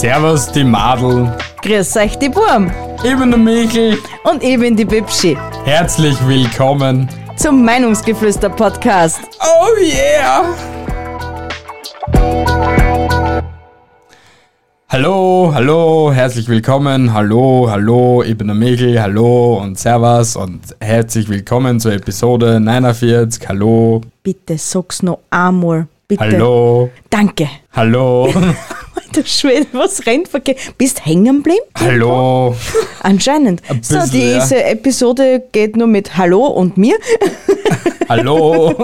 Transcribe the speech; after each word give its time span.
Servus 0.00 0.46
die 0.52 0.64
Madel, 0.64 1.32
Grüß 1.62 1.96
euch 1.96 2.16
die 2.18 2.28
Burm 2.28 2.70
ich 3.02 3.16
bin 3.16 3.30
der 3.30 3.38
Michel. 3.38 3.98
und 4.24 4.42
ich 4.42 4.58
bin 4.58 4.76
die 4.76 4.84
Bibschi 4.84 5.36
Herzlich 5.64 6.16
willkommen. 6.26 7.08
zum 7.36 7.64
Meinungsgeflüster-Podcast. 7.64 9.20
Oh 9.40 9.66
yeah! 9.80 10.44
Hallo, 14.88 15.50
hallo, 15.54 16.12
herzlich 16.12 16.48
willkommen. 16.48 17.12
Hallo, 17.12 17.68
hallo, 17.70 18.22
ich 18.22 18.36
bin 18.38 18.46
der 18.48 18.56
Michel. 18.56 19.00
Hallo 19.02 19.58
und 19.62 19.78
Servus 19.78 20.36
und 20.36 20.60
herzlich 20.80 21.28
willkommen 21.28 21.78
zur 21.80 21.92
Episode 21.92 22.58
49. 22.60 23.48
Hallo, 23.48 24.00
Bitte 24.22 24.56
sag's 24.58 25.02
noch 25.02 25.18
einmal. 25.30 25.86
Bitte. 26.06 26.22
hallo, 26.24 26.90
Danke. 27.10 27.48
hallo, 27.72 28.32
Alter 29.14 29.26
Schwede, 29.26 29.66
was 29.72 30.04
rennt 30.06 30.28
verkehrt? 30.28 30.58
Bist 30.76 31.04
hängen 31.06 31.36
geblieben? 31.38 31.58
hallo. 31.78 32.54
Anscheinend. 33.02 33.62
So, 33.82 33.96
bisschen, 33.98 34.10
diese 34.10 34.56
ja. 34.56 34.66
Episode 34.68 35.42
geht 35.52 35.76
nur 35.76 35.86
mit 35.86 36.16
Hallo 36.16 36.46
und 36.46 36.76
mir. 36.76 36.96
Hallo. 38.08 38.74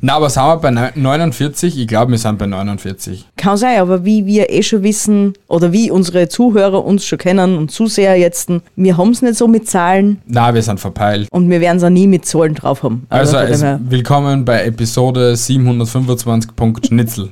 Na, 0.00 0.14
aber 0.14 0.28
sind 0.28 0.42
wir 0.42 0.56
bei 0.56 0.70
neun- 0.72 0.90
49? 0.96 1.78
Ich 1.78 1.86
glaube, 1.86 2.10
wir 2.10 2.18
sind 2.18 2.36
bei 2.36 2.46
49. 2.46 3.26
Kann 3.36 3.56
sein, 3.56 3.78
aber 3.78 4.04
wie 4.04 4.26
wir 4.26 4.50
eh 4.50 4.62
schon 4.64 4.82
wissen, 4.82 5.34
oder 5.46 5.70
wie 5.72 5.88
unsere 5.90 6.28
Zuhörer 6.28 6.84
uns 6.84 7.04
schon 7.06 7.18
kennen 7.18 7.56
und 7.56 7.70
Zuseher 7.70 8.16
jetzt, 8.16 8.50
wir 8.74 8.96
haben 8.96 9.10
es 9.10 9.22
nicht 9.22 9.36
so 9.36 9.46
mit 9.46 9.68
Zahlen 9.68 10.20
Na, 10.26 10.52
wir 10.52 10.62
sind 10.62 10.80
verpeilt. 10.80 11.28
und 11.30 11.48
wir 11.48 11.60
werden 11.60 11.76
es 11.76 11.84
auch 11.84 11.90
nie 11.90 12.08
mit 12.08 12.24
Zahlen 12.24 12.54
drauf 12.56 12.82
haben. 12.82 13.06
Also, 13.08 13.38
her- 13.38 13.78
willkommen 13.88 14.44
bei 14.44 14.64
Episode 14.64 15.36
725. 15.36 16.50
Schnitzel. 16.88 17.28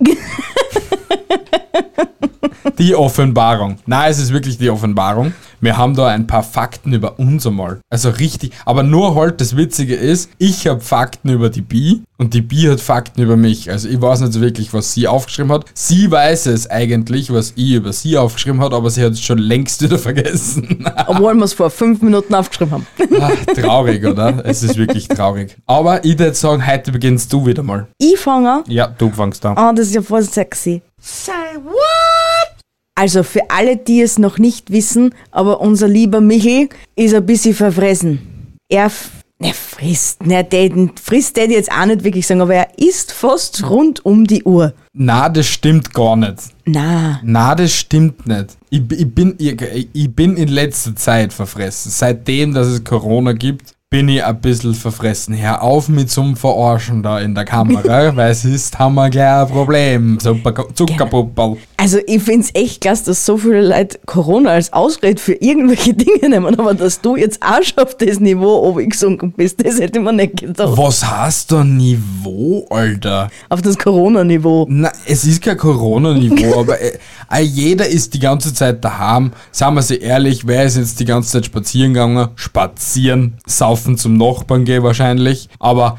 Die 2.79 2.95
Offenbarung. 2.95 3.79
Nein, 3.87 4.11
es 4.11 4.19
ist 4.19 4.33
wirklich 4.33 4.59
die 4.59 4.71
Offenbarung. 4.71 5.33
Wir 5.61 5.77
haben 5.77 5.95
da 5.95 6.07
ein 6.09 6.27
paar 6.27 6.43
Fakten 6.43 6.93
über 6.93 7.19
uns 7.19 7.47
einmal. 7.47 7.81
Also 7.91 8.09
richtig, 8.09 8.53
aber 8.65 8.83
nur 8.83 9.15
halt 9.15 9.41
das 9.41 9.57
Witzige 9.57 9.95
ist, 9.95 10.31
ich 10.39 10.67
habe 10.67 10.81
Fakten 10.81 11.29
über 11.29 11.51
die 11.51 11.61
Bi 11.61 12.03
und 12.17 12.33
die 12.33 12.41
Bi 12.41 12.63
hat 12.71 12.81
Fakten 12.81 13.21
über 13.23 13.37
mich. 13.37 13.71
Also 13.71 13.89
ich 13.89 14.01
weiß 14.01 14.21
nicht 14.21 14.33
so 14.33 14.41
wirklich, 14.41 14.73
was 14.73 14.95
sie 14.95 15.07
aufgeschrieben 15.07 15.53
hat. 15.53 15.67
Sie 15.75 16.11
weiß 16.11 16.47
es 16.47 16.69
eigentlich, 16.71 17.31
was 17.31 17.53
ich 17.57 17.73
über 17.73 17.93
sie 17.93 18.17
aufgeschrieben 18.17 18.61
hat, 18.61 18.73
aber 18.73 18.89
sie 18.89 19.05
hat 19.05 19.13
es 19.13 19.21
schon 19.21 19.39
längst 19.39 19.83
wieder 19.83 19.99
vergessen. 19.99 20.87
Obwohl 21.07 21.35
wir 21.35 21.45
es 21.45 21.53
vor 21.53 21.69
fünf 21.69 22.01
Minuten 22.01 22.35
aufgeschrieben 22.35 22.73
haben. 22.73 22.87
Ah, 23.21 23.33
traurig, 23.55 24.05
oder? 24.07 24.43
Es 24.47 24.63
ist 24.63 24.77
wirklich 24.77 25.09
traurig. 25.09 25.57
Aber 25.67 26.03
ich 26.05 26.19
würde 26.19 26.35
sagen, 26.35 26.67
heute 26.67 26.93
beginnst 26.93 27.31
du 27.33 27.45
wieder 27.45 27.63
mal. 27.63 27.87
Ich 27.99 28.19
fange 28.19 28.65
Ja, 28.69 28.87
du 28.87 29.11
fangst 29.11 29.45
an. 29.45 29.59
Ah, 29.59 29.73
das 29.73 29.89
ist 29.89 29.95
ja 29.95 30.03
voll 30.03 30.23
sexy. 30.23 30.81
Say 31.01 31.57
what? 31.63 32.61
Also 32.95 33.23
für 33.23 33.51
alle, 33.51 33.77
die 33.77 34.03
es 34.03 34.19
noch 34.19 34.39
nicht 34.39 34.71
wissen, 34.71 35.15
aber 35.31 35.61
unser 35.61 35.89
lieber 35.89 36.21
Michel 36.21 36.69
ist 36.97 37.15
ein 37.15 37.25
bisschen 37.25 37.55
verfressen. 37.55 38.57
Er 38.69 38.91
ne, 39.39 39.55
frisst, 39.55 40.27
ne, 40.27 40.45
den 40.45 40.93
frisst 41.03 41.39
der 41.39 41.49
jetzt 41.49 41.73
auch 41.73 41.87
nicht 41.87 42.05
wirklich 42.05 42.27
sagen, 42.27 42.43
aber 42.43 42.55
er 42.55 42.79
isst 42.79 43.13
fast 43.13 43.69
rund 43.69 44.05
um 44.05 44.27
die 44.27 44.45
Uhr. 44.45 44.75
Na, 44.93 45.31
das 45.31 45.47
stimmt 45.47 45.95
gar 45.95 46.15
nicht. 46.17 46.39
Na, 46.67 47.21
Na, 47.25 47.55
das 47.55 47.73
stimmt 47.73 48.27
nicht. 48.27 48.59
Ich, 48.69 48.83
ich, 48.93 49.15
bin, 49.15 49.35
ich, 49.39 49.89
ich 49.93 50.15
bin 50.15 50.37
in 50.37 50.49
letzter 50.49 50.95
Zeit 50.95 51.33
verfressen. 51.33 51.91
Seitdem, 51.91 52.53
dass 52.53 52.67
es 52.67 52.85
Corona 52.85 53.33
gibt, 53.33 53.73
bin 53.93 54.09
ich 54.09 54.23
ein 54.23 54.41
bisschen 54.41 54.75
verfressen. 54.75 55.37
Hör 55.37 55.65
auf 55.65 55.89
mit 55.89 56.13
zum 56.13 56.37
Verarschen 56.37 57.03
da 57.03 57.19
in 57.19 57.35
der 57.35 57.45
Kamera, 57.45 58.15
weil 58.15 58.31
es 58.31 58.45
ist, 58.45 58.79
haben 58.79 58.95
wir 58.95 59.11
gleich 59.11 59.43
ein 59.43 59.49
Problem. 59.49 60.19
Super 60.21 60.55
Zuckerpuppel. 60.73 61.57
also 61.77 61.99
ich 62.07 62.23
find's 62.23 62.51
echt 62.55 62.83
klasse, 62.83 63.07
dass 63.07 63.27
so 63.27 63.37
viele 63.37 63.67
Leute 63.67 63.99
Corona 64.07 64.51
als 64.51 64.73
Ausrede 64.73 65.21
für 65.21 65.33
irgendwelche 65.33 65.93
Dinge 65.95 66.29
nehmen, 66.29 66.57
aber 66.57 66.73
dass 66.75 67.01
du 67.01 67.17
jetzt 67.17 67.43
auch 67.43 67.65
schon 67.65 67.79
auf 67.79 67.97
das 67.97 68.21
Niveau 68.21 68.75
gesunken 68.75 69.33
bist, 69.33 69.67
das 69.67 69.81
hätte 69.81 69.99
man 69.99 70.15
nicht 70.15 70.37
gedacht. 70.37 70.71
Was 70.77 71.05
heißt 71.05 71.51
da 71.51 71.65
Niveau, 71.65 72.69
Alter? 72.71 73.29
Auf 73.49 73.61
das 73.61 73.77
Corona-Niveau. 73.77 74.67
Na, 74.71 74.93
es 75.05 75.25
ist 75.25 75.43
kein 75.43 75.57
Corona-Niveau, 75.57 76.61
aber 76.61 76.81
äh, 76.81 77.43
jeder 77.43 77.89
ist 77.89 78.15
die 78.15 78.21
ganze 78.21 78.55
Zeit 78.55 78.85
daheim. 78.85 79.33
Sagen 79.51 79.75
wir 79.75 79.83
sie 79.83 79.97
ehrlich, 79.97 80.47
wer 80.47 80.65
ist 80.65 80.77
jetzt 80.77 81.01
die 81.01 81.05
ganze 81.05 81.33
Zeit 81.33 81.47
spazieren 81.47 81.93
gegangen? 81.93 82.29
Spazieren, 82.37 83.35
saufen 83.47 83.80
zum 83.81 84.17
Nachbarn 84.17 84.65
gehen 84.65 84.83
wahrscheinlich. 84.83 85.49
Aber 85.59 85.99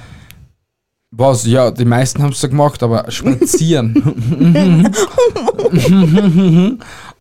was? 1.12 1.46
Ja, 1.46 1.72
die 1.72 1.86
meisten 1.86 2.24
haben 2.24 2.32
es 2.32 2.40
so 2.40 2.48
gemacht, 2.48 2.82
aber 2.84 3.12
spazieren. 3.12 3.94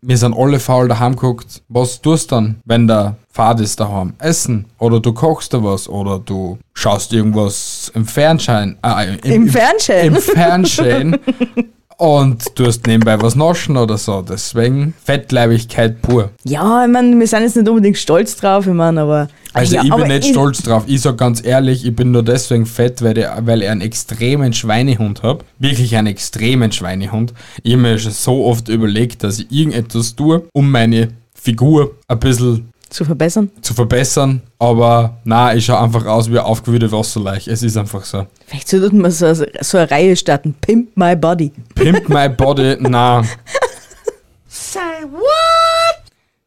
Wir 0.02 0.16
sind 0.16 0.34
alle 0.34 0.60
faul 0.60 0.88
daheim 0.88 1.16
geguckt. 1.16 1.62
Was 1.68 2.00
tust 2.00 2.30
du 2.30 2.36
dann, 2.36 2.60
wenn 2.64 2.86
der 2.86 3.16
Fahrt 3.28 3.60
ist 3.60 3.80
daheim? 3.80 4.14
Essen. 4.18 4.66
Oder 4.78 5.00
du 5.00 5.12
kochst 5.12 5.52
da 5.52 5.62
was. 5.62 5.88
Oder 5.88 6.20
du 6.20 6.58
schaust 6.72 7.12
irgendwas 7.12 7.90
im 7.94 8.06
Fernsehen. 8.06 8.78
Äh, 8.82 9.16
Im 9.24 9.48
Fernsehen? 9.48 10.14
Im 10.14 10.22
Fernsehen. 10.22 11.18
Und 12.00 12.58
du 12.58 12.64
hast 12.64 12.86
nebenbei 12.86 13.20
was 13.20 13.36
naschen 13.36 13.76
oder 13.76 13.98
so. 13.98 14.22
Deswegen 14.22 14.94
Fettleibigkeit 15.04 16.00
pur. 16.00 16.30
Ja, 16.44 16.86
ich 16.86 16.90
meine, 16.90 17.14
wir 17.20 17.26
sind 17.26 17.42
jetzt 17.42 17.56
nicht 17.56 17.68
unbedingt 17.68 17.98
stolz 17.98 18.36
drauf, 18.36 18.66
ich 18.66 18.72
meine, 18.72 19.02
aber. 19.02 19.28
Also 19.52 19.76
ja, 19.76 19.82
ich 19.84 19.94
bin 19.94 20.08
nicht 20.08 20.24
stolz 20.24 20.62
drauf. 20.62 20.84
Ich 20.86 21.02
sag 21.02 21.18
ganz 21.18 21.44
ehrlich, 21.44 21.84
ich 21.84 21.94
bin 21.94 22.10
nur 22.10 22.22
deswegen 22.22 22.64
fett, 22.64 23.02
weil, 23.02 23.12
der, 23.12 23.40
weil 23.42 23.60
ich 23.60 23.68
einen 23.68 23.82
extremen 23.82 24.54
Schweinehund 24.54 25.22
habe. 25.22 25.44
Wirklich 25.58 25.94
einen 25.94 26.06
extremen 26.06 26.72
Schweinehund. 26.72 27.34
Ich 27.64 27.74
habe 27.74 27.82
mir 27.82 27.98
schon 27.98 28.12
so 28.12 28.46
oft 28.46 28.70
überlegt, 28.70 29.22
dass 29.22 29.38
ich 29.38 29.52
irgendetwas 29.52 30.16
tue, 30.16 30.44
um 30.54 30.70
meine 30.70 31.08
Figur 31.34 31.96
ein 32.08 32.18
bisschen 32.18 32.69
Zu 32.90 33.04
verbessern. 33.04 33.50
zu 33.62 33.72
verbessern. 33.72 34.42
Aber 34.58 35.18
na, 35.24 35.54
ich 35.54 35.64
schaue 35.64 35.80
einfach 35.80 36.04
aus 36.06 36.30
wie 36.30 36.38
ein 36.38 36.44
aufgewühlte 36.44 36.90
Wasserleich. 36.92 37.46
Es 37.48 37.62
ist 37.62 37.76
einfach 37.76 38.04
so. 38.04 38.26
Vielleicht 38.46 38.68
sollten 38.68 39.00
wir 39.00 39.10
so, 39.10 39.32
so 39.32 39.78
eine 39.78 39.90
Reihe 39.90 40.16
starten. 40.16 40.54
Pimp 40.60 40.96
My 40.96 41.14
Body. 41.16 41.52
Pimp 41.74 42.08
my 42.08 42.28
body, 42.28 42.76
na. 42.80 43.22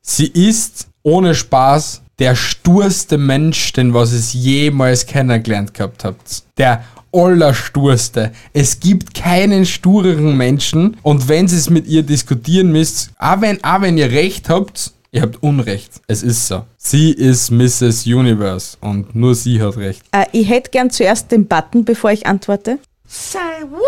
Sie 0.02 0.28
ist 0.28 0.88
ohne 1.02 1.34
Spaß 1.34 2.02
der 2.20 2.36
sturste 2.36 3.18
Mensch, 3.18 3.74
den 3.74 3.94
was 3.94 4.12
es 4.12 4.34
jemals 4.34 5.06
kennengelernt 5.06 5.74
gehabt 5.74 6.04
habt. 6.04 6.44
Der 6.58 6.84
allersturste. 7.14 8.32
Es 8.54 8.80
gibt 8.80 9.14
keinen 9.14 9.66
stureren 9.66 10.36
Menschen 10.36 10.98
und 11.04 11.28
wenn 11.28 11.48
sie 11.48 11.58
es 11.58 11.70
mit 11.70 11.88
ihr 11.88 12.04
diskutieren 12.04 12.72
müsst, 12.72 13.12
auch 13.18 13.42
wenn, 13.42 13.64
auch 13.64 13.82
wenn 13.82 13.98
ihr 13.98 14.12
recht 14.12 14.50
habt, 14.50 14.94
ihr 15.14 15.22
habt 15.22 15.42
Unrecht. 15.42 16.02
Es 16.08 16.22
ist 16.24 16.46
so. 16.48 16.66
Sie 16.78 17.14
ist 17.14 17.52
Mrs. 17.52 18.06
Universe 18.06 18.76
und 18.82 19.16
nur 19.16 19.36
sie 19.36 19.62
hat 19.62 19.78
recht. 19.78 20.04
Äh, 20.12 20.26
ich 20.34 20.50
hätte 20.50 20.72
gern 20.72 20.90
zuerst 20.90 21.32
den 21.32 21.48
Button, 21.48 21.86
bevor 21.86 22.12
ich 22.12 22.26
antworte. 22.26 22.80
Say 23.08 23.40
what? 23.70 23.82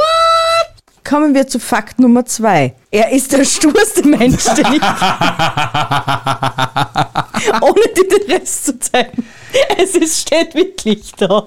Kommen 1.03 1.33
wir 1.35 1.47
zu 1.47 1.59
Fakt 1.59 1.99
Nummer 1.99 2.25
zwei. 2.25 2.73
Er 2.89 3.11
ist 3.11 3.31
der 3.31 3.43
sturste 3.43 4.07
Mensch, 4.07 4.43
den 4.43 4.73
ich. 4.73 4.81
Ohne 7.61 7.81
dir 7.95 8.07
den 8.07 8.31
Rest 8.31 8.65
zu 8.65 8.79
zeigen. 8.79 9.23
Es 9.77 9.93
ist, 9.95 10.21
steht 10.21 10.55
wirklich 10.55 11.11
da. 11.17 11.45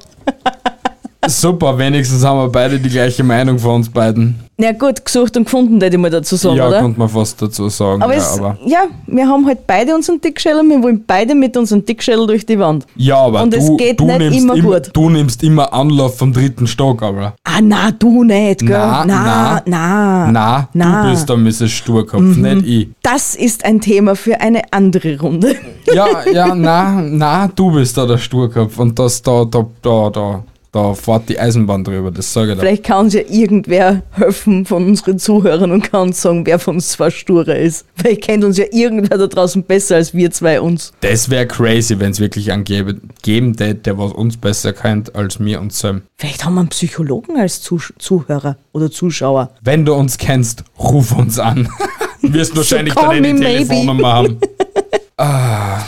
Super, 1.29 1.77
wenigstens 1.79 2.25
haben 2.25 2.39
wir 2.39 2.49
beide 2.49 2.79
die 2.79 2.89
gleiche 2.89 3.23
Meinung 3.23 3.59
von 3.59 3.77
uns 3.77 3.89
beiden. 3.89 4.35
Na 4.61 4.73
gut, 4.73 5.05
gesucht 5.05 5.37
und 5.37 5.45
gefunden, 5.45 5.81
hätte 5.81 5.95
ich 5.95 6.03
mal 6.03 6.11
dazu 6.11 6.35
sagen, 6.35 6.57
ja, 6.57 6.67
oder? 6.67 6.81
könnte 6.81 6.99
man 6.99 7.09
fast 7.09 7.41
dazu 7.41 7.69
sagen. 7.69 8.03
Aber, 8.03 8.13
ja, 8.15 8.19
es, 8.19 8.39
aber, 8.39 8.59
ja, 8.67 8.79
wir 9.07 9.29
haben 9.29 9.47
halt 9.47 9.65
beide 9.69 9.95
unseren 9.95 10.21
Dickschädel, 10.21 10.63
wir 10.65 10.83
wollen 10.83 11.05
beide 11.07 11.37
mit 11.37 11.57
unserem 11.57 11.85
Dickschädel 11.85 12.27
durch 12.27 12.45
die 12.45 12.59
Wand. 12.59 12.85
ja, 12.97 13.19
aber 13.19 13.43
und 13.43 13.53
du, 13.53 13.59
es 13.59 13.71
geht 13.77 14.01
du, 14.01 14.07
nicht 14.07 14.19
nimmst 14.19 14.39
immer 14.39 14.55
immer, 14.57 14.81
gut. 14.81 14.91
du 14.93 15.11
nimmst 15.11 15.43
immer 15.45 15.73
Anlauf 15.73 16.19
vom 16.19 16.33
dritten 16.33 16.67
Stock, 16.67 17.03
aber. 17.05 17.35
Ah, 17.45 17.61
na, 17.63 17.93
du 17.93 18.25
nicht, 18.25 18.61
gell? 18.61 18.71
Na, 18.71 19.05
na, 19.05 19.63
na. 19.65 20.31
Na, 20.33 20.69
na. 20.73 21.03
du 21.05 21.11
bist 21.11 21.31
da 21.31 21.37
Mrs. 21.37 21.71
Sturkopf, 21.71 22.21
Mhm. 22.21 22.43
nicht 22.43 22.67
ich. 22.67 22.89
Das 23.03 23.37
ist 23.37 23.65
ein 23.65 23.81
Thema 23.81 24.17
für 24.17 24.41
eine 24.41 24.63
andere 24.73 25.21
Runde. 25.21 25.55
Ja, 25.95 26.07
ja, 26.33 26.55
na, 26.57 27.01
na, 27.01 27.49
du 27.55 27.71
bist 27.71 27.97
da 27.97 28.07
der 28.07 28.19
Sturkopf 28.19 28.77
und 28.79 28.99
das 28.99 29.23
da, 29.23 29.45
da, 29.45 29.65
da, 29.83 30.11
da. 30.11 30.43
Da 30.70 30.93
fährt 30.93 31.31
die 31.31 31.38
Eisenbahn 31.41 31.82
drüber, 31.82 32.11
das 32.11 32.31
sage 32.31 32.53
ich. 32.53 32.59
Vielleicht 32.59 32.85
kann 32.85 33.06
uns 33.06 33.15
ja 33.15 33.23
irgendwer 33.26 34.03
helfen 34.11 34.67
von 34.67 34.85
unseren 34.85 35.19
Zuhörern 35.19 35.70
und 35.70 35.91
kann 35.91 36.09
uns 36.09 36.20
sagen, 36.20 36.44
wer 36.44 36.59
von 36.59 36.75
uns 36.76 36.91
zwei 36.91 37.09
sturer 37.11 37.56
ist. 37.56 37.87
Vielleicht 37.94 38.23
kennt 38.25 38.44
uns 38.44 38.59
ja 38.59 38.67
irgendwer 38.70 39.17
da 39.17 39.26
draußen 39.26 39.62
besser 39.62 39.97
als 39.97 40.12
wir 40.12 40.31
zwei 40.31 40.61
uns. 40.61 40.93
Das 41.00 41.31
wäre 41.31 41.47
crazy, 41.47 41.99
wenn 41.99 42.11
es 42.11 42.20
wirklich 42.20 42.53
einen 42.53 42.65
gebe- 42.65 43.00
geben 43.23 43.56
täte, 43.56 43.76
der 43.76 43.99
was 43.99 44.12
uns 44.12 44.37
besser 44.37 44.75
kennt 44.75 45.15
als 45.15 45.38
mir 45.38 45.59
und 45.61 45.73
Sam. 45.73 46.03
Vielleicht 46.17 46.44
haben 46.44 46.55
wir 46.55 46.61
einen 46.61 46.69
Psychologen 46.69 47.38
als 47.38 47.62
Zuh 47.62 47.81
Zuhörer 47.99 48.59
oder 48.73 48.91
Zuschauer. 48.91 49.50
Wenn 49.62 49.87
du 49.87 49.94
uns 49.94 50.19
kennst, 50.19 50.64
ruf 50.79 51.12
uns 51.17 51.38
an. 51.38 51.69
Wirst 52.21 52.55
wahrscheinlich 52.56 52.94
call 52.94 53.14
dann 53.14 53.23
die 53.23 53.32
me 53.32 53.38
maybe. 53.38 53.69
Telefonnummer 53.69 54.12
haben. 54.12 54.38
ah. 55.17 55.81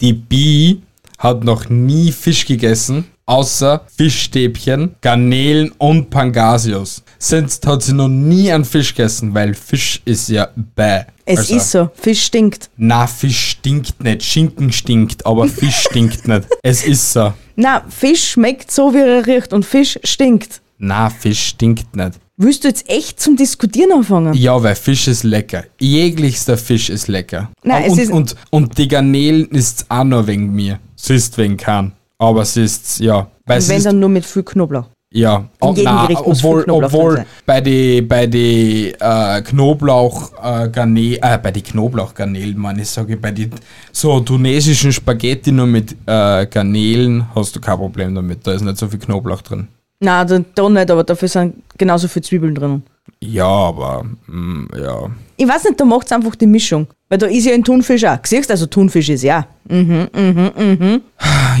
Die 0.00 0.12
Bi 0.12 0.82
hat 1.22 1.44
noch 1.44 1.68
nie 1.68 2.10
Fisch 2.10 2.44
gegessen, 2.46 3.04
außer 3.26 3.86
Fischstäbchen, 3.96 4.96
Garnelen 5.00 5.70
und 5.78 6.10
Pangasius. 6.10 7.04
Sonst 7.18 7.64
hat 7.64 7.82
sie 7.84 7.92
noch 7.92 8.08
nie 8.08 8.50
einen 8.52 8.64
Fisch 8.64 8.94
gegessen, 8.94 9.32
weil 9.32 9.54
Fisch 9.54 10.02
ist 10.04 10.28
ja 10.28 10.48
bäh. 10.56 11.02
Es 11.24 11.38
Also, 11.38 11.56
ist 11.56 11.70
so, 11.70 11.90
Fisch 11.94 12.24
stinkt. 12.24 12.70
Na, 12.76 13.06
Fisch 13.06 13.50
stinkt 13.50 14.02
nicht. 14.02 14.24
Schinken 14.24 14.72
stinkt, 14.72 15.24
aber 15.24 15.46
Fisch 15.60 15.84
stinkt 15.88 16.26
nicht. 16.26 16.48
Es 16.64 16.84
ist 16.84 17.12
so. 17.12 17.32
Na, 17.54 17.84
Fisch 17.88 18.30
schmeckt 18.32 18.72
so, 18.72 18.92
wie 18.92 18.98
er 18.98 19.24
riecht 19.24 19.52
und 19.52 19.64
Fisch 19.64 20.00
stinkt. 20.02 20.60
Na, 20.78 21.08
Fisch 21.08 21.46
stinkt 21.50 21.94
nicht. 21.94 22.18
Willst 22.42 22.64
du 22.64 22.68
jetzt 22.68 22.88
echt 22.90 23.20
zum 23.20 23.36
Diskutieren 23.36 23.92
anfangen? 23.92 24.34
Ja, 24.34 24.60
weil 24.62 24.74
Fisch 24.74 25.06
ist 25.06 25.22
lecker. 25.22 25.62
Jeglichster 25.78 26.56
Fisch 26.56 26.90
ist 26.90 27.06
lecker. 27.06 27.50
Nein, 27.62 27.82
Ah, 27.84 27.86
es 27.86 27.92
und, 27.92 27.98
ist- 28.00 28.10
und, 28.12 28.36
und 28.50 28.78
die 28.78 28.88
Garnelen 28.88 29.46
ist 29.50 29.86
auch 29.88 30.02
nur 30.02 30.26
wegen 30.26 30.52
mir. 30.52 30.78
Sie 30.96 31.14
ist 31.14 31.38
wegen 31.38 31.56
kein. 31.56 31.92
Aber 32.18 32.44
sie 32.44 32.64
ist, 32.64 32.98
ja. 33.00 33.28
Weil 33.46 33.60
Und 33.60 33.68
wenn 33.68 33.76
ist, 33.78 33.86
dann 33.86 33.98
nur 34.00 34.08
mit 34.08 34.24
viel 34.24 34.42
Knoblauch. 34.42 34.86
ja. 35.12 35.48
Oh, 35.60 35.74
na, 35.84 36.02
Gericht 36.06 36.20
obwohl, 36.24 36.64
Knoblauch 36.64 36.92
obwohl 36.92 37.26
bei 37.46 37.60
die, 37.60 38.02
bei 38.02 38.26
die 38.26 38.92
äh, 38.98 39.42
Knoblauch 39.42 40.32
äh, 40.42 40.66
äh, 40.66 41.38
bei 41.38 41.50
die 41.52 41.62
Knoblauchgarnelen, 41.62 42.58
man, 42.58 42.78
ich 42.78 42.88
sage 42.88 43.16
bei 43.16 43.30
die 43.30 43.50
so 43.92 44.18
tunesischen 44.20 44.92
Spaghetti 44.92 45.52
nur 45.52 45.66
mit 45.66 45.92
äh, 46.06 46.46
Garnelen 46.46 47.26
hast 47.34 47.54
du 47.54 47.60
kein 47.60 47.76
Problem 47.76 48.14
damit. 48.14 48.46
Da 48.46 48.52
ist 48.52 48.62
nicht 48.62 48.78
so 48.78 48.88
viel 48.88 48.98
Knoblauch 48.98 49.42
drin. 49.42 49.68
Na, 50.04 50.24
da, 50.24 50.40
da 50.54 50.68
nicht, 50.68 50.90
aber 50.90 51.04
dafür 51.04 51.28
sind 51.28 51.54
genauso 51.78 52.08
viele 52.08 52.24
Zwiebeln 52.24 52.56
drin. 52.56 52.82
Ja, 53.20 53.46
aber 53.46 54.04
mm, 54.26 54.66
ja. 54.76 55.08
Ich 55.36 55.46
weiß 55.46 55.64
nicht, 55.64 55.78
da 55.78 55.84
macht 55.84 56.06
es 56.06 56.12
einfach 56.12 56.34
die 56.34 56.48
Mischung. 56.48 56.88
Weil 57.08 57.18
da 57.18 57.26
ist 57.26 57.46
ja 57.46 57.54
ein 57.54 57.62
Thunfisch 57.62 58.04
auch. 58.04 58.18
Siehst 58.24 58.48
du, 58.48 58.54
also 58.54 58.66
Thunfisch 58.66 59.08
ist 59.10 59.22
ja. 59.22 59.46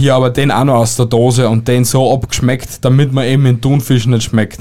Ja, 0.00 0.16
aber 0.16 0.30
den 0.30 0.50
auch 0.50 0.64
noch 0.64 0.74
aus 0.74 0.96
der 0.96 1.06
Dose 1.06 1.48
und 1.48 1.68
den 1.68 1.84
so 1.84 2.12
abgeschmeckt, 2.12 2.84
damit 2.84 3.12
man 3.12 3.26
eben 3.26 3.44
den 3.44 3.60
Thunfisch 3.60 4.06
nicht 4.06 4.24
schmeckt. 4.24 4.58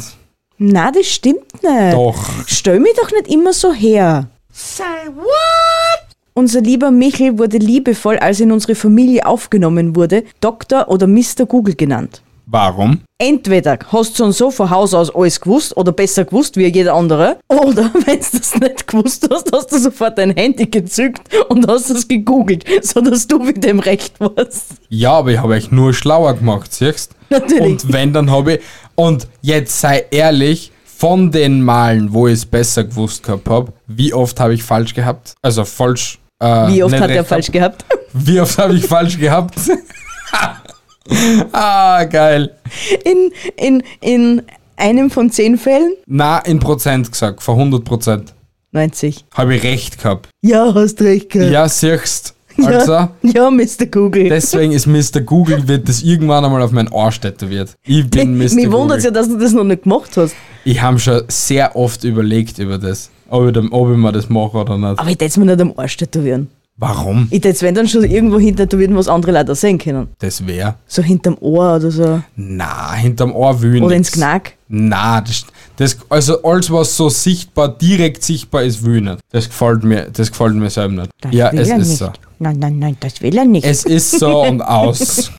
Na, 0.60 0.92
das 0.92 1.07
stimmt 1.07 1.63
nicht. 1.63 1.94
Doch. 1.94 2.30
Stell 2.45 2.80
mich 2.80 2.94
doch 3.01 3.10
nicht 3.12 3.30
immer 3.30 3.51
so 3.51 3.74
her. 3.74 4.27
Say 4.54 4.84
what? 5.16 6.16
Unser 6.36 6.62
lieber 6.62 6.92
Michel 6.92 7.39
wurde 7.39 7.57
liebevoll, 7.57 8.18
als 8.19 8.39
er 8.39 8.44
in 8.44 8.51
unsere 8.51 8.75
Familie 8.75 9.25
aufgenommen 9.25 9.95
wurde, 9.95 10.24
Dr. 10.39 10.88
oder 10.88 11.07
Mr. 11.07 11.48
Google 11.48 11.75
genannt. 11.75 12.22
Warum? 12.51 13.00
Entweder 13.18 13.80
hast 13.94 14.12
du 14.12 14.24
schon 14.24 14.31
so 14.33 14.51
von 14.51 14.69
Haus 14.69 14.94
aus 14.94 15.15
alles 15.15 15.39
gewusst 15.39 15.77
oder 15.77 15.94
besser 15.94 16.25
gewusst 16.25 16.57
wie 16.57 16.68
jeder 16.68 16.94
andere, 16.95 17.38
oder 17.48 17.89
wenn 18.06 18.19
du 18.19 18.38
das 18.38 18.59
nicht 18.59 18.88
gewusst 18.88 19.25
hast, 19.31 19.50
hast 19.53 19.71
du 19.71 19.80
sofort 19.80 20.18
dein 20.18 20.31
Handy 20.31 20.65
gezückt 20.65 21.21
und 21.48 21.65
hast 21.69 21.89
es 21.89 22.06
gegoogelt, 22.06 22.65
sodass 22.81 23.25
du 23.25 23.39
mit 23.39 23.63
dem 23.63 23.80
Recht 23.80 24.19
warst. 24.19 24.74
Ja, 24.89 25.13
aber 25.13 25.31
ich 25.31 25.38
habe 25.38 25.53
euch 25.53 25.71
nur 25.71 25.94
schlauer 25.94 26.33
gemacht, 26.33 26.74
siehst 26.74 27.15
Natürlich. 27.30 27.83
Und 27.86 27.94
wenn, 27.94 28.12
dann 28.12 28.30
habe 28.30 28.56
ich. 28.56 28.62
Und 28.95 29.27
jetzt 29.42 29.80
sei 29.80 30.03
ehrlich, 30.12 30.74
von 30.83 31.31
den 31.31 31.62
Malen, 31.62 32.12
wo 32.12 32.27
ich 32.27 32.33
es 32.33 32.45
besser 32.45 32.83
gewusst 32.83 33.24
gehabt 33.24 33.48
habe, 33.48 33.71
wie 33.88 34.13
oft 34.13 34.38
habe 34.42 34.53
ich 34.53 34.62
falsch 34.62 34.94
gehabt? 34.94 35.36
Also 35.42 35.63
falsch. 35.63 36.19
Äh, 36.39 36.68
Wie 36.68 36.83
oft 36.83 37.00
hat 37.00 37.09
er 37.09 37.24
falsch 37.24 37.50
gehabt? 37.50 37.86
Wie 38.12 38.42
oft 38.42 38.57
habe 38.57 38.75
ich 38.75 38.86
falsch 38.86 39.18
gehabt? 39.18 39.56
ah, 41.51 42.03
geil. 42.06 42.56
In, 43.03 43.31
in, 43.57 43.83
in 44.01 44.42
einem 44.77 45.09
von 45.09 45.30
zehn 45.31 45.57
Fällen? 45.57 45.94
Na, 46.06 46.39
in 46.39 46.59
Prozent 46.59 47.12
gesagt, 47.12 47.42
vor 47.42 47.56
100 47.56 47.83
Prozent. 47.83 48.33
90. 48.71 49.25
Habe 49.33 49.56
ich 49.56 49.63
recht 49.63 49.98
gehabt. 50.01 50.30
Ja, 50.42 50.74
hast 50.74 51.01
recht 51.01 51.30
gehabt. 51.30 51.51
Ja, 51.51 51.68
siehst 51.68 52.36
Also, 52.57 52.92
ja, 52.94 53.09
ja, 53.21 53.51
Mr. 53.51 53.86
Google. 53.89 54.30
deswegen 54.30 54.71
ist 54.71 54.86
Mr. 54.86 55.21
Google, 55.21 55.68
wird 55.68 55.88
das 55.89 56.03
irgendwann 56.03 56.45
einmal 56.45 56.62
auf 56.62 56.71
mein 56.71 56.92
Arsch 56.92 57.19
tätowiert. 57.19 57.75
Ich 57.83 58.09
bin 58.09 58.38
Mr. 58.38 58.53
Mich 58.53 58.71
wundert 58.71 59.00
Google. 59.00 59.03
ja, 59.03 59.12
dass 59.12 59.27
du 59.27 59.38
das 59.38 59.53
noch 59.53 59.63
nicht 59.63 59.83
gemacht 59.83 60.15
hast. 60.15 60.36
Ich 60.63 60.81
habe 60.81 61.00
schon 61.00 61.24
sehr 61.27 61.75
oft 61.75 62.03
überlegt 62.03 62.59
über 62.59 62.77
das, 62.77 63.09
ob 63.30 63.50
ich, 63.50 63.57
ob 63.71 63.92
ich 63.92 63.98
mir 63.98 64.12
das 64.12 64.30
mache 64.30 64.57
oder 64.57 64.77
nicht. 64.77 65.00
Aber 65.00 65.07
ich 65.07 65.13
hätte 65.15 65.25
es 65.25 65.38
mir 65.38 65.45
nicht 65.45 65.62
am 65.62 65.74
Arsch 65.77 65.98
tätowieren. 65.98 66.50
Warum? 66.78 67.28
Ich 67.30 67.44
hätte 67.44 67.62
wenn 67.62 67.76
dann 67.76 67.88
schon 67.88 68.04
irgendwo 68.04 68.40
hin 68.40 68.56
tätowieren, 68.56 68.96
was 68.96 69.08
andere 69.08 69.32
Leute 69.32 69.54
sehen 69.54 69.78
können. 69.78 70.08
Das 70.20 70.46
wäre. 70.48 70.76
So 70.88 71.04
hinterm 71.04 71.38
Ohr 71.40 71.76
oder 71.76 71.92
so. 71.92 72.22
Na, 72.36 72.94
hinterm 72.94 73.34
Ohr 73.36 73.62
ich 73.62 73.82
Oder 73.82 73.96
ins 73.96 74.12
Knack. 74.12 74.54
Na, 74.68 75.22
das, 75.22 75.46
das, 75.76 75.98
also 76.10 76.42
alles, 76.44 76.72
was 76.72 76.96
so 76.98 77.10
sichtbar, 77.10 77.70
direkt 77.70 78.24
sichtbar 78.24 78.64
ist, 78.64 78.84
will 78.84 78.96
ich 78.98 79.04
nicht. 79.04 79.20
Das 79.32 79.48
gefällt 79.48 79.84
mir, 79.84 80.08
das 80.12 80.32
gefällt 80.32 80.56
mir 80.56 80.70
selber 80.70 81.02
nicht. 81.02 81.12
Das 81.22 81.34
ja, 81.34 81.52
will 81.52 81.60
es 81.60 81.70
er 81.70 81.78
ist 81.78 81.88
nicht. 81.88 81.98
so. 82.00 82.12
Nein, 82.40 82.58
nein, 82.58 82.80
nein, 82.80 82.98
das 83.00 83.22
will 83.22 83.38
er 83.38 83.46
nicht. 83.46 83.66
Es 83.66 83.86
ist 83.86 84.12
so 84.12 84.42
und 84.44 84.62
aus. 84.64 85.32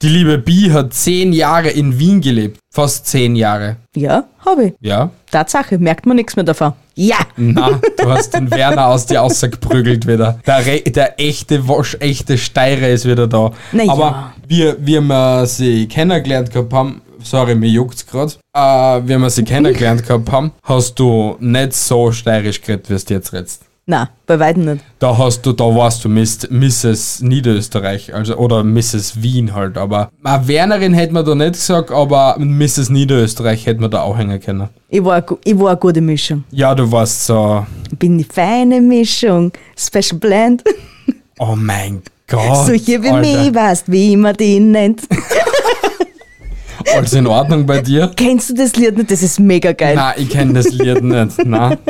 Die 0.00 0.08
liebe 0.08 0.38
Bi 0.38 0.70
hat 0.70 0.94
zehn 0.94 1.32
Jahre 1.32 1.70
in 1.70 1.98
Wien 1.98 2.20
gelebt. 2.20 2.60
Fast 2.72 3.06
zehn 3.06 3.34
Jahre. 3.34 3.78
ja, 3.96 4.28
habe 4.46 4.66
ich. 4.66 4.74
Ja? 4.80 5.10
Tatsache, 5.28 5.76
merkt 5.78 6.06
man 6.06 6.14
nichts 6.14 6.36
mehr 6.36 6.44
davon. 6.44 6.72
Ja! 6.94 7.16
Na, 7.36 7.80
du 7.96 8.04
hast 8.08 8.32
den 8.32 8.48
Werner 8.48 8.86
aus 8.86 9.06
dir 9.06 9.18
rausgeprügelt 9.18 10.06
wieder. 10.06 10.38
Der, 10.46 10.64
Re 10.64 10.82
der 10.82 11.18
echte 11.18 11.66
Wasch, 11.66 11.96
echte 11.98 12.38
Steirer 12.38 12.88
ist 12.90 13.06
wieder 13.06 13.26
da. 13.26 13.50
Na 13.72 13.82
ja. 13.82 13.92
Aber 13.92 14.32
wie, 14.46 14.72
wie 14.78 15.00
wir 15.00 15.46
sie 15.46 15.88
kennengelernt 15.88 16.52
gehabt 16.52 16.72
haben, 16.72 17.02
sorry, 17.24 17.56
mir 17.56 17.68
juckt's 17.68 18.06
grad, 18.06 18.38
äh, 18.54 18.60
wie 19.04 19.18
wir 19.18 19.30
sie 19.30 19.42
kennengelernt 19.42 20.06
gehabt 20.06 20.30
haben, 20.30 20.52
hast 20.62 20.94
du 21.00 21.34
nicht 21.40 21.72
so 21.74 22.12
steirisch 22.12 22.60
geredet, 22.60 22.88
wie 22.88 22.94
du 23.04 23.14
jetzt 23.14 23.32
redest. 23.32 23.62
Na, 23.90 24.10
bei 24.26 24.38
weitem 24.38 24.66
nicht. 24.66 24.84
Da 24.98 25.16
hast 25.16 25.46
du, 25.46 25.52
da 25.52 25.64
warst 25.64 26.04
du 26.04 26.10
Miss, 26.10 26.46
Mrs. 26.50 27.22
Niederösterreich, 27.22 28.14
also 28.14 28.36
oder 28.36 28.62
Mrs. 28.62 29.22
Wien 29.22 29.54
halt. 29.54 29.78
Aber 29.78 30.10
eine 30.22 30.46
Wernerin 30.46 30.92
hätte 30.92 31.14
man 31.14 31.24
da 31.24 31.34
nicht 31.34 31.54
gesagt, 31.54 31.90
aber 31.90 32.36
Mrs. 32.38 32.90
Niederösterreich 32.90 33.64
hätte 33.64 33.80
man 33.80 33.90
da 33.90 34.02
auch 34.02 34.18
hängen 34.18 34.38
können. 34.42 34.68
Ich 34.90 35.02
war, 35.02 35.24
ich 35.42 35.58
war 35.58 35.70
eine 35.70 35.78
gute 35.78 36.02
Mischung. 36.02 36.44
Ja, 36.50 36.74
du 36.74 36.92
warst 36.92 37.24
so, 37.24 37.64
Ich 37.90 37.98
bin 37.98 38.18
die 38.18 38.24
feine 38.24 38.82
Mischung. 38.82 39.52
Special 39.74 40.18
Blend. 40.20 40.64
oh 41.38 41.56
mein 41.56 42.02
Gott. 42.26 42.66
Solche 42.66 43.02
wie 43.02 43.08
Alter. 43.08 43.20
mich, 43.42 43.54
weißt 43.54 43.90
wie 43.90 44.18
man 44.18 44.36
die 44.36 44.60
nennt. 44.60 45.00
Alles 46.94 47.14
in 47.14 47.26
Ordnung 47.26 47.64
bei 47.64 47.80
dir? 47.80 48.10
Kennst 48.14 48.50
du 48.50 48.54
das 48.54 48.76
Lied 48.76 48.98
nicht? 48.98 49.10
Das 49.10 49.22
ist 49.22 49.40
mega 49.40 49.72
geil. 49.72 49.94
Nein, 49.94 50.14
ich 50.18 50.28
kenne 50.28 50.52
das 50.52 50.68
Lied 50.72 51.02
nicht. 51.02 51.42
Nein. 51.46 51.78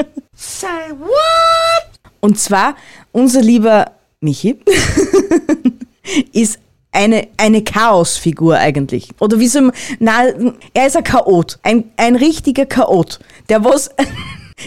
Und 2.21 2.39
zwar, 2.39 2.77
unser 3.13 3.41
lieber 3.41 3.93
Michi 4.21 4.59
ist 6.33 6.59
eine, 6.91 7.29
eine 7.37 7.63
Chaosfigur 7.63 8.57
eigentlich. 8.57 9.11
Oder 9.21 9.39
wie 9.39 9.49
man, 9.61 9.73
nein, 9.99 10.55
er 10.75 10.87
ist 10.87 10.97
ein 10.97 11.05
Chaot. 11.05 11.59
Ein, 11.63 11.85
ein 11.97 12.17
richtiger 12.17 12.67
Chaot. 12.67 13.21
Der 13.49 13.65
was 13.65 13.91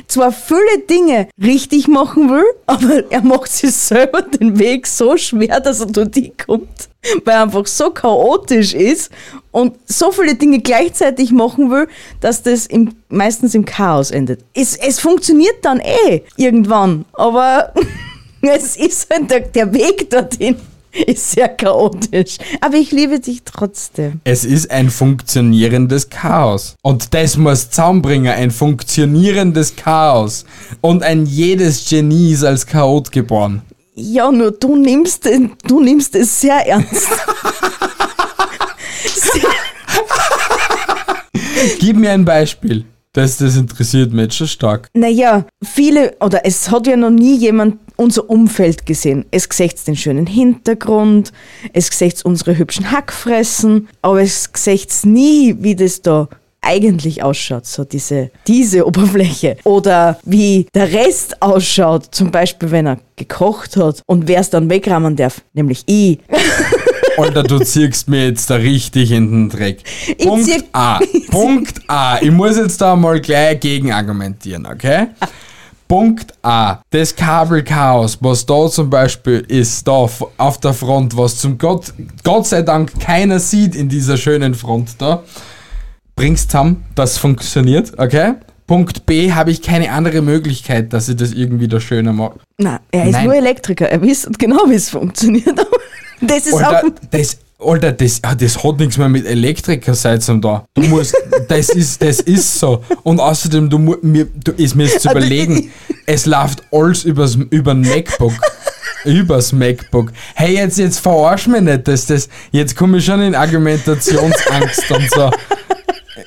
zwar 0.07 0.31
viele 0.31 0.79
Dinge 0.89 1.27
richtig 1.41 1.87
machen 1.87 2.29
will, 2.29 2.45
aber 2.65 3.11
er 3.11 3.21
macht 3.21 3.51
sich 3.51 3.73
selber 3.73 4.21
den 4.21 4.59
Weg 4.59 4.87
so 4.87 5.17
schwer, 5.17 5.59
dass 5.59 5.79
er 5.79 5.87
dorthin 5.87 6.31
kommt. 6.45 6.89
Weil 7.25 7.33
er 7.33 7.41
einfach 7.43 7.65
so 7.65 7.89
chaotisch 7.89 8.73
ist 8.73 9.11
und 9.49 9.75
so 9.85 10.11
viele 10.11 10.35
Dinge 10.35 10.59
gleichzeitig 10.59 11.31
machen 11.31 11.71
will, 11.71 11.87
dass 12.19 12.43
das 12.43 12.67
im, 12.67 12.93
meistens 13.09 13.55
im 13.55 13.65
Chaos 13.65 14.11
endet. 14.11 14.41
Es, 14.53 14.77
es 14.77 14.99
funktioniert 14.99 15.63
dann 15.63 15.79
eh 15.79 16.21
irgendwann, 16.37 17.05
aber 17.13 17.73
es 18.41 18.77
ist 18.77 19.09
halt 19.11 19.31
der, 19.31 19.39
der 19.41 19.73
Weg 19.73 20.09
dorthin 20.11 20.57
ist 21.07 21.31
sehr 21.31 21.49
chaotisch. 21.49 22.37
Aber 22.59 22.75
ich 22.75 22.91
liebe 22.91 23.19
dich 23.19 23.43
trotzdem. 23.43 24.21
Es 24.23 24.45
ist 24.45 24.69
ein 24.71 24.89
funktionierendes 24.89 26.09
Chaos. 26.09 26.75
Und 26.81 27.13
das 27.13 27.37
muss 27.37 27.69
zusammenbringen, 27.69 28.33
ein 28.33 28.49
funktionierendes 28.51 29.75
Chaos. 29.75 30.45
Und 30.81 31.03
ein 31.03 31.25
jedes 31.25 31.89
Genie 31.89 32.33
ist 32.33 32.43
als 32.43 32.65
Chaot 32.65 33.11
geboren. 33.11 33.61
Ja, 33.95 34.31
nur 34.31 34.51
du 34.51 34.77
nimmst, 34.77 35.27
du 35.67 35.81
nimmst 35.81 36.15
es 36.15 36.41
sehr 36.41 36.67
ernst. 36.67 37.07
Gib 41.79 41.97
mir 41.97 42.11
ein 42.11 42.25
Beispiel. 42.25 42.85
Das, 43.13 43.37
das 43.37 43.57
interessiert 43.57 44.13
mich 44.13 44.33
schon 44.33 44.47
stark. 44.47 44.87
Naja, 44.93 45.45
viele, 45.61 46.15
oder 46.21 46.45
es 46.45 46.71
hat 46.71 46.87
ja 46.87 46.95
noch 46.95 47.09
nie 47.09 47.35
jemand 47.35 47.77
unser 47.97 48.29
Umfeld 48.29 48.85
gesehen. 48.85 49.25
Es 49.31 49.49
seht 49.51 49.85
den 49.85 49.97
schönen 49.97 50.25
Hintergrund, 50.25 51.33
es 51.73 51.87
seht 51.87 52.23
unsere 52.23 52.57
hübschen 52.57 52.89
Hackfressen, 52.89 53.89
aber 54.01 54.21
es 54.21 54.49
seht 54.53 54.93
nie, 55.03 55.55
wie 55.59 55.75
das 55.75 56.01
da 56.01 56.29
eigentlich 56.61 57.21
ausschaut, 57.21 57.65
so 57.65 57.83
diese, 57.83 58.31
diese 58.47 58.85
Oberfläche. 58.85 59.57
Oder 59.65 60.19
wie 60.23 60.67
der 60.73 60.93
Rest 60.93 61.41
ausschaut, 61.41 62.13
zum 62.15 62.31
Beispiel, 62.31 62.71
wenn 62.71 62.87
er 62.87 62.99
gekocht 63.17 63.75
hat 63.75 64.01
und 64.05 64.27
wer 64.27 64.39
es 64.39 64.51
dann 64.51 64.69
wegrammen 64.69 65.15
darf, 65.15 65.41
nämlich 65.53 65.83
ich. 65.87 66.19
Alter, 67.21 67.43
du 67.43 67.59
ziehst 67.59 68.07
mir 68.07 68.27
jetzt 68.27 68.49
da 68.49 68.55
richtig 68.55 69.11
in 69.11 69.29
den 69.31 69.49
Dreck. 69.49 69.79
Ich 70.17 70.25
Punkt 70.25 70.45
zieh- 70.45 70.63
A. 70.73 70.99
Punkt 71.31 71.81
A. 71.87 72.17
Ich 72.21 72.31
muss 72.31 72.57
jetzt 72.57 72.81
da 72.81 72.95
mal 72.95 73.19
gleich 73.21 73.59
gegen 73.59 73.91
argumentieren, 73.91 74.65
okay? 74.65 75.07
Punkt 75.87 76.33
A. 76.41 76.81
Das 76.89 77.15
Kabelchaos, 77.15 78.17
was 78.21 78.45
da 78.45 78.67
zum 78.69 78.89
Beispiel 78.89 79.43
ist, 79.47 79.87
da 79.87 80.07
auf 80.37 80.59
der 80.61 80.73
Front, 80.73 81.17
was 81.17 81.37
zum 81.37 81.57
Gott, 81.57 81.93
Gott 82.23 82.47
sei 82.47 82.61
Dank 82.61 82.99
keiner 82.99 83.39
sieht 83.39 83.75
in 83.75 83.89
dieser 83.89 84.15
schönen 84.17 84.53
Front 84.53 84.95
da, 84.99 85.21
bringst 86.15 86.49
zusammen, 86.51 86.85
das 86.95 87.17
funktioniert, 87.17 87.97
okay? 87.99 88.33
Punkt 88.67 89.05
B, 89.05 89.33
habe 89.33 89.51
ich 89.51 89.61
keine 89.61 89.91
andere 89.91 90.21
Möglichkeit, 90.21 90.93
dass 90.93 91.09
ich 91.09 91.17
das 91.17 91.33
irgendwie 91.33 91.67
da 91.67 91.81
schöner 91.81 92.13
mache. 92.13 92.39
Na, 92.57 92.79
er 92.89 93.05
ist 93.07 93.11
Nein. 93.11 93.25
nur 93.25 93.35
Elektriker, 93.35 93.89
er 93.89 94.01
wisst 94.01 94.39
genau, 94.39 94.63
wie 94.69 94.75
es 94.75 94.89
funktioniert. 94.89 95.59
Das 96.21 96.45
ist 96.45 96.53
Alter, 96.53 96.87
auch. 96.87 96.91
das, 97.09 97.37
Alter, 97.59 97.91
das, 97.91 98.19
ah, 98.23 98.35
das 98.35 98.63
hat 98.63 98.79
nichts 98.79 98.97
mehr 98.97 99.09
mit 99.09 99.25
Elektriker 99.25 99.93
sein 99.93 100.21
zum 100.21 100.41
da. 100.41 100.65
Du 100.73 100.81
musst, 100.83 101.15
das 101.47 101.69
ist, 101.69 102.01
das 102.01 102.19
ist 102.21 102.59
so. 102.59 102.83
Und 103.03 103.19
außerdem, 103.19 103.69
du, 103.69 103.77
mir, 103.77 104.25
du 104.25 104.51
ist 104.53 104.75
mir 104.75 104.83
jetzt 104.83 105.01
zu 105.01 105.09
Also, 105.09 105.19
überlegen, 105.19 105.71
es 106.05 106.25
läuft 106.25 106.63
alles 106.71 107.03
übers, 107.03 107.35
über 107.35 107.71
ein 107.71 107.81
MacBook. 107.81 108.33
Übers 109.03 109.51
MacBook. 109.51 110.11
Hey, 110.35 110.55
jetzt, 110.55 110.77
jetzt 110.77 110.99
verarsch 110.99 111.47
mich 111.47 111.61
nicht, 111.61 111.87
dass 111.87 112.05
das, 112.05 112.29
jetzt 112.51 112.75
komme 112.75 112.99
ich 112.99 113.05
schon 113.05 113.21
in 113.21 113.33
Argumentationsangst 113.33 114.91
und 114.91 115.09
so. 115.11 115.31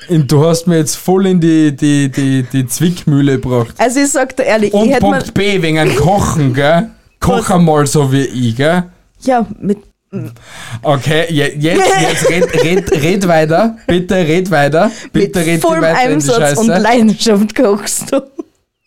Und 0.09 0.31
du 0.31 0.45
hast 0.45 0.67
mir 0.67 0.77
jetzt 0.77 0.95
voll 0.95 1.25
in 1.27 1.39
die, 1.39 1.75
die, 1.75 2.09
die, 2.11 2.43
die 2.43 2.67
Zwickmühle 2.67 3.39
gebracht. 3.39 3.73
Also 3.77 3.99
ich 4.01 4.11
sag 4.11 4.35
dir 4.35 4.43
ehrlich, 4.43 4.73
Und 4.73 4.87
ich 4.87 4.91
hätte. 4.91 5.01
Punkt 5.01 5.33
B, 5.33 5.61
wegen 5.61 5.95
Kochen, 5.95 6.53
gell? 6.53 6.89
Koch 7.19 7.49
einmal 7.49 7.87
so 7.87 8.11
wie 8.11 8.25
ich, 8.25 8.55
gell? 8.55 8.83
Ja, 9.25 9.45
mit. 9.59 9.77
Okay, 10.81 11.25
je, 11.29 11.55
jetzt, 11.59 11.83
jetzt 12.01 12.29
red, 12.29 12.63
red, 12.63 13.03
red 13.03 13.27
weiter. 13.27 13.77
Bitte 13.87 14.15
red 14.15 14.49
weiter. 14.49 14.91
Bitte 15.11 15.39
mit 15.39 15.47
red 15.47 15.61
vollem 15.61 15.81
weiter 15.81 15.97
Einsatz 15.97 16.57
und. 16.57 16.67
Leidenschaft 16.67 17.55
kochst 17.55 18.11
du. 18.11 18.21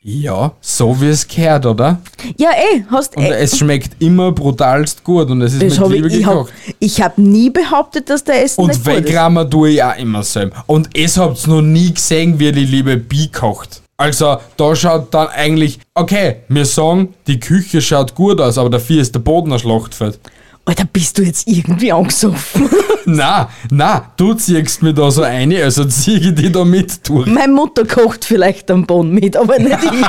Ja, 0.01 0.53
so 0.61 0.99
wie 1.03 1.09
es 1.09 1.27
gehört, 1.29 1.67
oder? 1.67 2.01
Ja, 2.39 2.51
ey, 2.53 2.85
hast 2.91 3.15
Und 3.17 3.25
ey, 3.25 3.43
es 3.43 3.59
schmeckt 3.59 4.01
immer 4.01 4.33
brutalst 4.33 5.05
gut 5.05 5.29
und 5.29 5.43
es 5.43 5.53
ist 5.53 5.63
das 5.63 5.81
mit 5.81 5.91
Liebe 5.91 6.09
ich, 6.09 6.19
gekocht. 6.25 6.53
ich 6.79 7.03
hab 7.03 7.19
nie 7.19 7.51
behauptet, 7.51 8.09
dass 8.09 8.25
der 8.25 8.43
Essen 8.43 8.63
Und 8.63 8.69
nicht 8.69 8.85
gut 8.85 8.95
ist. 8.95 9.05
wegrammen 9.05 9.51
tue 9.51 9.71
ich 9.71 9.83
auch 9.83 9.97
immer 9.99 10.23
selber. 10.23 10.65
Und 10.67 10.89
es 10.97 11.19
habt 11.19 11.47
noch 11.47 11.61
nie 11.61 11.93
gesehen, 11.93 12.39
wie 12.39 12.53
die 12.53 12.65
liebe 12.65 12.97
Bi 12.97 13.29
kocht. 13.29 13.83
Also, 14.01 14.37
da 14.57 14.77
schaut 14.77 15.13
dann 15.13 15.27
eigentlich, 15.27 15.81
okay, 15.95 16.37
wir 16.49 16.65
sagen, 16.67 17.15
die 17.27 17.41
Küche 17.41 17.83
schaut 17.83 18.15
gut 18.15 18.41
aus, 18.41 18.57
aber 18.57 18.71
dafür 18.71 19.01
ist 19.03 19.13
der 19.13 19.19
Boden 19.19 19.53
ein 19.53 19.59
Schlachtfeld. 19.59 20.21
Alter, 20.65 20.85
bist 20.85 21.19
du 21.19 21.23
jetzt 21.23 21.49
irgendwie 21.49 21.91
angesoffen? 21.93 22.71
Na, 23.07 23.49
na, 23.71 24.13
du 24.19 24.35
ziehst 24.35 24.83
mir 24.83 24.93
da 24.95 25.11
so 25.11 25.23
eine, 25.23 25.65
also 25.65 25.85
zieh 25.87 26.17
ich 26.17 26.35
die 26.35 26.53
da 26.53 26.63
mit 26.65 27.09
durch. 27.09 27.27
Meine 27.27 27.53
Mutter 27.53 27.87
kocht 27.87 28.25
vielleicht 28.25 28.71
am 28.71 28.87
Boden 28.87 29.13
mit, 29.15 29.35
aber 29.35 29.59
nicht 29.59 29.79
ich. 29.83 30.07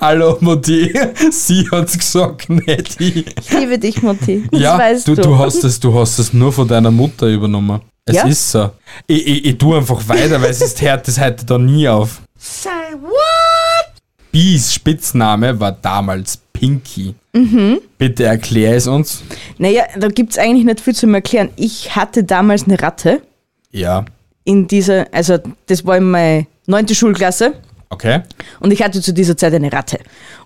Hallo 0.00 0.38
Mutti, 0.40 0.94
sie 1.32 1.68
hat's 1.72 1.98
gesagt, 1.98 2.48
nicht 2.48 3.00
ich. 3.00 3.26
Ich 3.40 3.50
liebe 3.58 3.76
dich, 3.78 4.02
Mutti. 4.02 4.46
Das 4.52 4.60
Ja, 4.60 4.78
weißt 4.78 5.08
du, 5.08 5.16
du. 5.16 5.22
du, 5.22 5.38
hast 5.38 5.64
das, 5.64 5.80
du 5.80 5.92
hast 5.98 6.16
das 6.20 6.32
nur 6.32 6.52
von 6.52 6.68
deiner 6.68 6.92
Mutter 6.92 7.26
übernommen. 7.26 7.80
Es 8.06 8.14
Ja? 8.16 8.26
ist 8.28 8.52
so. 8.52 8.70
Ich, 9.08 9.26
ich, 9.26 9.44
ich 9.46 9.58
tue 9.58 9.76
einfach 9.76 10.00
weiter, 10.08 10.40
weil 10.40 10.50
es 10.50 10.62
ist 10.62 10.80
hört 10.80 11.08
das 11.08 11.20
heute 11.20 11.44
da 11.44 11.58
nie 11.58 11.88
auf. 11.88 12.20
Say 12.46 12.92
what? 13.00 13.94
Bis 14.30 14.74
Spitzname 14.74 15.58
war 15.58 15.72
damals 15.72 16.36
Pinky. 16.52 17.14
Mhm. 17.32 17.80
Bitte 17.96 18.24
erklär 18.24 18.76
es 18.76 18.86
uns. 18.86 19.22
Naja, 19.56 19.84
da 19.96 20.08
gibt's 20.08 20.36
eigentlich 20.36 20.66
nicht 20.66 20.80
viel 20.80 20.94
zu 20.94 21.06
erklären. 21.08 21.48
Ich 21.56 21.96
hatte 21.96 22.22
damals 22.22 22.64
eine 22.64 22.80
Ratte 22.82 23.22
Ja, 23.70 24.04
in 24.44 24.68
dieser, 24.68 25.06
also 25.10 25.38
das 25.66 25.86
war 25.86 25.96
in 25.96 26.10
meiner 26.10 26.44
neunte 26.66 26.94
Schulklasse 26.94 27.54
okay. 27.88 28.20
und 28.60 28.74
ich 28.74 28.82
hatte 28.82 29.00
zu 29.00 29.14
dieser 29.14 29.38
Zeit 29.38 29.54
eine 29.54 29.72
Ratte. 29.72 29.98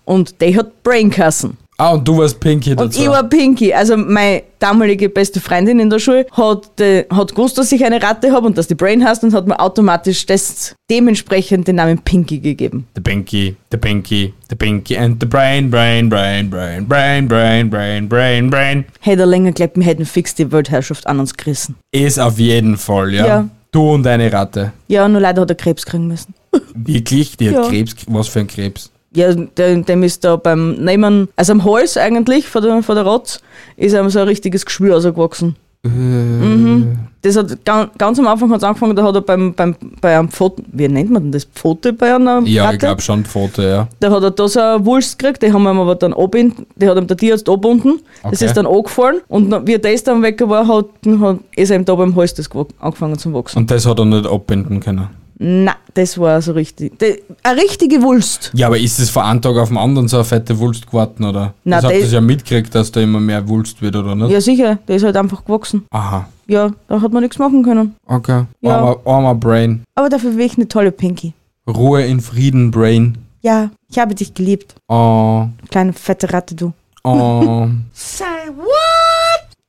Und 0.04 0.40
die 0.40 0.56
hat 0.56 0.84
Brain 0.84 1.10
geheißen. 1.10 1.56
Ah, 1.80 1.92
und 1.92 2.06
du 2.08 2.18
warst 2.18 2.40
Pinky 2.40 2.70
Und 2.72 2.80
dazu. 2.80 3.00
ich 3.00 3.08
war 3.08 3.22
Pinky. 3.22 3.72
Also 3.72 3.96
meine 3.96 4.42
damalige 4.58 5.08
beste 5.08 5.40
Freundin 5.40 5.78
in 5.78 5.88
der 5.88 6.00
Schule 6.00 6.26
hat, 6.32 6.80
äh, 6.80 7.04
hat 7.08 7.30
gewusst, 7.36 7.56
dass 7.56 7.70
ich 7.70 7.84
eine 7.84 8.02
Ratte 8.02 8.32
habe 8.32 8.48
und 8.48 8.58
dass 8.58 8.66
die 8.66 8.74
Brain 8.74 9.04
heißt 9.04 9.22
und 9.22 9.32
hat 9.32 9.46
mir 9.46 9.60
automatisch 9.60 10.26
das 10.26 10.74
dementsprechend 10.90 11.68
den 11.68 11.76
Namen 11.76 11.98
Pinky 12.00 12.40
gegeben. 12.40 12.88
The 12.96 13.00
Pinky, 13.00 13.54
the 13.70 13.76
Pinky, 13.76 14.34
the 14.50 14.56
Pinky 14.56 14.98
and 14.98 15.18
the 15.22 15.26
Brain, 15.26 15.70
Brain, 15.70 16.10
Brain, 16.10 16.50
Brain, 16.50 16.88
Brain, 16.88 17.28
Brain, 17.28 17.70
Brain, 17.70 18.08
Brain, 18.08 18.50
Brain. 18.50 18.84
Hätte 18.98 19.22
er 19.22 19.26
länger 19.26 19.52
geglaubt, 19.52 19.76
wir 19.76 19.84
hätten 19.84 20.04
fix 20.04 20.34
die 20.34 20.50
Weltherrschaft 20.50 21.06
an 21.06 21.20
uns 21.20 21.32
gerissen. 21.36 21.76
Ist 21.92 22.18
auf 22.18 22.40
jeden 22.40 22.76
Fall, 22.76 23.14
ja. 23.14 23.26
Ja. 23.26 23.48
Du 23.70 23.92
und 23.92 24.02
deine 24.02 24.32
Ratte. 24.32 24.72
Ja, 24.88 25.06
nur 25.08 25.20
leider 25.20 25.42
hat 25.42 25.50
er 25.50 25.54
Krebs 25.54 25.86
kriegen 25.86 26.08
müssen. 26.08 26.34
Wirklich? 26.74 27.36
Die 27.36 27.48
hat 27.50 27.54
Ja. 27.54 27.68
Krebs. 27.68 27.94
Was 28.08 28.26
für 28.26 28.40
ein 28.40 28.48
Krebs? 28.48 28.90
Ja, 29.14 29.32
dem, 29.32 29.84
dem 29.86 30.02
ist 30.02 30.22
da 30.24 30.36
beim 30.36 30.72
Nehmen, 30.72 31.28
also 31.34 31.52
am 31.52 31.64
Hals 31.64 31.96
eigentlich, 31.96 32.46
von 32.46 32.62
der, 32.62 32.82
von 32.82 32.94
der 32.94 33.06
Rotz, 33.06 33.40
ist 33.76 33.94
ihm 33.94 34.10
so 34.10 34.18
ein 34.20 34.28
richtiges 34.28 34.66
Geschwür 34.66 34.94
rausgewachsen. 34.94 35.56
Mhm. 35.82 36.98
Das 37.22 37.36
hat 37.36 37.64
ganz, 37.64 37.90
ganz 37.98 38.18
am 38.18 38.26
Anfang 38.26 38.50
hat's 38.52 38.62
angefangen, 38.64 38.94
da 38.94 39.02
hat 39.02 39.14
er 39.14 39.20
beim, 39.22 39.52
beim, 39.54 39.74
bei 40.00 40.16
einem 40.16 40.28
Pfote, 40.28 40.62
wie 40.72 40.86
nennt 40.88 41.10
man 41.10 41.24
denn 41.24 41.32
das? 41.32 41.44
Pfote 41.44 41.92
bei 41.92 42.14
einer 42.14 42.42
Ja, 42.44 42.72
ich 42.72 42.78
glaube 42.78 43.00
schon 43.00 43.24
Foto, 43.24 43.62
ja. 43.62 43.88
Da 43.98 44.10
hat 44.10 44.22
er 44.22 44.30
da 44.30 44.46
so 44.48 44.60
eine 44.60 44.84
Wulst 44.86 45.18
gekriegt, 45.18 45.42
die 45.42 45.52
haben 45.52 45.62
wir 45.64 45.72
ihm 45.72 45.80
aber 45.80 45.94
dann 45.96 46.12
abbinden, 46.12 46.66
die 46.76 46.88
hat 46.88 46.96
ihm 46.96 47.06
der 47.06 47.16
Tierarzt 47.16 47.48
abbunden, 47.48 48.00
das 48.22 48.34
Okay. 48.34 48.44
ist 48.44 48.56
dann 48.56 48.66
angefallen 48.66 49.20
und 49.28 49.66
wie 49.66 49.78
das 49.78 50.04
dann 50.04 50.22
weg 50.22 50.40
war, 50.48 50.66
hat, 50.68 50.86
hat, 51.20 51.38
ist 51.56 51.70
ihm 51.72 51.84
da 51.84 51.94
beim 51.96 52.14
Hals 52.14 52.34
das 52.34 52.48
angefangen 52.78 53.18
zu 53.18 53.32
wachsen. 53.34 53.58
Und 53.58 53.70
das 53.70 53.84
hat 53.84 53.98
er 53.98 54.04
nicht 54.04 54.26
abbinden 54.26 54.80
können. 54.80 55.08
Na, 55.40 55.76
das 55.94 56.18
war 56.18 56.42
so 56.42 56.50
richtig, 56.52 56.98
die, 56.98 57.22
eine 57.44 57.60
richtige 57.62 58.02
Wulst. 58.02 58.50
Ja, 58.54 58.66
aber 58.66 58.78
ist 58.78 58.98
das 58.98 59.08
von 59.08 59.22
einem 59.22 59.40
Tag 59.40 59.56
auf 59.56 59.68
den 59.68 59.78
anderen 59.78 60.08
so 60.08 60.16
eine 60.16 60.24
fette 60.24 60.58
Wulst 60.58 60.86
geworden, 60.86 61.24
oder? 61.24 61.54
Na, 61.64 61.76
das 61.76 61.84
habt 61.84 61.94
der- 61.94 62.00
ihr 62.00 62.06
ja 62.08 62.20
mitgekriegt, 62.20 62.74
dass 62.74 62.90
da 62.90 63.00
immer 63.00 63.20
mehr 63.20 63.48
Wulst 63.48 63.80
wird, 63.80 63.94
oder 63.94 64.16
nicht? 64.16 64.30
Ja 64.30 64.40
sicher, 64.40 64.78
der 64.88 64.96
ist 64.96 65.04
halt 65.04 65.16
einfach 65.16 65.44
gewachsen. 65.44 65.86
Aha. 65.90 66.28
Ja, 66.48 66.70
da 66.88 67.00
hat 67.00 67.12
man 67.12 67.22
nichts 67.22 67.38
machen 67.38 67.62
können. 67.62 67.94
Okay. 68.06 68.44
Ja. 68.62 68.78
Armer, 68.78 68.96
armer 69.04 69.34
Brain. 69.36 69.84
Aber 69.94 70.08
dafür 70.08 70.30
bin 70.30 70.40
ich 70.40 70.56
eine 70.56 70.66
tolle 70.66 70.90
Pinky. 70.90 71.34
Ruhe 71.68 72.02
in 72.04 72.20
Frieden, 72.20 72.70
Brain. 72.72 73.18
Ja, 73.42 73.70
ich 73.90 73.98
habe 73.98 74.14
dich 74.16 74.34
geliebt. 74.34 74.74
Oh, 74.88 75.46
Kleine 75.70 75.92
fette 75.92 76.32
Ratte, 76.32 76.54
du. 76.56 76.72
oh. 77.04 77.68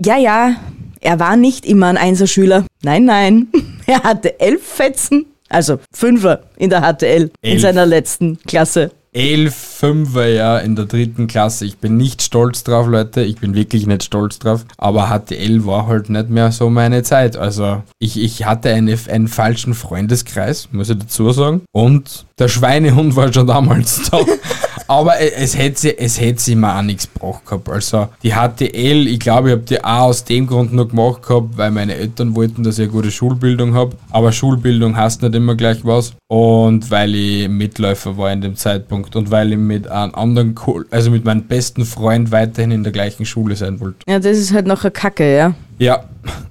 Ja, 0.01 0.17
ja, 0.17 0.55
er 1.01 1.19
war 1.19 1.35
nicht 1.35 1.65
immer 1.65 1.87
ein 1.87 1.97
Einserschüler. 1.97 2.65
Nein, 2.83 3.05
nein. 3.05 3.47
Er 3.85 4.03
hatte 4.03 4.39
elf 4.39 4.63
Fetzen, 4.63 5.25
also 5.49 5.79
Fünfer 5.93 6.41
in 6.57 6.69
der 6.69 6.81
HTL 6.81 7.31
in 7.41 7.51
Elf. 7.51 7.61
seiner 7.61 7.85
letzten 7.85 8.39
Klasse. 8.47 8.91
Elf 9.11 9.55
Fünfer, 9.55 10.27
ja, 10.27 10.59
in 10.59 10.75
der 10.75 10.85
dritten 10.85 11.25
Klasse. 11.25 11.65
Ich 11.65 11.79
bin 11.79 11.97
nicht 11.97 12.21
stolz 12.21 12.63
drauf, 12.63 12.85
Leute. 12.87 13.21
Ich 13.21 13.37
bin 13.37 13.55
wirklich 13.55 13.87
nicht 13.87 14.03
stolz 14.03 14.37
drauf. 14.37 14.65
Aber 14.77 15.07
HTL 15.07 15.65
war 15.65 15.87
halt 15.87 16.11
nicht 16.11 16.29
mehr 16.29 16.51
so 16.51 16.69
meine 16.69 17.01
Zeit. 17.01 17.35
Also, 17.35 17.81
ich, 17.97 18.21
ich 18.21 18.45
hatte 18.45 18.69
eine, 18.69 18.95
einen 19.09 19.27
falschen 19.27 19.73
Freundeskreis, 19.73 20.69
muss 20.71 20.91
ich 20.91 20.99
dazu 20.99 21.31
sagen. 21.31 21.61
Und 21.71 22.27
der 22.37 22.49
Schweinehund 22.49 23.15
war 23.15 23.33
schon 23.33 23.47
damals 23.47 24.07
da. 24.11 24.19
Aber 24.89 25.21
e- 25.21 25.33
es 25.35 25.55
hätte 25.55 25.79
sie, 25.79 25.97
es 25.99 26.19
hätte 26.19 26.41
sie 26.41 26.55
mir 26.55 26.75
auch 26.75 26.81
nichts 26.81 27.07
gebracht 27.13 27.45
gehabt. 27.45 27.69
Also, 27.69 28.07
die 28.23 28.31
HTL, 28.31 29.07
ich 29.07 29.19
glaube, 29.19 29.49
ich 29.49 29.51
habe 29.53 29.63
die 29.63 29.83
auch 29.83 30.07
aus 30.07 30.23
dem 30.23 30.47
Grund 30.47 30.73
noch 30.73 30.87
gemacht 30.87 31.21
gehabt, 31.21 31.57
weil 31.57 31.69
meine 31.69 31.93
Eltern 31.93 32.35
wollten, 32.35 32.63
dass 32.63 32.79
ich 32.79 32.85
eine 32.85 32.91
gute 32.91 33.11
Schulbildung 33.11 33.75
habe. 33.75 33.95
Aber 34.09 34.31
Schulbildung 34.31 34.97
heißt 34.97 35.21
nicht 35.21 35.35
immer 35.35 35.53
gleich 35.53 35.85
was. 35.85 36.13
Und 36.27 36.89
weil 36.89 37.13
ich 37.13 37.47
Mitläufer 37.47 38.17
war 38.17 38.33
in 38.33 38.41
dem 38.41 38.55
Zeitpunkt 38.55 39.15
und 39.15 39.29
weil 39.29 39.51
ich 39.51 39.59
mit 39.59 39.87
einem 39.87 40.15
anderen, 40.15 40.55
also 40.89 41.11
mit 41.11 41.23
meinem 41.23 41.43
besten 41.43 41.85
Freund 41.85 42.31
weiterhin 42.31 42.71
in 42.71 42.81
der 42.81 42.91
gleichen 42.91 43.27
Schule 43.27 43.55
sein 43.55 43.79
wollte. 43.79 43.99
Ja, 44.07 44.17
das 44.17 44.39
ist 44.39 44.53
halt 44.53 44.65
noch 44.65 44.83
eine 44.83 44.89
Kacke, 44.89 45.37
ja. 45.37 45.53
Ja, 45.77 46.03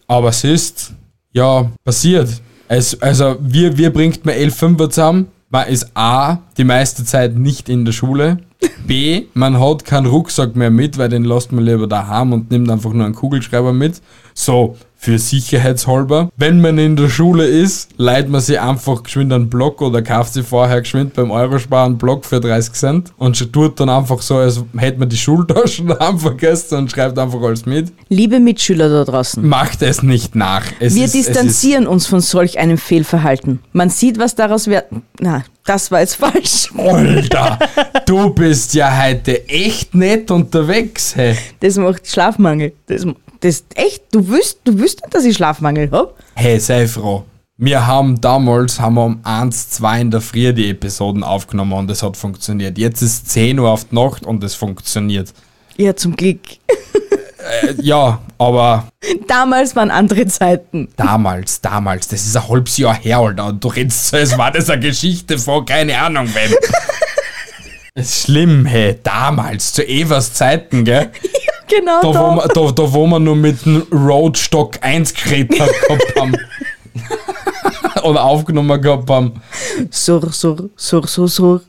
aber 0.06 0.28
es 0.28 0.44
ist, 0.44 0.92
ja, 1.32 1.68
passiert. 1.84 2.40
Es, 2.68 3.02
also, 3.02 3.36
wir, 3.40 3.76
wir 3.76 3.92
bringt 3.92 4.24
man 4.24 4.36
elf 4.36 4.54
Fünfer 4.54 4.88
zusammen. 4.88 5.26
Man 5.50 5.66
ist 5.68 5.92
A, 5.94 6.40
die 6.58 6.64
meiste 6.64 7.06
Zeit 7.06 7.34
nicht 7.34 7.70
in 7.70 7.86
der 7.86 7.92
Schule. 7.92 8.38
B, 8.86 9.24
man 9.32 9.58
hat 9.58 9.86
keinen 9.86 10.04
Rucksack 10.04 10.56
mehr 10.56 10.70
mit, 10.70 10.98
weil 10.98 11.08
den 11.08 11.24
lässt 11.24 11.52
man 11.52 11.64
lieber 11.64 11.86
daheim 11.86 12.34
und 12.34 12.50
nimmt 12.50 12.70
einfach 12.70 12.92
nur 12.92 13.06
einen 13.06 13.14
Kugelschreiber 13.14 13.72
mit. 13.72 14.02
So, 14.34 14.76
für 15.00 15.18
sicherheitshalber. 15.18 16.28
Wenn 16.36 16.60
man 16.60 16.76
in 16.76 16.96
der 16.96 17.08
Schule 17.08 17.46
ist, 17.46 17.90
leiht 17.96 18.28
man 18.28 18.40
sich 18.40 18.60
einfach 18.60 19.04
geschwind 19.04 19.32
einen 19.32 19.48
Block 19.48 19.80
oder 19.80 20.02
kauft 20.02 20.34
sich 20.34 20.44
vorher 20.44 20.80
geschwind 20.80 21.14
beim 21.14 21.30
Eurospar 21.30 21.86
einen 21.86 21.98
Block 21.98 22.24
für 22.24 22.40
30 22.40 22.72
Cent 22.74 23.12
und 23.16 23.52
tut 23.52 23.78
dann 23.78 23.88
einfach 23.88 24.20
so, 24.20 24.36
als 24.36 24.64
hätte 24.76 24.98
man 24.98 25.08
die 25.08 25.16
Schultaschen 25.16 25.86
daheim 25.98 26.18
vergessen 26.18 26.78
und 26.78 26.90
schreibt 26.90 27.16
einfach 27.16 27.40
alles 27.40 27.64
mit. 27.64 27.92
Liebe 28.08 28.40
Mitschüler 28.40 28.88
da 28.88 29.04
draußen, 29.04 29.46
Macht 29.46 29.82
es 29.82 30.02
nicht 30.02 30.34
nach. 30.34 30.64
Es 30.80 30.96
wir 30.96 31.04
ist, 31.04 31.14
distanzieren 31.14 31.86
uns 31.86 32.06
von 32.06 32.20
solch 32.20 32.58
einem 32.58 32.76
Fehlverhalten. 32.76 33.60
Man 33.72 33.90
sieht, 33.90 34.18
was 34.18 34.34
daraus 34.34 34.66
wird. 34.66 34.86
Na, 35.20 35.44
das 35.64 35.92
war 35.92 36.00
jetzt 36.00 36.14
falsch. 36.16 36.72
Alter, 36.76 37.58
du 38.04 38.30
bist 38.30 38.74
ja 38.74 38.90
heute 38.90 39.48
echt 39.48 39.94
nett 39.94 40.32
unterwegs, 40.32 41.14
hey. 41.14 41.36
Das 41.60 41.76
macht 41.76 42.08
Schlafmangel. 42.08 42.72
Das, 42.86 43.06
das 43.40 43.64
echt, 43.74 44.02
du 44.12 44.28
wüsst, 44.28 44.60
du 44.64 44.78
wüsst 44.78 45.02
nicht, 45.02 45.14
dass 45.14 45.24
ich 45.24 45.36
Schlafmangel 45.36 45.90
hab. 45.90 46.14
Hey, 46.34 46.58
sei 46.60 46.86
froh. 46.86 47.24
Wir 47.56 47.86
haben 47.86 48.20
damals 48.20 48.78
haben 48.78 48.94
wir 48.94 49.04
um 49.04 49.20
1, 49.24 49.70
2 49.70 50.00
in 50.02 50.10
der 50.12 50.20
Früh 50.20 50.52
die 50.52 50.70
Episoden 50.70 51.24
aufgenommen 51.24 51.72
und 51.72 51.90
es 51.90 52.02
hat 52.04 52.16
funktioniert. 52.16 52.78
Jetzt 52.78 53.02
ist 53.02 53.28
10 53.30 53.58
Uhr 53.58 53.70
auf 53.70 53.84
die 53.86 53.96
Nacht 53.96 54.24
und 54.24 54.44
es 54.44 54.54
funktioniert. 54.54 55.32
Ja, 55.76 55.94
zum 55.96 56.14
Glück. 56.14 56.40
Äh, 57.62 57.74
ja, 57.80 58.20
aber 58.36 58.88
Damals 59.26 59.74
waren 59.74 59.90
andere 59.90 60.26
Zeiten. 60.26 60.88
damals, 60.96 61.60
damals, 61.60 62.08
das 62.08 62.26
ist 62.26 62.36
ein 62.36 62.48
halbes 62.48 62.76
Jahr 62.76 62.94
her, 62.94 63.18
Alter. 63.18 63.46
Und 63.46 63.62
du 63.64 63.68
redest 63.68 64.08
so, 64.08 64.16
als 64.16 64.36
war 64.36 64.50
das 64.52 64.68
eine 64.70 64.80
Geschichte 64.82 65.38
von 65.38 65.64
keine 65.64 65.98
Ahnung 65.98 66.28
wem. 66.34 66.52
Schlimm, 68.04 68.64
hey. 68.66 68.98
Damals, 69.02 69.72
zu 69.72 69.86
Evas 69.86 70.32
Zeiten, 70.32 70.84
gell? 70.84 71.10
Genau 71.68 72.00
Da, 72.00 72.12
da. 72.12 72.20
wo, 72.20 72.34
wir, 72.36 72.48
da, 72.48 72.72
da, 72.72 72.92
wo 72.94 73.06
wir 73.06 73.18
nur 73.18 73.36
mit 73.36 73.66
dem 73.66 73.82
Roadstock 73.92 74.78
1 74.80 75.12
geredet 75.12 75.60
haben, 75.60 75.68
gehabt 75.86 76.16
haben. 76.18 76.36
Oder 78.04 78.24
aufgenommen 78.24 78.80
gehabt 78.80 79.10
haben. 79.10 79.34
Sur, 79.90 80.32
sur, 80.32 80.70
sur, 80.76 81.06
sur, 81.06 81.28
sur. 81.28 81.60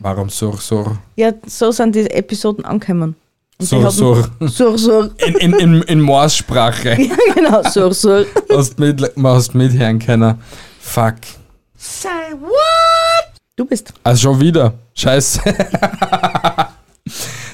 Warum 0.00 0.28
so, 0.30 0.52
so, 0.56 0.96
Ja, 1.14 1.30
so 1.46 1.70
sind 1.70 1.94
die 1.94 2.10
Episoden 2.10 2.64
angekommen. 2.64 3.14
Und 3.60 3.72
haben- 3.72 3.90
so. 3.90 4.24
Sur, 4.48 4.76
sur. 4.78 5.10
In, 5.24 5.34
in, 5.36 5.52
in, 5.54 5.82
in 5.82 6.00
Morssprache. 6.00 6.96
Ja, 7.00 7.14
genau, 7.34 7.62
sur, 7.70 7.94
sur. 7.94 8.26
Hast 8.50 8.80
mit, 8.80 9.00
hast 9.22 9.54
mithören 9.54 10.00
können. 10.00 10.40
Fuck. 10.80 11.14
Du 13.56 13.64
bist. 13.64 13.94
Also 14.04 14.32
schon 14.32 14.40
wieder. 14.40 14.74
Scheiße. 14.94 15.40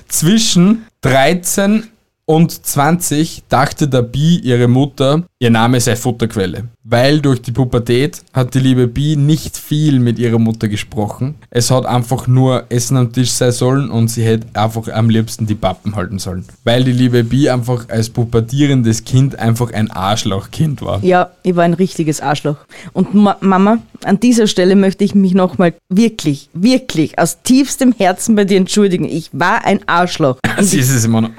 Zwischen 0.08 0.84
13 1.02 1.91
und 2.24 2.64
20 2.64 3.42
dachte 3.48 3.88
der 3.88 4.02
Bi, 4.02 4.38
ihre 4.38 4.68
Mutter, 4.68 5.24
ihr 5.40 5.50
Name 5.50 5.80
sei 5.80 5.96
Futterquelle. 5.96 6.68
Weil 6.84 7.20
durch 7.20 7.42
die 7.42 7.52
Pubertät 7.52 8.22
hat 8.32 8.54
die 8.54 8.60
liebe 8.60 8.86
Bi 8.86 9.16
nicht 9.16 9.56
viel 9.56 9.98
mit 9.98 10.18
ihrer 10.18 10.38
Mutter 10.38 10.68
gesprochen. 10.68 11.34
Es 11.50 11.70
hat 11.70 11.84
einfach 11.84 12.26
nur 12.28 12.64
Essen 12.68 12.96
am 12.96 13.12
Tisch 13.12 13.30
sein 13.30 13.52
sollen 13.52 13.90
und 13.90 14.08
sie 14.08 14.24
hätte 14.24 14.46
einfach 14.54 14.88
am 14.88 15.10
liebsten 15.10 15.46
die 15.46 15.54
Pappen 15.54 15.96
halten 15.96 16.18
sollen. 16.18 16.44
Weil 16.64 16.84
die 16.84 16.92
liebe 16.92 17.24
Bi 17.24 17.50
einfach 17.50 17.88
als 17.88 18.08
pubertierendes 18.08 19.04
Kind 19.04 19.38
einfach 19.38 19.72
ein 19.72 19.90
Arschlochkind 19.90 20.82
war. 20.82 21.02
Ja, 21.04 21.30
ich 21.42 21.56
war 21.56 21.64
ein 21.64 21.74
richtiges 21.74 22.20
Arschloch. 22.20 22.56
Und 22.92 23.14
Ma 23.14 23.36
Mama, 23.40 23.78
an 24.04 24.20
dieser 24.20 24.46
Stelle 24.46 24.76
möchte 24.76 25.04
ich 25.04 25.14
mich 25.14 25.34
nochmal 25.34 25.74
wirklich, 25.88 26.48
wirklich 26.52 27.18
aus 27.18 27.42
tiefstem 27.42 27.92
Herzen 27.92 28.36
bei 28.36 28.44
dir 28.44 28.58
entschuldigen. 28.58 29.04
Ich 29.04 29.30
war 29.32 29.64
ein 29.64 29.80
Arschloch. 29.86 30.38
Sie 30.60 30.78
ist 30.78 30.90
es 30.90 31.04
immer 31.04 31.22
noch. 31.22 31.30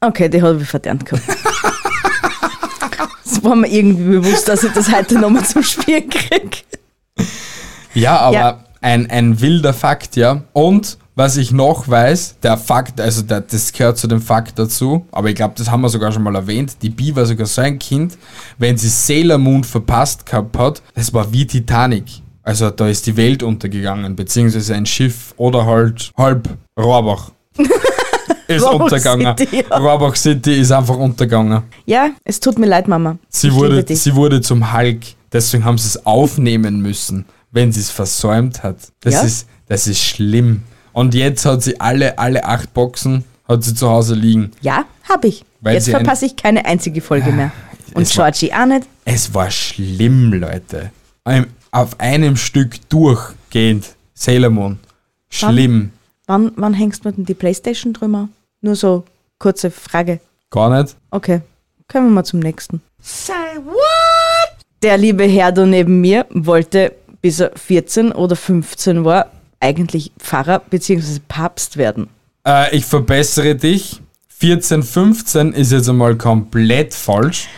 Okay, 0.00 0.28
die 0.28 0.42
habe 0.42 0.60
ich 0.60 0.68
verdammt 0.68 1.06
gehabt. 1.06 1.22
Es 3.24 3.42
war 3.44 3.56
mir 3.56 3.68
irgendwie 3.68 4.18
bewusst, 4.18 4.48
dass 4.48 4.64
ich 4.64 4.72
das 4.72 4.92
heute 4.92 5.18
nochmal 5.18 5.44
zum 5.44 5.62
Spielen 5.62 6.10
kriege. 6.10 6.58
Ja, 7.94 8.18
aber 8.18 8.34
Ja. 8.34 8.64
Ein, 8.80 9.08
ein 9.10 9.40
wilder 9.40 9.72
Fakt, 9.72 10.16
ja. 10.16 10.42
Und 10.52 10.98
was 11.14 11.36
ich 11.36 11.52
noch 11.52 11.88
weiß, 11.88 12.36
der 12.42 12.56
Fakt, 12.56 13.00
also 13.00 13.22
der, 13.22 13.42
das 13.42 13.72
gehört 13.72 13.96
zu 13.96 14.08
dem 14.08 14.20
Fakt 14.20 14.58
dazu, 14.58 15.06
aber 15.12 15.28
ich 15.28 15.36
glaube, 15.36 15.54
das 15.56 15.70
haben 15.70 15.82
wir 15.82 15.88
sogar 15.88 16.10
schon 16.10 16.22
mal 16.24 16.34
erwähnt. 16.34 16.76
Die 16.82 16.90
Bi 16.90 17.14
war 17.14 17.24
sogar 17.24 17.46
so 17.46 17.60
ein 17.60 17.78
Kind, 17.78 18.18
wenn 18.58 18.76
sie 18.76 18.88
Sailor 18.88 19.38
Moon 19.38 19.62
verpasst 19.62 20.26
gehabt 20.26 20.58
hat, 20.58 20.82
das 20.94 21.12
war 21.14 21.32
wie 21.32 21.46
Titanic. 21.46 22.06
Also 22.42 22.70
da 22.70 22.88
ist 22.88 23.06
die 23.06 23.16
Welt 23.16 23.44
untergegangen, 23.44 24.16
beziehungsweise 24.16 24.74
ein 24.74 24.84
Schiff 24.86 25.32
oder 25.36 25.64
halt 25.64 26.10
halb 26.16 26.48
Rohrbach. 26.76 27.30
ist 28.48 28.62
Rohrbach 28.62 28.84
untergegangen. 28.84 29.36
City, 29.36 29.64
ja. 29.68 29.76
Rohrbach 29.76 30.16
City 30.16 30.54
ist 30.60 30.70
einfach 30.72 30.96
untergegangen. 30.96 31.62
Ja, 31.86 32.10
es 32.24 32.40
tut 32.40 32.58
mir 32.58 32.66
leid, 32.66 32.88
Mama. 32.88 33.18
Sie 33.28 33.48
ich 33.48 33.54
wurde, 33.54 33.84
sie 33.96 34.14
wurde 34.14 34.40
zum 34.40 34.72
Hulk. 34.72 35.00
Deswegen 35.32 35.64
haben 35.64 35.78
sie 35.78 35.88
es 35.88 36.04
aufnehmen 36.06 36.80
müssen, 36.82 37.24
wenn 37.50 37.72
sie 37.72 37.80
es 37.80 37.90
versäumt 37.90 38.62
hat. 38.62 38.76
Das, 39.00 39.14
Ja? 39.14 39.20
ist, 39.22 39.46
das 39.68 39.86
ist 39.86 40.02
schlimm. 40.02 40.62
Und 40.92 41.14
jetzt 41.14 41.46
hat 41.46 41.62
sie 41.62 41.80
alle, 41.80 42.18
alle 42.18 42.44
acht 42.44 42.74
Boxen 42.74 43.24
hat 43.48 43.64
sie 43.64 43.74
zu 43.74 43.88
Hause 43.88 44.14
liegen. 44.14 44.50
Ja, 44.60 44.84
hab 45.08 45.24
ich. 45.24 45.44
Weil 45.62 45.74
Jetzt 45.74 45.88
verpasse 45.88 46.26
ich 46.26 46.36
keine 46.36 46.64
einzige 46.66 47.00
Folge 47.00 47.32
mehr. 47.32 47.50
Und 47.94 48.06
war- 48.16 48.30
Georgie 48.30 48.52
auch 48.52 48.66
nicht. 48.66 48.86
Es 49.04 49.32
war 49.34 49.50
schlimm, 49.50 50.32
Leute. 50.32 50.90
Auf 51.70 51.98
einem 52.00 52.36
Stück 52.36 52.76
durchgehend. 52.90 53.94
Sailor 54.14 54.50
Moon. 54.50 54.78
Schlimm. 55.30 55.90
Wann, 56.32 56.50
wann 56.56 56.72
hängst 56.72 57.04
du 57.04 57.10
denn 57.10 57.26
die 57.26 57.34
Playstation 57.34 57.92
drüber? 57.92 58.30
Nur 58.62 58.74
so 58.74 59.04
kurze 59.38 59.70
Frage. 59.70 60.18
Gar 60.48 60.82
nicht. 60.82 60.96
Okay, 61.10 61.42
kommen 61.88 62.06
wir 62.06 62.12
mal 62.12 62.24
zum 62.24 62.40
nächsten. 62.40 62.80
Der 64.82 64.96
liebe 64.96 65.24
Herr 65.24 65.52
da 65.52 65.66
neben 65.66 66.00
mir 66.00 66.24
wollte, 66.30 66.94
bis 67.20 67.40
er 67.40 67.52
14 67.54 68.12
oder 68.12 68.34
15 68.34 69.04
war, 69.04 69.30
eigentlich 69.60 70.10
Pfarrer 70.18 70.60
bzw. 70.60 71.20
Papst 71.28 71.76
werden. 71.76 72.08
Äh, 72.46 72.74
ich 72.78 72.86
verbessere 72.86 73.54
dich. 73.54 74.00
14, 74.28 74.82
15 74.82 75.52
ist 75.52 75.70
jetzt 75.70 75.90
einmal 75.90 76.16
komplett 76.16 76.94
falsch. 76.94 77.48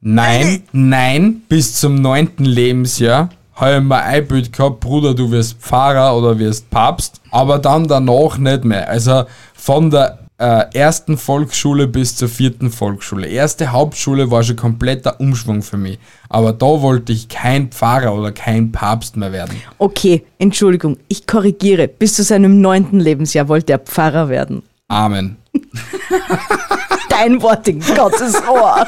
Nein, 0.00 0.62
nein, 0.72 1.42
bis 1.46 1.74
zum 1.74 1.96
9. 1.96 2.36
Lebensjahr 2.38 3.28
habe 3.58 3.76
ich 3.76 3.82
mir 3.82 4.02
ein 4.02 4.26
Bild 4.26 4.52
gehabt, 4.52 4.80
Bruder, 4.80 5.14
du 5.14 5.30
wirst 5.30 5.60
Pfarrer 5.60 6.16
oder 6.16 6.38
wirst 6.38 6.70
Papst, 6.70 7.20
aber 7.30 7.58
dann 7.58 7.88
danach 7.88 8.38
nicht 8.38 8.64
mehr. 8.64 8.88
Also 8.88 9.24
von 9.54 9.90
der 9.90 10.20
äh, 10.38 10.66
ersten 10.72 11.18
Volksschule 11.18 11.88
bis 11.88 12.14
zur 12.14 12.28
vierten 12.28 12.70
Volksschule. 12.70 13.26
Erste 13.26 13.72
Hauptschule 13.72 14.30
war 14.30 14.44
schon 14.44 14.54
kompletter 14.54 15.18
Umschwung 15.18 15.62
für 15.62 15.76
mich. 15.76 15.98
Aber 16.28 16.52
da 16.52 16.66
wollte 16.66 17.12
ich 17.12 17.28
kein 17.28 17.70
Pfarrer 17.70 18.14
oder 18.14 18.30
kein 18.30 18.70
Papst 18.70 19.16
mehr 19.16 19.32
werden. 19.32 19.60
Okay, 19.78 20.24
Entschuldigung, 20.38 20.96
ich 21.08 21.26
korrigiere. 21.26 21.88
Bis 21.88 22.14
zu 22.14 22.22
seinem 22.22 22.60
neunten 22.60 23.00
Lebensjahr 23.00 23.48
wollte 23.48 23.72
er 23.72 23.80
Pfarrer 23.80 24.28
werden. 24.28 24.62
Amen. 24.86 25.36
Dein 27.08 27.42
Wort 27.42 27.66
in 27.66 27.80
Gottes 27.80 28.36
Ohr. 28.48 28.86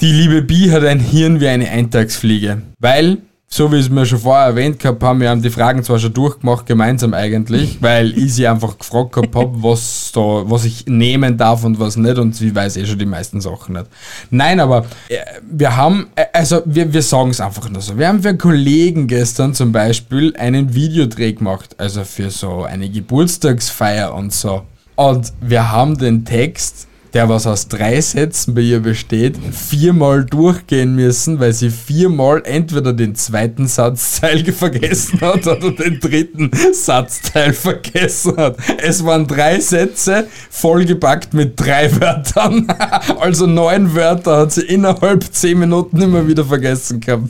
Die 0.00 0.12
liebe 0.12 0.40
Bi 0.40 0.70
hat 0.70 0.82
ein 0.82 0.98
Hirn 0.98 1.40
wie 1.40 1.48
eine 1.48 1.68
Eintagsfliege. 1.68 2.62
Weil, 2.78 3.18
so 3.48 3.70
wie 3.70 3.78
es 3.78 3.90
mir 3.90 4.06
schon 4.06 4.20
vorher 4.20 4.46
erwähnt 4.46 4.78
gehabt 4.78 5.02
haben, 5.02 5.20
wir 5.20 5.28
haben 5.28 5.42
die 5.42 5.50
Fragen 5.50 5.82
zwar 5.82 5.98
schon 5.98 6.14
durchgemacht, 6.14 6.64
gemeinsam 6.64 7.12
eigentlich, 7.12 7.82
weil 7.82 8.16
ich 8.16 8.32
sie 8.32 8.48
einfach 8.48 8.78
gefragt 8.78 9.12
gehabt 9.12 9.34
habe, 9.34 9.62
was, 9.62 10.10
da, 10.14 10.20
was 10.20 10.64
ich 10.64 10.86
nehmen 10.86 11.36
darf 11.36 11.64
und 11.64 11.78
was 11.78 11.98
nicht 11.98 12.16
und 12.16 12.34
sie 12.34 12.54
weiß 12.54 12.78
eh 12.78 12.86
schon 12.86 12.98
die 12.98 13.04
meisten 13.04 13.42
Sachen 13.42 13.74
nicht. 13.74 13.88
Nein, 14.30 14.58
aber 14.60 14.86
äh, 15.10 15.18
wir 15.50 15.76
haben, 15.76 16.06
äh, 16.16 16.24
also 16.32 16.62
wir, 16.64 16.90
wir 16.90 17.02
sagen 17.02 17.28
es 17.28 17.42
einfach 17.42 17.68
nur 17.68 17.82
so. 17.82 17.98
Wir 17.98 18.08
haben 18.08 18.22
für 18.22 18.34
Kollegen 18.34 19.06
gestern 19.06 19.52
zum 19.52 19.70
Beispiel 19.70 20.34
einen 20.38 20.72
Videodreh 20.72 21.34
gemacht, 21.34 21.74
also 21.76 22.04
für 22.04 22.30
so 22.30 22.62
eine 22.62 22.88
Geburtstagsfeier 22.88 24.14
und 24.14 24.32
so. 24.32 24.62
Und 24.96 25.30
wir 25.42 25.70
haben 25.70 25.98
den 25.98 26.24
Text 26.24 26.86
der 27.14 27.28
was 27.28 27.46
aus 27.46 27.68
drei 27.68 28.00
Sätzen 28.00 28.54
bei 28.54 28.60
ihr 28.62 28.80
besteht, 28.80 29.36
viermal 29.52 30.24
durchgehen 30.24 30.94
müssen, 30.94 31.40
weil 31.40 31.52
sie 31.52 31.70
viermal 31.70 32.42
entweder 32.44 32.92
den 32.92 33.14
zweiten 33.14 33.66
Satzteil 33.66 34.44
vergessen 34.52 35.20
hat 35.20 35.46
oder 35.46 35.70
den 35.72 36.00
dritten 36.00 36.50
Satzteil 36.72 37.52
vergessen 37.52 38.36
hat. 38.36 38.56
Es 38.78 39.04
waren 39.04 39.26
drei 39.26 39.60
Sätze, 39.60 40.28
vollgepackt 40.50 41.34
mit 41.34 41.58
drei 41.58 41.90
Wörtern. 42.00 42.66
Also 43.20 43.46
neun 43.46 43.94
Wörter 43.94 44.38
hat 44.38 44.52
sie 44.52 44.62
innerhalb 44.62 45.24
zehn 45.32 45.58
Minuten 45.58 46.00
immer 46.00 46.26
wieder 46.26 46.44
vergessen 46.44 47.00
gehabt. 47.00 47.28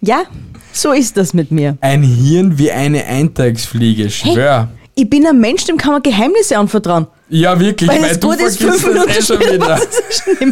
Ja, 0.00 0.22
so 0.72 0.92
ist 0.92 1.16
das 1.16 1.34
mit 1.34 1.50
mir. 1.50 1.76
Ein 1.80 2.02
Hirn 2.02 2.58
wie 2.58 2.70
eine 2.70 3.04
Eintagsfliege, 3.04 4.10
schwör. 4.10 4.68
Ich 5.00 5.08
bin 5.08 5.26
ein 5.26 5.40
Mensch, 5.40 5.64
dem 5.64 5.78
kann 5.78 5.92
man 5.92 6.02
Geheimnisse 6.02 6.58
anvertrauen. 6.58 7.06
Ja, 7.30 7.58
wirklich, 7.58 7.88
Weil 7.88 8.02
weil, 8.02 8.16
du 8.18 8.32
vergisst 8.32 8.58
fünf 8.60 9.06
das 9.06 9.16
eh 9.16 9.22
schon 9.22 9.40
wieder. 9.40 9.80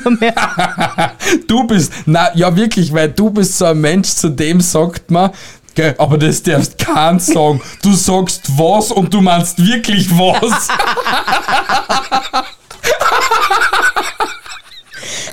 schon 0.03 0.19
mehr. 0.19 1.13
Du 1.47 1.65
bist, 1.65 1.93
na 2.07 2.35
ja 2.35 2.57
wirklich, 2.57 2.91
weil 2.95 3.11
du 3.11 3.29
bist 3.29 3.59
so 3.59 3.67
ein 3.67 3.79
Mensch, 3.79 4.09
zu 4.09 4.31
dem 4.31 4.63
sagt 4.63 5.11
man, 5.11 5.33
gell, 5.75 5.95
aber 5.99 6.17
das 6.17 6.43
darfst 6.43 6.79
kein 6.79 7.21
sagen. 7.21 7.61
Du 7.83 7.93
sagst 7.93 8.45
was 8.57 8.91
und 8.91 9.13
du 9.13 9.21
meinst 9.21 9.59
wirklich 9.63 10.09
was. 10.13 10.69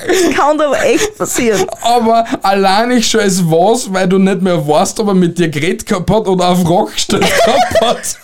Das 0.08 0.36
kann 0.36 0.62
aber 0.62 0.84
echt 0.84 1.18
passieren. 1.18 1.66
Aber 1.82 2.26
allein 2.44 2.92
ich 2.92 3.08
schon 3.10 3.22
als 3.22 3.44
was, 3.44 3.92
weil 3.92 4.08
du 4.08 4.20
nicht 4.20 4.42
mehr 4.42 4.68
weißt, 4.68 5.00
ob 5.00 5.08
er 5.08 5.14
mit 5.16 5.38
dir 5.40 5.50
geredet 5.50 5.90
hat 5.92 6.10
oder 6.10 6.50
auf 6.50 6.68
Rock 6.70 6.94
gestellt 6.94 7.26
hat. 7.82 8.18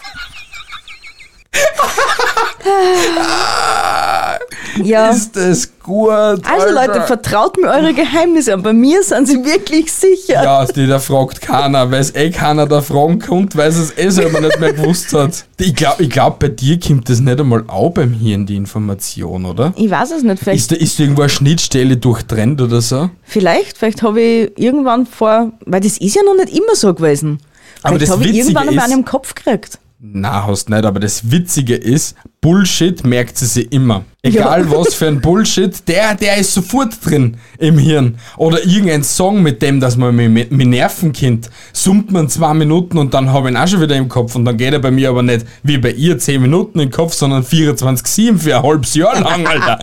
Ja. 4.83 5.09
Ist 5.09 5.35
das 5.35 5.69
gut? 5.83 6.09
Also 6.09 6.41
Alter. 6.47 6.71
Leute, 6.73 7.01
vertraut 7.05 7.57
mir 7.57 7.67
eure 7.67 7.93
Geheimnisse 7.93 8.53
an. 8.53 8.63
Bei 8.63 8.71
mir 8.73 9.03
sind 9.03 9.27
sie 9.27 9.43
wirklich 9.43 9.91
sicher. 9.91 10.41
Ja, 10.43 10.65
die 10.65 10.87
da 10.87 10.97
fragt 10.99 11.41
keiner, 11.41 11.91
weil 11.91 11.99
es 11.99 12.15
eh 12.15 12.29
keiner 12.31 12.65
da 12.67 12.81
fragen 12.81 13.19
kommt, 13.19 13.55
weil 13.57 13.69
es 13.69 13.95
eh 13.97 14.09
selber 14.09 14.39
nicht 14.39 14.59
mehr 14.59 14.73
gewusst 14.73 15.13
hat. 15.13 15.45
Ich 15.59 15.75
glaube, 15.75 16.03
ich 16.03 16.09
glaub, 16.09 16.39
bei 16.39 16.47
dir 16.47 16.79
kommt 16.79 17.09
das 17.09 17.19
nicht 17.19 17.39
einmal 17.39 17.65
auch 17.67 17.89
beim 17.91 18.13
Hirn, 18.13 18.45
die 18.45 18.55
Information, 18.55 19.45
oder? 19.45 19.73
Ich 19.75 19.91
weiß 19.91 20.11
es 20.11 20.23
nicht, 20.23 20.41
vielleicht, 20.41 20.59
Ist 20.61 20.71
da, 20.71 20.75
ist 20.77 20.99
irgendwo 20.99 21.21
eine 21.23 21.29
Schnittstelle 21.29 21.97
durchtrennt 21.97 22.61
oder 22.61 22.81
so? 22.81 23.09
vielleicht, 23.23 23.77
vielleicht 23.77 24.01
habe 24.03 24.21
ich 24.21 24.51
irgendwann 24.57 25.05
vor, 25.05 25.51
weil 25.65 25.81
das 25.81 25.97
ist 25.97 26.15
ja 26.15 26.23
noch 26.23 26.35
nicht 26.35 26.55
immer 26.57 26.75
so 26.75 26.93
gewesen. 26.93 27.39
Aber 27.83 27.95
Vielleicht 27.97 28.11
das 28.11 28.17
habe 28.17 28.27
ich 28.29 28.37
irgendwann 28.37 28.69
einmal 28.69 28.85
ist- 28.85 28.91
einen 28.91 28.99
im 29.01 29.05
Kopf 29.05 29.35
gekriegt. 29.35 29.79
Na, 30.03 30.47
hast 30.47 30.67
nicht, 30.67 30.83
aber 30.83 30.99
das 30.99 31.29
Witzige 31.29 31.75
ist, 31.75 32.15
Bullshit 32.41 33.03
merkt 33.05 33.37
sie 33.37 33.45
sich 33.45 33.71
immer. 33.71 34.03
Egal 34.23 34.71
was 34.71 34.95
für 34.95 35.05
ein 35.05 35.21
Bullshit, 35.21 35.87
der, 35.87 36.15
der 36.15 36.37
ist 36.37 36.55
sofort 36.55 37.05
drin 37.05 37.37
im 37.59 37.77
Hirn. 37.77 38.17
Oder 38.37 38.65
irgendein 38.65 39.03
Song, 39.03 39.43
mit 39.43 39.61
dem, 39.61 39.79
dass 39.79 39.97
man 39.97 40.15
mich, 40.15 40.49
nerven 40.49 41.13
kennt, 41.13 41.51
summt 41.71 42.11
man 42.11 42.29
zwei 42.29 42.55
Minuten 42.55 42.97
und 42.97 43.13
dann 43.13 43.31
habe 43.31 43.49
ich 43.49 43.53
ihn 43.53 43.61
auch 43.61 43.67
schon 43.67 43.79
wieder 43.79 43.95
im 43.95 44.09
Kopf. 44.09 44.33
Und 44.33 44.45
dann 44.45 44.57
geht 44.57 44.73
er 44.73 44.79
bei 44.79 44.89
mir 44.89 45.09
aber 45.09 45.21
nicht 45.21 45.45
wie 45.61 45.77
bei 45.77 45.91
ihr 45.91 46.17
zehn 46.17 46.41
Minuten 46.41 46.79
im 46.79 46.89
Kopf, 46.89 47.13
sondern 47.13 47.43
24-7 47.43 48.39
für 48.39 48.57
ein 48.57 48.63
halbes 48.63 48.95
Jahr 48.95 49.21
lang, 49.21 49.45
Alter. 49.45 49.79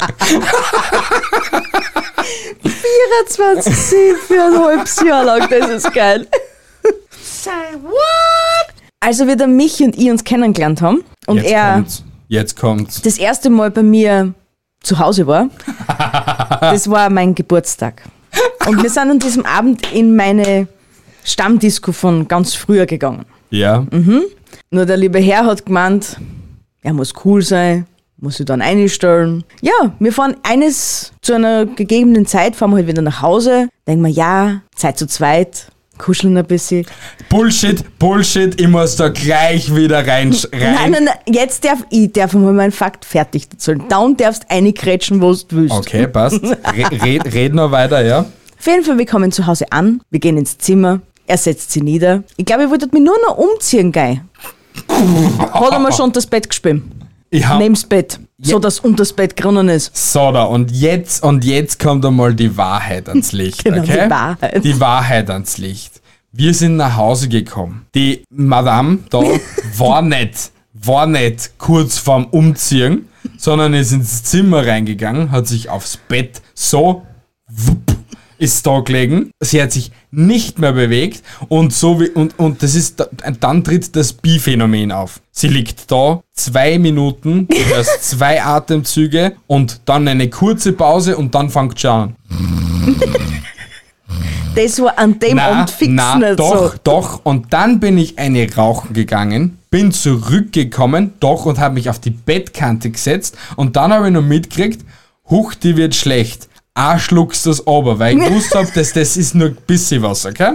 24 2.64 4.16
für 4.26 4.42
ein 4.42 4.58
halbes 4.58 5.00
Jahr 5.00 5.24
lang, 5.24 5.48
das 5.48 5.70
ist 5.70 5.94
geil. 5.94 6.26
Also 9.00 9.26
wie 9.26 9.36
der 9.36 9.46
Michi 9.46 9.84
und 9.84 9.96
ich 9.96 10.10
uns 10.10 10.24
kennengelernt 10.24 10.82
haben 10.82 11.04
und 11.26 11.36
Jetzt 11.36 11.50
er 11.50 11.72
kommt's. 11.74 12.04
Jetzt 12.28 12.56
kommt's. 12.56 13.02
das 13.02 13.18
erste 13.18 13.48
Mal 13.48 13.70
bei 13.70 13.82
mir 13.82 14.34
zu 14.80 14.98
Hause 14.98 15.26
war, 15.26 15.48
das 16.60 16.90
war 16.90 17.08
mein 17.10 17.34
Geburtstag. 17.34 18.02
Und 18.66 18.82
wir 18.82 18.90
sind 18.90 19.10
an 19.10 19.18
diesem 19.18 19.46
Abend 19.46 19.92
in 19.92 20.14
meine 20.14 20.68
Stammdisco 21.24 21.92
von 21.92 22.28
ganz 22.28 22.54
früher 22.54 22.86
gegangen. 22.86 23.24
Ja. 23.50 23.86
Nur 24.70 24.86
der 24.86 24.96
liebe 24.96 25.18
Herr 25.18 25.46
hat 25.46 25.64
gemeint, 25.64 26.18
er 26.82 26.92
muss 26.92 27.12
cool 27.24 27.42
sein, 27.42 27.86
muss 28.18 28.36
sich 28.36 28.46
dann 28.46 28.60
einstellen. 28.60 29.44
Ja, 29.62 29.94
wir 29.98 30.12
fahren 30.12 30.36
eines 30.42 31.12
zu 31.22 31.34
einer 31.34 31.66
gegebenen 31.66 32.26
Zeit, 32.26 32.56
fahren 32.56 32.70
wir 32.70 32.76
halt 32.76 32.88
wieder 32.88 33.02
nach 33.02 33.22
Hause, 33.22 33.68
denken 33.86 34.04
wir, 34.04 34.10
ja, 34.10 34.62
Zeit 34.74 34.98
zu 34.98 35.06
zweit, 35.06 35.68
kuscheln 35.98 36.36
ein 36.36 36.46
bisschen. 36.46 36.86
Bullshit, 37.28 37.98
Bullshit, 37.98 38.60
ich 38.60 38.68
muss 38.68 38.96
da 38.96 39.08
gleich 39.08 39.74
wieder 39.74 40.06
rein. 40.06 40.34
rein. 40.52 40.74
Nein, 40.74 40.90
nein, 40.92 41.04
nein, 41.04 41.34
jetzt 41.34 41.64
darf 41.64 41.84
ich, 41.90 42.12
darf 42.12 42.32
mal 42.34 42.52
meinen 42.52 42.72
Fakt 42.72 43.04
fertig 43.04 43.48
erzählen. 43.50 43.82
Down 43.88 44.16
darfst 44.16 44.44
einkrätschen, 44.48 45.20
wo 45.20 45.32
du 45.32 45.44
willst. 45.50 45.74
Okay, 45.74 46.06
passt. 46.06 46.42
Re 46.42 47.02
red, 47.02 47.34
red 47.34 47.54
noch 47.54 47.70
weiter, 47.70 48.04
ja? 48.04 48.20
Auf 48.20 48.66
jeden 48.66 48.84
Fall, 48.84 48.98
wir 48.98 49.06
kommen 49.06 49.30
zu 49.30 49.46
Hause 49.46 49.66
an, 49.70 50.00
wir 50.10 50.20
gehen 50.20 50.36
ins 50.36 50.58
Zimmer, 50.58 51.00
er 51.26 51.36
setzt 51.36 51.70
sie 51.72 51.80
nieder. 51.80 52.24
Ich 52.36 52.44
glaube, 52.44 52.64
ich 52.64 52.70
wollte 52.70 52.88
mich 52.90 53.02
nur 53.02 53.16
noch 53.26 53.36
umziehen, 53.36 53.92
geil. 53.92 54.22
Hat 54.88 55.72
er 55.72 55.78
mir 55.78 55.92
schon 55.92 56.12
das 56.12 56.26
Bett 56.26 56.48
gespielt. 56.48 56.82
Ich 57.30 57.46
hab, 57.46 57.58
Neben 57.58 57.74
das 57.74 57.84
Bett. 58.38 58.50
So, 58.50 58.58
dass 58.60 58.78
unter 58.80 58.98
das 58.98 59.12
Bett 59.12 59.42
drinnen 59.42 59.68
ist. 59.68 59.96
So 59.96 60.30
da, 60.30 60.44
und 60.44 60.70
jetzt, 60.70 61.24
und 61.24 61.44
jetzt 61.44 61.80
kommt 61.80 62.06
einmal 62.06 62.34
die 62.34 62.56
Wahrheit 62.56 63.08
ans 63.08 63.32
Licht, 63.32 63.64
Genau, 63.64 63.82
okay? 63.82 64.04
die 64.04 64.10
Wahrheit. 64.10 64.64
Die 64.64 64.80
Wahrheit 64.80 65.30
ans 65.30 65.58
Licht. 65.58 66.00
Wir 66.30 66.54
sind 66.54 66.76
nach 66.76 66.96
Hause 66.96 67.28
gekommen. 67.28 67.86
Die 67.96 68.22
Madame 68.30 68.98
da 69.10 69.20
war 69.76 70.02
nicht, 70.02 70.52
war 70.72 71.06
nicht 71.06 71.58
kurz 71.58 71.98
vorm 71.98 72.26
Umziehen, 72.26 73.08
sondern 73.38 73.74
ist 73.74 73.90
ins 73.90 74.22
Zimmer 74.22 74.64
reingegangen, 74.64 75.32
hat 75.32 75.48
sich 75.48 75.68
aufs 75.68 75.96
Bett 75.96 76.40
so 76.54 77.02
wupp, 77.48 77.96
ist 78.38 78.66
da 78.66 78.80
gelegen. 78.80 79.30
Sie 79.40 79.60
hat 79.60 79.72
sich 79.72 79.90
nicht 80.10 80.58
mehr 80.58 80.72
bewegt 80.72 81.22
und 81.48 81.72
so 81.72 82.00
wie, 82.00 82.08
und, 82.10 82.38
und 82.38 82.62
das 82.62 82.74
ist, 82.74 83.00
da- 83.00 83.08
dann 83.40 83.64
tritt 83.64 83.94
das 83.96 84.12
Bi-Phänomen 84.12 84.92
auf. 84.92 85.20
Sie 85.32 85.48
liegt 85.48 85.90
da, 85.90 86.22
zwei 86.32 86.78
Minuten, 86.78 87.46
du 87.48 87.56
hörst 87.74 88.04
zwei 88.10 88.42
Atemzüge 88.42 89.34
und 89.46 89.80
dann 89.84 90.06
eine 90.08 90.30
kurze 90.30 90.72
Pause 90.72 91.16
und 91.16 91.34
dann 91.34 91.50
fängt 91.50 91.78
schon 91.80 91.90
an. 91.90 92.14
Das 94.54 94.80
war 94.80 94.98
an 94.98 95.18
dem 95.18 95.36
Na, 95.36 95.50
Abend 95.50 95.70
fix 95.70 95.92
na, 95.94 96.16
nicht 96.16 96.38
doch, 96.40 96.72
so. 96.72 96.78
doch. 96.82 97.20
Und 97.24 97.52
dann 97.52 97.78
bin 97.80 97.96
ich 97.98 98.18
eine 98.18 98.52
rauchen 98.54 98.92
gegangen, 98.92 99.58
bin 99.70 99.92
zurückgekommen, 99.92 101.12
doch, 101.20 101.46
und 101.46 101.58
habe 101.58 101.74
mich 101.74 101.90
auf 101.90 102.00
die 102.00 102.10
Bettkante 102.10 102.90
gesetzt. 102.90 103.36
Und 103.56 103.76
dann 103.76 103.92
habe 103.92 104.06
ich 104.08 104.12
noch 104.12 104.22
mitgekriegt, 104.22 104.84
huch, 105.30 105.54
die 105.54 105.76
wird 105.76 105.94
schlecht. 105.94 106.48
Ah, 106.80 106.96
schluckst 106.96 107.44
das 107.44 107.66
aber, 107.66 107.98
weil 107.98 108.16
ich 108.16 108.24
gewusst 108.28 108.54
habe, 108.54 108.68
dass 108.72 108.92
das 108.92 109.16
ist 109.16 109.34
nur 109.34 109.48
ein 109.48 109.58
bisschen 109.66 110.00
was, 110.00 110.24
okay? 110.24 110.52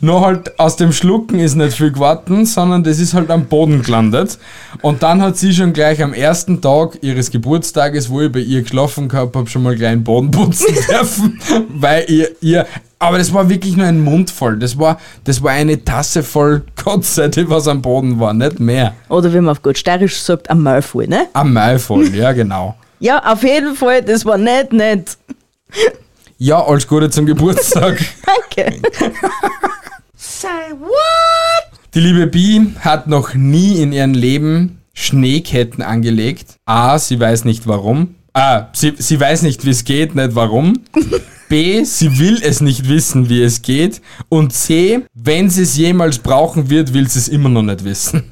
Nur 0.00 0.20
halt 0.20 0.58
aus 0.58 0.74
dem 0.74 0.92
Schlucken 0.92 1.38
ist 1.38 1.54
nicht 1.54 1.76
viel 1.76 1.92
geworden, 1.92 2.44
sondern 2.44 2.82
das 2.82 2.98
ist 2.98 3.14
halt 3.14 3.30
am 3.30 3.44
Boden 3.44 3.80
gelandet. 3.82 4.36
Und 4.82 5.04
dann 5.04 5.22
hat 5.22 5.36
sie 5.36 5.54
schon 5.54 5.72
gleich 5.72 6.02
am 6.02 6.12
ersten 6.12 6.60
Tag 6.60 6.98
ihres 7.02 7.30
Geburtstages, 7.30 8.10
wo 8.10 8.20
ich 8.22 8.32
bei 8.32 8.40
ihr 8.40 8.62
geschlafen 8.62 9.08
gehabt 9.08 9.36
habe, 9.36 9.48
schon 9.48 9.62
mal 9.62 9.76
gleich 9.76 9.92
einen 9.92 10.02
Boden 10.02 10.32
putzen 10.32 10.74
dürfen, 10.90 11.40
weil 11.68 12.04
ihr, 12.10 12.30
ihr, 12.40 12.66
aber 12.98 13.18
das 13.18 13.32
war 13.32 13.48
wirklich 13.48 13.76
nur 13.76 13.86
ein 13.86 14.02
Mund 14.02 14.32
voll. 14.32 14.58
Das 14.58 14.76
war, 14.76 14.98
das 15.22 15.40
war 15.40 15.52
eine 15.52 15.84
Tasse 15.84 16.24
voll 16.24 16.64
Gott 16.82 17.04
sei 17.04 17.28
Dank, 17.28 17.48
was 17.48 17.68
am 17.68 17.80
Boden 17.80 18.18
war, 18.18 18.34
nicht 18.34 18.58
mehr. 18.58 18.92
Oder 19.08 19.32
wie 19.32 19.36
man 19.36 19.50
auf 19.50 19.62
gut 19.62 19.78
steirisch 19.78 20.20
sagt, 20.20 20.50
am 20.50 20.64
Maul 20.64 20.82
voll, 20.82 21.06
ne? 21.06 21.28
Am 21.32 21.52
Mai 21.52 21.78
voll, 21.78 22.08
ja 22.12 22.32
genau. 22.32 22.74
Ja, 23.00 23.22
auf 23.32 23.42
jeden 23.42 23.74
Fall, 23.74 24.02
das 24.02 24.24
war 24.24 24.38
nicht 24.38 24.72
nett. 24.72 25.18
Ja, 26.38 26.64
alles 26.64 26.86
Gute 26.86 27.10
zum 27.10 27.26
Geburtstag. 27.26 27.98
Danke. 28.56 28.80
Die 31.94 32.00
liebe 32.00 32.26
Bi 32.26 32.74
hat 32.80 33.06
noch 33.06 33.34
nie 33.34 33.80
in 33.80 33.92
ihrem 33.92 34.14
Leben 34.14 34.80
Schneeketten 34.94 35.82
angelegt. 35.82 36.56
A, 36.66 36.98
sie 36.98 37.18
weiß 37.18 37.44
nicht 37.44 37.66
warum. 37.66 38.16
A, 38.32 38.68
sie, 38.72 38.94
sie 38.98 39.18
weiß 39.18 39.42
nicht, 39.42 39.64
wie 39.64 39.70
es 39.70 39.84
geht, 39.84 40.14
nicht 40.14 40.34
warum. 40.34 40.80
B, 41.48 41.84
sie 41.84 42.18
will 42.18 42.40
es 42.42 42.60
nicht 42.60 42.88
wissen, 42.88 43.28
wie 43.28 43.42
es 43.42 43.62
geht. 43.62 44.00
Und 44.28 44.52
C, 44.52 45.02
wenn 45.14 45.50
sie 45.50 45.62
es 45.62 45.76
jemals 45.76 46.18
brauchen 46.18 46.68
wird, 46.68 46.92
will 46.94 47.08
sie 47.08 47.18
es 47.20 47.28
immer 47.28 47.48
noch 47.48 47.62
nicht 47.62 47.84
wissen. 47.84 48.24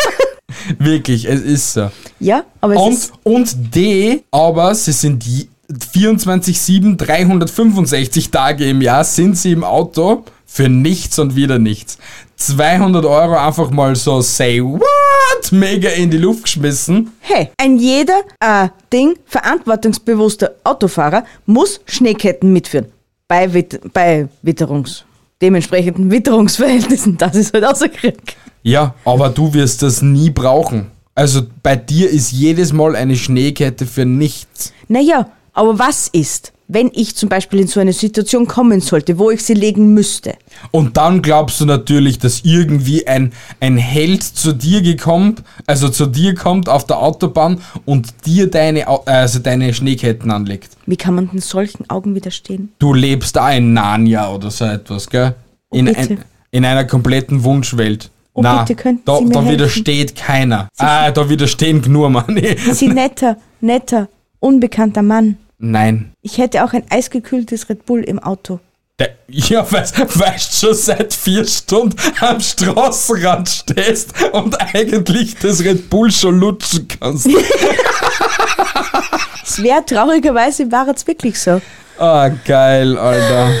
Wirklich, 0.78 1.26
es 1.26 1.40
ist 1.42 1.72
so. 1.74 1.90
Ja, 2.18 2.44
aber 2.60 2.74
es 2.74 2.80
Und, 2.80 2.92
ist, 2.94 3.12
und 3.22 3.74
D, 3.74 4.22
aber 4.30 4.74
sie 4.74 4.92
sind 4.92 5.22
je- 5.24 5.48
24-7, 5.70 6.96
365 6.96 8.30
Tage 8.30 8.68
im 8.68 8.80
Jahr 8.80 9.04
sind 9.04 9.36
sie 9.36 9.52
im 9.52 9.64
Auto 9.64 10.24
für 10.46 10.68
nichts 10.68 11.18
und 11.18 11.36
wieder 11.36 11.58
nichts. 11.58 11.98
200 12.36 13.04
Euro 13.04 13.36
einfach 13.36 13.70
mal 13.70 13.96
so 13.96 14.20
say 14.20 14.62
what, 14.62 15.52
mega 15.52 15.88
in 15.90 16.10
die 16.10 16.18
Luft 16.18 16.44
geschmissen. 16.44 17.12
hey, 17.20 17.50
ein 17.56 17.78
jeder 17.78 18.20
äh, 18.40 18.68
Ding, 18.92 19.18
verantwortungsbewusster 19.26 20.54
Autofahrer 20.64 21.24
muss 21.46 21.80
Schneeketten 21.86 22.52
mitführen. 22.52 22.86
Bei, 23.28 23.52
Wit 23.52 23.80
bei 23.92 24.28
Witterungs, 24.42 25.04
dementsprechenden 25.42 26.10
Witterungsverhältnissen, 26.10 27.18
das 27.18 27.34
ist 27.34 27.52
halt 27.52 27.64
außer 27.64 27.88
Krieg. 27.88 28.36
Ja, 28.62 28.94
aber 29.04 29.30
du 29.30 29.52
wirst 29.52 29.82
das 29.82 30.02
nie 30.02 30.30
brauchen. 30.30 30.90
Also 31.14 31.42
bei 31.62 31.76
dir 31.76 32.10
ist 32.10 32.30
jedes 32.30 32.72
Mal 32.72 32.94
eine 32.94 33.16
Schneekette 33.16 33.86
für 33.86 34.04
nichts. 34.04 34.72
Naja, 34.86 35.30
aber 35.56 35.78
was 35.78 36.08
ist, 36.08 36.52
wenn 36.68 36.90
ich 36.94 37.16
zum 37.16 37.28
Beispiel 37.28 37.60
in 37.60 37.66
so 37.66 37.80
eine 37.80 37.92
Situation 37.92 38.46
kommen 38.46 38.80
sollte, 38.80 39.18
wo 39.18 39.30
ich 39.30 39.42
sie 39.42 39.54
legen 39.54 39.94
müsste? 39.94 40.34
Und 40.70 40.96
dann 40.98 41.22
glaubst 41.22 41.60
du 41.60 41.64
natürlich, 41.64 42.18
dass 42.18 42.40
irgendwie 42.44 43.06
ein, 43.06 43.32
ein 43.60 43.78
Held 43.78 44.22
zu 44.22 44.52
dir 44.52 44.82
gekommen, 44.82 45.36
also 45.66 45.88
zu 45.88 46.06
dir 46.06 46.34
kommt 46.34 46.68
auf 46.68 46.86
der 46.86 46.98
Autobahn 46.98 47.60
und 47.86 48.26
dir 48.26 48.50
deine, 48.50 48.86
also 49.06 49.38
deine 49.38 49.72
Schneeketten 49.72 50.30
anlegt. 50.30 50.76
Wie 50.84 50.96
kann 50.96 51.14
man 51.14 51.30
denn 51.30 51.40
solchen 51.40 51.88
Augen 51.88 52.14
widerstehen? 52.14 52.72
Du 52.78 52.92
lebst 52.92 53.36
da 53.36 53.50
in 53.52 53.72
Narnia 53.72 54.30
oder 54.30 54.50
so 54.50 54.66
etwas, 54.66 55.08
gell? 55.08 55.34
In, 55.72 55.86
bitte. 55.86 55.98
ein, 55.98 56.24
in 56.50 56.64
einer 56.66 56.84
kompletten 56.84 57.44
Wunschwelt. 57.44 58.10
Oh, 58.34 58.42
Na, 58.42 58.64
bitte, 58.64 58.98
da, 59.06 59.18
Sie 59.18 59.30
da 59.30 59.48
widersteht 59.48 60.14
keiner. 60.14 60.68
Ah, 60.76 61.10
da 61.10 61.30
widerstehen 61.30 61.82
nur 61.88 62.10
Mann. 62.10 62.38
Sie 62.72 62.88
netter, 62.88 63.38
netter, 63.62 64.08
unbekannter 64.40 65.00
Mann. 65.00 65.38
Nein. 65.58 66.12
Ich 66.22 66.38
hätte 66.38 66.64
auch 66.64 66.72
ein 66.72 66.84
eisgekühltes 66.90 67.68
Red 67.68 67.86
Bull 67.86 68.02
im 68.02 68.18
Auto. 68.18 68.60
Der, 68.98 69.10
ja, 69.28 69.70
weißt, 69.70 70.18
weißt 70.18 70.60
schon 70.60 70.74
seit 70.74 71.12
vier 71.12 71.46
Stunden 71.46 71.96
am 72.20 72.40
Straßenrand 72.40 73.48
stehst 73.48 74.14
und 74.32 74.58
eigentlich 74.74 75.36
das 75.36 75.60
Red 75.62 75.90
Bull 75.90 76.10
schon 76.10 76.38
lutschen 76.38 76.88
kannst. 76.88 77.28
Es 79.48 79.62
wäre 79.62 79.84
traurigerweise, 79.86 80.70
war 80.70 80.88
es 80.88 81.06
wirklich 81.06 81.40
so. 81.40 81.62
Ah, 81.98 82.28
geil, 82.28 82.98
Alter. 82.98 83.52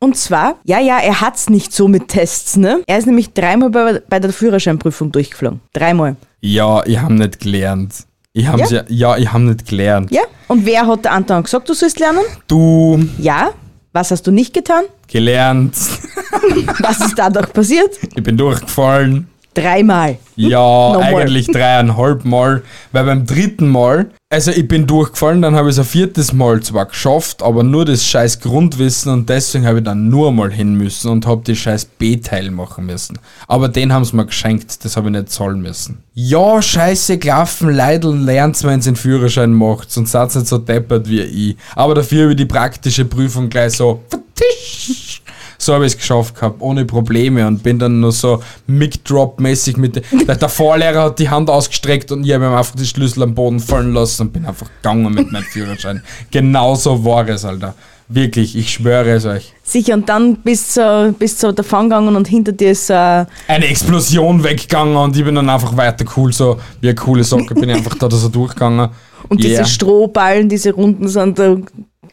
Und 0.00 0.16
zwar, 0.16 0.56
ja, 0.64 0.80
ja, 0.80 0.98
er 0.98 1.20
hat's 1.20 1.48
nicht 1.48 1.72
so 1.72 1.86
mit 1.86 2.08
Tests, 2.08 2.56
ne? 2.56 2.82
Er 2.86 2.98
ist 2.98 3.06
nämlich 3.06 3.34
dreimal 3.34 3.70
bei, 3.70 4.02
bei 4.08 4.18
der 4.20 4.32
Führerscheinprüfung 4.32 5.12
durchgeflogen. 5.12 5.60
Dreimal. 5.72 6.16
Ja, 6.40 6.84
ich 6.86 6.98
hab 6.98 7.10
nicht 7.10 7.40
gelernt. 7.40 7.92
Ich 8.36 8.46
hab's 8.46 8.70
ja? 8.70 8.84
Ja? 8.88 9.14
ja, 9.14 9.16
ich 9.16 9.32
hab 9.32 9.40
nicht 9.40 9.66
gelernt. 9.66 10.10
Ja? 10.10 10.20
Und 10.48 10.66
wer 10.66 10.86
hat 10.86 11.06
der 11.06 11.12
Anton 11.12 11.42
gesagt, 11.42 11.66
du 11.70 11.72
sollst 11.72 11.98
lernen? 11.98 12.20
Du 12.46 13.02
Ja. 13.18 13.52
Was 13.94 14.10
hast 14.10 14.26
du 14.26 14.30
nicht 14.30 14.52
getan? 14.52 14.84
gelernt. 15.08 15.74
Was 16.80 17.00
ist 17.00 17.18
dadurch 17.18 17.50
passiert? 17.52 17.98
Ich 18.14 18.22
bin 18.22 18.36
durchgefallen. 18.36 19.28
Dreimal. 19.56 20.18
Ja, 20.36 20.58
Nochmal. 20.92 21.22
eigentlich 21.22 21.46
dreieinhalb 21.46 22.26
Mal. 22.26 22.62
Weil 22.92 23.04
beim 23.04 23.24
dritten 23.24 23.68
Mal, 23.68 24.10
also 24.28 24.50
ich 24.50 24.68
bin 24.68 24.86
durchgefallen, 24.86 25.40
dann 25.40 25.56
habe 25.56 25.70
ich 25.70 25.76
es 25.76 25.78
ein 25.78 25.86
viertes 25.86 26.34
Mal 26.34 26.62
zwar 26.62 26.84
geschafft, 26.86 27.42
aber 27.42 27.62
nur 27.62 27.86
das 27.86 28.04
scheiß 28.04 28.40
Grundwissen 28.40 29.10
und 29.10 29.30
deswegen 29.30 29.66
habe 29.66 29.78
ich 29.78 29.84
dann 29.84 30.08
nur 30.10 30.32
mal 30.32 30.52
hin 30.52 30.74
müssen 30.74 31.10
und 31.10 31.26
habe 31.26 31.42
die 31.46 31.56
scheiß 31.56 31.86
B-Teil 31.86 32.50
machen 32.50 32.84
müssen. 32.84 33.18
Aber 33.48 33.68
den 33.68 33.94
haben 33.94 34.04
sie 34.04 34.14
mir 34.14 34.26
geschenkt, 34.26 34.84
das 34.84 34.96
habe 34.98 35.08
ich 35.08 35.12
nicht 35.12 35.30
zahlen 35.30 35.62
müssen. 35.62 36.02
Ja, 36.12 36.60
scheiße, 36.60 37.16
Klaffen, 37.18 37.70
Leideln 37.70 38.26
lernt's, 38.26 38.62
wenn 38.62 38.80
den 38.80 38.96
Führerschein 38.96 39.54
macht 39.54 39.96
und 39.96 40.06
seid 40.06 40.34
nicht 40.34 40.46
so 40.48 40.58
deppert 40.58 41.08
wie 41.08 41.22
ich. 41.22 41.56
Aber 41.74 41.94
dafür 41.94 42.24
habe 42.24 42.32
ich 42.32 42.36
die 42.36 42.44
praktische 42.44 43.06
Prüfung 43.06 43.48
gleich 43.48 43.72
so 43.72 44.02
vertisch. 44.10 45.05
So 45.66 45.74
habe 45.74 45.84
ich 45.84 45.94
es 45.94 45.98
geschafft 45.98 46.36
gehabt, 46.36 46.60
ohne 46.60 46.84
Probleme 46.84 47.44
und 47.44 47.64
bin 47.64 47.80
dann 47.80 47.98
nur 47.98 48.12
so 48.12 48.40
Mic-Drop-mäßig 48.68 49.76
mit. 49.78 50.00
Der, 50.28 50.36
der 50.36 50.48
Vorlehrer 50.48 51.06
hat 51.06 51.18
die 51.18 51.28
Hand 51.28 51.50
ausgestreckt 51.50 52.12
und 52.12 52.24
ich 52.24 52.32
habe 52.32 52.44
ihm 52.44 52.54
einfach 52.54 52.76
die 52.76 52.86
Schlüssel 52.86 53.24
am 53.24 53.34
Boden 53.34 53.58
fallen 53.58 53.92
lassen 53.92 54.22
und 54.22 54.32
bin 54.32 54.46
einfach 54.46 54.68
gegangen 54.76 55.12
mit 55.12 55.32
meinem 55.32 55.42
Führerschein. 55.42 56.04
Genauso 56.30 57.04
war 57.04 57.28
es, 57.28 57.44
Alter. 57.44 57.74
Wirklich, 58.08 58.56
ich 58.56 58.74
schwöre 58.74 59.10
es 59.10 59.24
euch. 59.26 59.52
Sicher, 59.64 59.94
und 59.94 60.08
dann 60.08 60.36
bist 60.36 60.76
du 60.76 61.12
bist 61.18 61.42
du 61.42 61.50
davon 61.50 61.88
gegangen 61.90 62.14
und 62.14 62.28
hinter 62.28 62.52
dir 62.52 62.70
ist 62.70 62.88
äh, 62.88 62.94
Eine 63.48 63.66
Explosion 63.66 64.44
weggegangen 64.44 64.96
und 64.96 65.16
ich 65.16 65.24
bin 65.24 65.34
dann 65.34 65.50
einfach 65.50 65.76
weiter 65.76 66.04
cool, 66.16 66.32
so 66.32 66.60
wie 66.80 66.90
eine 66.90 66.94
coole 66.94 67.24
Socke, 67.24 67.54
bin 67.54 67.70
ich 67.70 67.74
einfach 67.74 67.96
da 67.98 68.08
so 68.08 68.28
durchgegangen. 68.28 68.88
und 69.28 69.42
Yeah. 69.44 69.58
diese 69.58 69.64
Strohballen, 69.64 70.48
diese 70.48 70.72
Runden 70.72 71.08
sind 71.08 71.36
da 71.40 71.56
weg. 71.56 71.64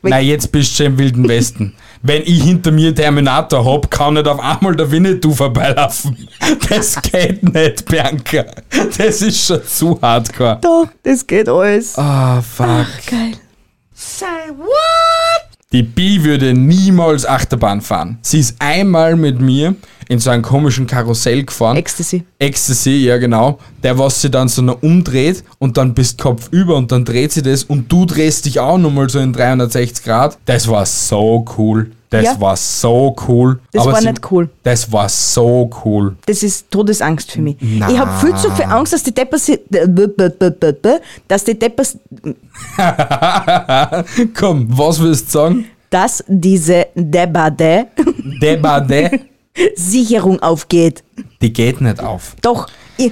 Nein, 0.01 0.25
jetzt 0.25 0.51
bist 0.51 0.71
du 0.71 0.77
schon 0.77 0.93
im 0.93 0.97
Wilden 0.97 1.27
Westen. 1.27 1.73
Wenn 2.05 2.21
ich 2.23 2.43
hinter 2.43 2.71
mir 2.71 2.93
Terminator 2.93 3.63
hab, 3.65 3.89
kann 3.89 4.15
nicht 4.15 4.27
auf 4.27 4.37
einmal 4.37 4.75
der 4.75 4.91
Winnetou 4.91 5.33
vorbeilaufen. 5.33 6.27
Das 6.69 7.01
geht 7.01 7.41
nicht, 7.41 7.85
Bianca. 7.85 8.45
Das 8.97 9.21
ist 9.21 9.45
schon 9.45 9.63
zu 9.65 9.99
hardcore. 10.01 10.59
Doch, 10.61 10.87
das 11.01 11.25
geht 11.25 11.47
alles. 11.47 11.97
Ah, 11.97 12.41
fuck. 12.41 12.87
Geil. 13.09 13.31
Die 15.73 15.81
Bi 15.81 16.23
würde 16.23 16.53
niemals 16.53 17.25
Achterbahn 17.25 17.81
fahren. 17.81 18.19
Sie 18.21 18.37
ist 18.37 18.57
einmal 18.59 19.15
mit 19.15 19.41
mir 19.41 19.73
in 20.07 20.19
so 20.19 20.29
einem 20.29 20.43
komischen 20.43 20.85
Karussell 20.85 21.45
gefahren. 21.45 21.77
Ecstasy. 21.77 22.25
Ecstasy, 22.37 23.05
ja 23.05 23.17
genau. 23.17 23.57
Der, 23.81 23.97
was 23.97 24.21
sie 24.21 24.29
dann 24.29 24.49
so 24.49 24.61
noch 24.61 24.83
umdreht 24.83 25.43
und 25.57 25.77
dann 25.77 25.95
bist 25.95 26.21
Kopf 26.21 26.49
über 26.51 26.75
und 26.75 26.91
dann 26.91 27.05
dreht 27.05 27.31
sie 27.31 27.41
das 27.41 27.63
und 27.63 27.91
du 27.91 28.05
drehst 28.05 28.45
dich 28.45 28.59
auch 28.59 28.77
nochmal 28.77 29.09
so 29.09 29.17
in 29.17 29.33
360 29.33 30.05
Grad. 30.05 30.37
Das 30.45 30.67
war 30.67 30.85
so 30.85 31.43
cool. 31.57 31.89
Das 32.13 32.25
Ja. 32.25 32.39
war 32.39 32.55
so 32.55 33.15
cool. 33.27 33.59
Das 33.71 33.85
war 33.87 33.99
sie- 33.99 34.07
nicht 34.09 34.31
cool. 34.31 34.47
Das 34.61 34.91
war 34.91 35.09
so 35.09 35.67
cool. 35.83 36.15
Das 36.27 36.43
ist 36.43 36.69
Todesangst 36.69 37.31
für 37.31 37.41
mich. 37.41 37.57
Na. 37.59 37.89
Ich 37.89 37.97
habe 37.97 38.11
viel 38.23 38.35
zu 38.35 38.51
viel 38.51 38.65
Angst, 38.65 38.93
dass 38.93 39.01
die 39.01 39.11
Deppers, 39.15 39.49
dass 41.27 41.43
die 41.43 41.57
Deppers, 41.57 41.97
Komm, 44.35 44.67
was 44.77 44.99
willst 45.01 45.27
du 45.29 45.31
sagen? 45.39 45.65
dass 45.89 46.23
diese 46.27 46.87
Debade 46.95 47.87
Debade, 48.41 49.19
Sicherung 49.75 50.39
aufgeht. 50.41 51.03
die 51.41 51.51
geht 51.53 51.81
nicht 51.81 51.99
auf. 51.99 52.35
Doch, 52.41 52.67
ich, 52.97 53.11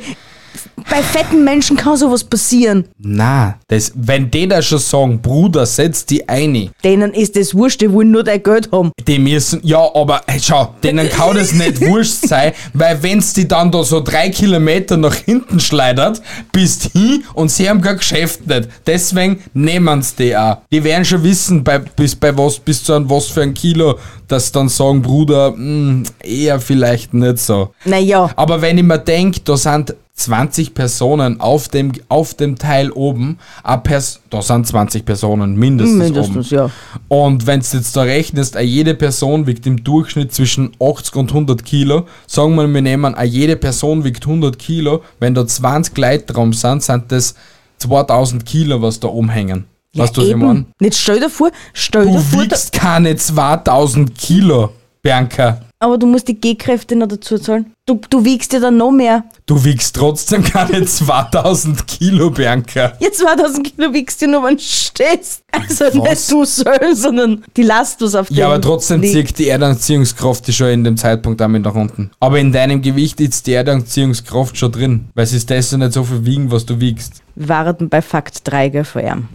bei 0.90 1.02
fetten 1.02 1.44
Menschen 1.44 1.78
kann 1.78 1.96
sowas 1.96 2.24
passieren. 2.24 2.86
Na, 2.98 3.56
das, 3.68 3.92
wenn 3.96 4.30
die 4.30 4.48
da 4.48 4.62
schon 4.62 4.80
sagen, 4.80 5.22
Bruder, 5.22 5.66
setz 5.66 6.06
die 6.06 6.28
ein. 6.28 6.70
Denen 6.84 7.14
ist 7.14 7.36
das 7.36 7.56
wurscht, 7.56 7.82
die 7.82 7.92
wollen 7.92 8.12
nur 8.12 8.24
dein 8.24 8.44
Geld 8.44 8.70
haben. 8.72 8.92
Die 9.08 9.20
müssen, 9.20 9.62
ja, 9.64 9.80
aber 9.94 10.22
hey, 10.28 10.40
schau, 10.42 10.76
denen 10.84 11.08
kann 11.10 11.36
das 11.36 11.54
nicht 11.54 11.80
wurscht 11.88 12.28
sein, 12.28 12.54
weil 12.74 13.02
wenn's 13.02 13.34
die 13.34 13.48
dann 13.48 13.72
da 13.72 13.84
so 13.84 14.02
drei 14.02 14.30
Kilometer 14.30 14.98
nach 14.98 15.16
hinten 15.16 15.60
schleudert, 15.60 16.22
bist 16.52 16.92
hin 16.92 17.24
und 17.34 17.50
sie 17.50 17.70
haben 17.70 17.82
kein 17.82 17.98
Geschäft 17.98 18.46
nicht. 18.48 18.68
Deswegen 18.86 19.42
nehmen's 19.54 20.16
die 20.16 20.36
auch. 20.36 20.58
Die 20.72 20.84
werden 20.84 21.06
schon 21.06 21.24
wissen, 21.24 21.64
bei, 21.64 21.80
bis 21.80 22.16
bei 22.16 22.36
was, 22.38 22.60
bis 22.60 22.84
zu 22.84 22.94
einem 22.94 23.10
was 23.10 23.28
für 23.28 23.44
ein 23.44 23.54
Kilo, 23.54 23.98
dass 24.28 24.48
sie 24.48 24.54
dann 24.54 24.70
sagen, 24.70 25.02
Bruder, 25.02 25.54
hm, 25.54 26.04
eher 26.24 26.60
vielleicht 26.60 27.14
nicht 27.14 27.38
so. 27.38 27.72
Naja, 27.86 28.30
Aber 28.36 28.62
wenn 28.62 28.78
ich 28.78 28.84
mir 28.84 29.00
denke, 29.00 29.40
da 29.42 29.58
sind 29.58 29.96
20 30.24 30.74
Personen 30.74 31.40
auf 31.42 31.68
dem, 31.70 31.92
auf 32.10 32.34
dem 32.34 32.58
Teil 32.58 32.92
oben, 32.92 33.38
a 33.64 33.78
Pers 33.78 34.20
da 34.30 34.42
sind 34.42 34.66
20 34.68 35.04
Personen 35.06 35.56
mindestens, 35.56 35.98
Mindestens, 35.98 36.52
oben. 36.52 36.56
ja. 36.56 36.70
Und 37.08 37.48
wenn 37.48 37.60
du 37.60 37.66
jetzt 37.78 37.96
da 37.96 38.02
rechnest, 38.04 38.56
a 38.56 38.62
jede 38.62 38.94
Person 38.96 39.46
wiegt 39.48 39.66
im 39.68 39.84
Durchschnitt 39.84 40.34
zwischen 40.34 40.72
80 40.82 41.16
und 41.16 41.30
100 41.32 41.66
Kilo. 41.66 42.06
Sagen 42.28 42.56
wir, 42.56 42.68
wir 42.68 42.82
nehmen, 42.82 43.14
a 43.16 43.24
jede 43.24 43.56
Person 43.58 44.04
wiegt 44.04 44.26
100 44.26 44.58
Kilo. 44.58 45.02
Wenn 45.20 45.34
da 45.34 45.46
20 45.46 45.98
Leute 45.98 46.34
drum 46.34 46.54
sind, 46.54 46.82
sind 46.84 47.12
das 47.12 47.36
2000 47.80 48.46
Kilo, 48.46 48.82
was 48.82 49.00
da 49.00 49.08
oben 49.08 49.30
hängen. 49.30 49.66
weißt 49.96 50.16
du, 50.16 50.22
was 50.22 50.28
ich 50.28 50.32
eben. 50.34 50.42
meine? 50.46 50.66
Nicht 50.80 50.96
stell 50.98 51.20
dir 51.20 51.30
vor, 51.30 51.52
stell 51.74 52.06
dir 52.06 52.14
Du 52.14 52.20
vor, 52.20 52.44
da, 52.46 52.52
wiegst 52.52 52.72
keine 52.72 53.16
2000 53.16 54.16
Kilo, 54.18 54.70
Bianca. 55.02 55.62
Aber 55.82 55.98
du 55.98 56.06
musst 56.06 56.28
die 56.28 56.40
G-Kräfte 56.40 56.96
noch 56.96 57.08
dazu 57.08 57.38
zahlen. 57.40 57.74
Du, 57.88 58.00
du 58.10 58.24
wiegst 58.24 58.54
ja 58.54 58.60
dann 58.60 58.78
noch 58.78 58.92
mehr. 58.92 59.24
Du 59.48 59.64
wiegst 59.66 59.96
trotzdem 59.96 60.44
keine 60.44 60.86
2000 60.86 61.88
Kilo, 61.88 62.30
Bianca. 62.30 62.94
Jetzt 63.00 63.20
2000 63.20 63.76
Kilo 63.76 63.92
wiegst 63.92 64.22
du 64.22 64.28
nur, 64.28 64.44
wenn 64.44 64.56
du 64.58 64.62
stehst. 64.62 65.42
Also 65.52 65.86
Was? 65.86 65.94
nicht 65.96 66.32
du 66.32 66.46
selbst, 66.46 67.02
sondern 67.02 67.44
die 67.58 67.64
Last, 67.64 68.00
was 68.02 68.14
auf 68.14 68.30
Ja, 68.30 68.46
dem 68.46 68.52
aber 68.52 68.62
trotzdem 68.62 69.02
liegt. 69.02 69.14
zieht 69.30 69.40
die 69.40 69.50
Erdanziehungskraft 69.50 70.48
die 70.48 70.54
schon 70.54 70.68
in 70.70 70.84
dem 70.84 70.98
Zeitpunkt 70.98 71.42
damit 71.42 71.64
nach 71.64 71.76
unten. 71.76 72.12
Aber 72.20 72.40
in 72.40 72.52
deinem 72.52 72.82
Gewicht 72.84 73.20
ist 73.20 73.48
die 73.48 73.54
Erdanziehungskraft 73.54 74.56
schon 74.58 74.72
drin. 74.72 75.10
Weil 75.16 75.24
es 75.24 75.34
ist 75.34 75.50
das 75.50 75.72
ja 75.72 75.80
nicht 75.80 75.94
so 75.94 76.04
viel 76.04 76.24
wiegen, 76.26 76.52
was 76.52 76.66
du 76.68 76.80
wiegst. 76.80 77.24
Wir 77.36 77.50
waren 77.50 77.90
bei 77.90 78.02
Fakt 78.04 78.42
3 78.48 78.70
gell, 78.70 78.84
von 78.84 79.02
ihm. 79.02 79.28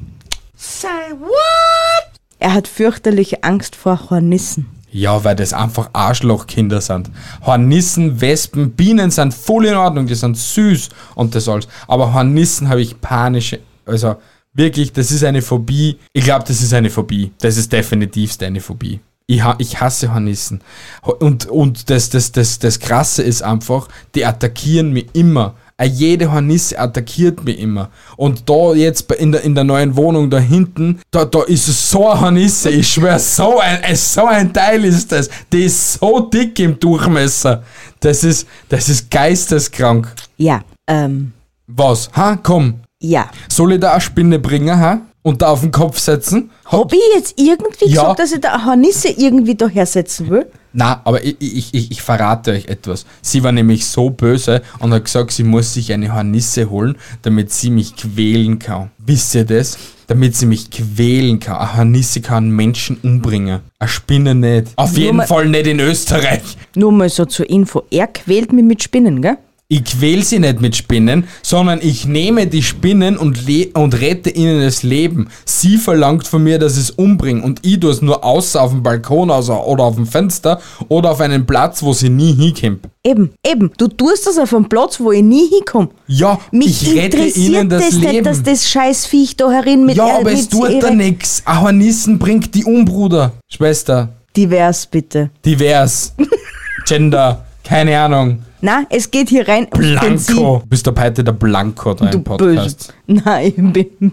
Er 2.38 2.54
hat 2.54 2.68
fürchterliche 2.68 3.42
Angst 3.42 3.74
vor 3.74 4.10
Hornissen. 4.10 4.66
Ja, 4.90 5.24
weil 5.24 5.36
das 5.36 5.52
einfach 5.52 5.90
Arschlochkinder 5.92 6.80
sind. 6.80 7.10
Hornissen, 7.44 8.20
Wespen, 8.20 8.72
Bienen 8.72 9.10
sind 9.10 9.34
voll 9.34 9.66
in 9.66 9.74
Ordnung, 9.74 10.06
die 10.06 10.14
sind 10.14 10.36
süß 10.36 10.88
und 11.14 11.34
das 11.34 11.48
alles. 11.48 11.68
Aber 11.86 12.14
Hornissen 12.14 12.68
habe 12.68 12.80
ich 12.82 13.00
panische, 13.00 13.58
also 13.84 14.16
wirklich, 14.54 14.92
das 14.92 15.10
ist 15.10 15.24
eine 15.24 15.42
Phobie. 15.42 15.98
Ich 16.12 16.24
glaube, 16.24 16.44
das 16.46 16.62
ist 16.62 16.72
eine 16.72 16.90
Phobie. 16.90 17.32
Das 17.40 17.56
ist 17.56 17.72
definitivst 17.72 18.42
eine 18.42 18.60
Phobie. 18.60 19.00
Ich, 19.26 19.42
ich 19.58 19.80
hasse 19.80 20.14
Hornissen. 20.14 20.60
Und, 21.02 21.46
und 21.46 21.90
das, 21.90 22.10
das, 22.10 22.30
das, 22.32 22.58
das 22.60 22.78
Krasse 22.78 23.22
ist 23.22 23.42
einfach, 23.42 23.88
die 24.14 24.24
attackieren 24.24 24.92
mich 24.92 25.06
immer. 25.14 25.54
Äh, 25.78 25.86
Jede 25.86 26.32
Hornisse 26.32 26.78
attackiert 26.78 27.44
mich 27.44 27.58
immer. 27.58 27.90
Und 28.16 28.48
da 28.48 28.72
jetzt 28.72 29.12
in 29.12 29.32
der, 29.32 29.42
in 29.42 29.54
der 29.54 29.64
neuen 29.64 29.94
Wohnung 29.94 30.30
da 30.30 30.38
hinten, 30.38 31.00
da, 31.10 31.24
da 31.26 31.42
ist 31.42 31.66
so 31.90 32.08
eine 32.08 32.20
Hornisse, 32.20 32.70
ich 32.70 32.88
schwör, 32.90 33.18
so 33.18 33.58
ein, 33.60 33.82
äh, 33.82 33.94
so 33.94 34.24
ein 34.24 34.52
Teil 34.54 34.84
ist 34.86 35.12
das. 35.12 35.28
Die 35.52 35.64
ist 35.64 35.94
so 35.94 36.20
dick 36.20 36.58
im 36.60 36.80
Durchmesser. 36.80 37.62
Das 38.00 38.24
ist, 38.24 38.46
das 38.70 38.88
ist 38.88 39.10
geisteskrank. 39.10 40.08
Ja, 40.38 40.62
ähm, 40.86 41.32
Was? 41.66 42.10
Ha, 42.14 42.38
komm. 42.42 42.80
ja. 43.00 43.28
Soll 43.48 43.74
ich 43.74 43.80
da 43.80 43.92
eine 43.92 44.00
Spinne 44.00 44.38
bringen, 44.38 44.78
ha? 44.80 45.00
Und 45.22 45.42
da 45.42 45.48
auf 45.48 45.60
den 45.60 45.72
Kopf 45.72 45.98
setzen? 45.98 46.50
Hab 46.66 46.92
ich 46.92 47.00
jetzt 47.14 47.34
irgendwie 47.38 47.86
Ja. 47.88 48.02
gesagt, 48.02 48.20
dass 48.20 48.32
ich 48.32 48.40
da 48.40 48.54
eine 48.54 48.64
Hornisse 48.64 49.08
irgendwie 49.08 49.56
da 49.56 49.66
hersetzen 49.68 50.30
will? 50.30 50.46
Na, 50.78 51.00
aber 51.04 51.24
ich, 51.24 51.36
ich, 51.40 51.72
ich, 51.74 51.90
ich 51.90 52.02
verrate 52.02 52.50
euch 52.52 52.66
etwas. 52.66 53.06
Sie 53.22 53.42
war 53.42 53.50
nämlich 53.50 53.86
so 53.86 54.10
böse 54.10 54.60
und 54.78 54.92
hat 54.92 55.06
gesagt, 55.06 55.32
sie 55.32 55.42
muss 55.42 55.72
sich 55.72 55.90
eine 55.90 56.14
Hornisse 56.14 56.68
holen, 56.68 56.96
damit 57.22 57.50
sie 57.50 57.70
mich 57.70 57.96
quälen 57.96 58.58
kann. 58.58 58.90
Wisst 58.98 59.34
ihr 59.34 59.44
das? 59.46 59.78
Damit 60.06 60.36
sie 60.36 60.44
mich 60.44 60.70
quälen 60.70 61.40
kann. 61.40 61.56
Eine 61.56 61.76
Hornisse 61.78 62.20
kann 62.20 62.50
Menschen 62.50 62.98
umbringen. 63.02 63.60
Eine 63.78 63.88
Spinne 63.88 64.34
nicht. 64.34 64.68
Auf 64.76 64.92
Nur 64.92 65.00
jeden 65.00 65.16
mal- 65.16 65.26
Fall 65.26 65.48
nicht 65.48 65.66
in 65.66 65.80
Österreich. 65.80 66.42
Nur 66.74 66.92
mal 66.92 67.08
so 67.08 67.24
zur 67.24 67.48
Info. 67.48 67.84
Er 67.90 68.06
quält 68.08 68.52
mich 68.52 68.64
mit 68.64 68.82
Spinnen, 68.82 69.22
gell? 69.22 69.38
Ich 69.68 69.82
quäl 69.84 70.22
sie 70.22 70.38
nicht 70.38 70.60
mit 70.60 70.76
Spinnen, 70.76 71.24
sondern 71.42 71.80
ich 71.82 72.06
nehme 72.06 72.46
die 72.46 72.62
Spinnen 72.62 73.16
und, 73.16 73.40
und 73.74 74.00
rette 74.00 74.30
ihnen 74.30 74.60
das 74.62 74.84
Leben. 74.84 75.26
Sie 75.44 75.76
verlangt 75.76 76.28
von 76.28 76.44
mir, 76.44 76.60
dass 76.60 76.74
ich 76.76 76.84
es 76.84 76.90
umbringe 76.90 77.42
und 77.42 77.66
ich 77.66 77.80
tue 77.80 77.90
es 77.90 78.00
nur 78.00 78.22
außer 78.22 78.62
auf 78.62 78.70
dem 78.70 78.84
Balkon 78.84 79.28
außer, 79.28 79.66
oder 79.66 79.82
auf 79.82 79.96
dem 79.96 80.06
Fenster 80.06 80.60
oder 80.86 81.10
auf 81.10 81.20
einen 81.20 81.46
Platz, 81.46 81.82
wo 81.82 81.92
sie 81.92 82.08
nie 82.10 82.32
hinkommt. 82.32 82.84
Eben, 83.04 83.32
eben. 83.44 83.72
Du 83.76 83.88
tust 83.88 84.28
das 84.28 84.38
auf 84.38 84.54
einem 84.54 84.68
Platz, 84.68 85.00
wo 85.00 85.10
ich 85.10 85.22
nie 85.24 85.48
hinkomme. 85.48 85.88
Ja, 86.06 86.38
Mich 86.52 86.82
ich 86.82 86.94
rette 86.96 87.18
ihnen 87.24 87.68
das, 87.68 87.86
das 87.86 87.94
Leben. 87.94 88.12
nicht, 88.12 88.26
dass 88.26 88.42
das 88.44 88.68
scheiß 88.68 89.06
Viech 89.06 89.34
da 89.36 89.50
herin 89.50 89.84
mit 89.84 89.96
ja, 89.96 90.06
äh, 90.06 90.20
aber 90.20 90.30
es 90.32 90.42
mit 90.42 90.50
tut 90.52 90.64
da 90.64 90.68
ihre- 90.70 90.94
nix. 90.94 91.42
Ein 91.44 91.60
Hornissen 91.62 92.20
bringt 92.20 92.54
die 92.54 92.62
um, 92.64 92.84
Bruder. 92.84 93.32
Schwester, 93.48 94.10
Divers, 94.36 94.86
bitte. 94.86 95.30
divers, 95.44 96.14
Gender, 96.86 97.44
keine 97.64 97.98
Ahnung. 97.98 98.44
Na, 98.60 98.84
es 98.90 99.10
geht 99.10 99.28
hier 99.28 99.46
rein. 99.46 99.66
Blanco. 99.70 100.62
Bist 100.68 100.88
ab 100.88 100.98
heute 101.00 101.22
der 101.22 101.32
Blanco 101.32 101.94
da 101.94 102.06
Du 102.06 102.18
im 102.18 102.24
Podcast. 102.24 102.92
böse. 103.06 103.20
Nein, 103.24 103.46
ich 103.46 103.54
bin 103.72 104.12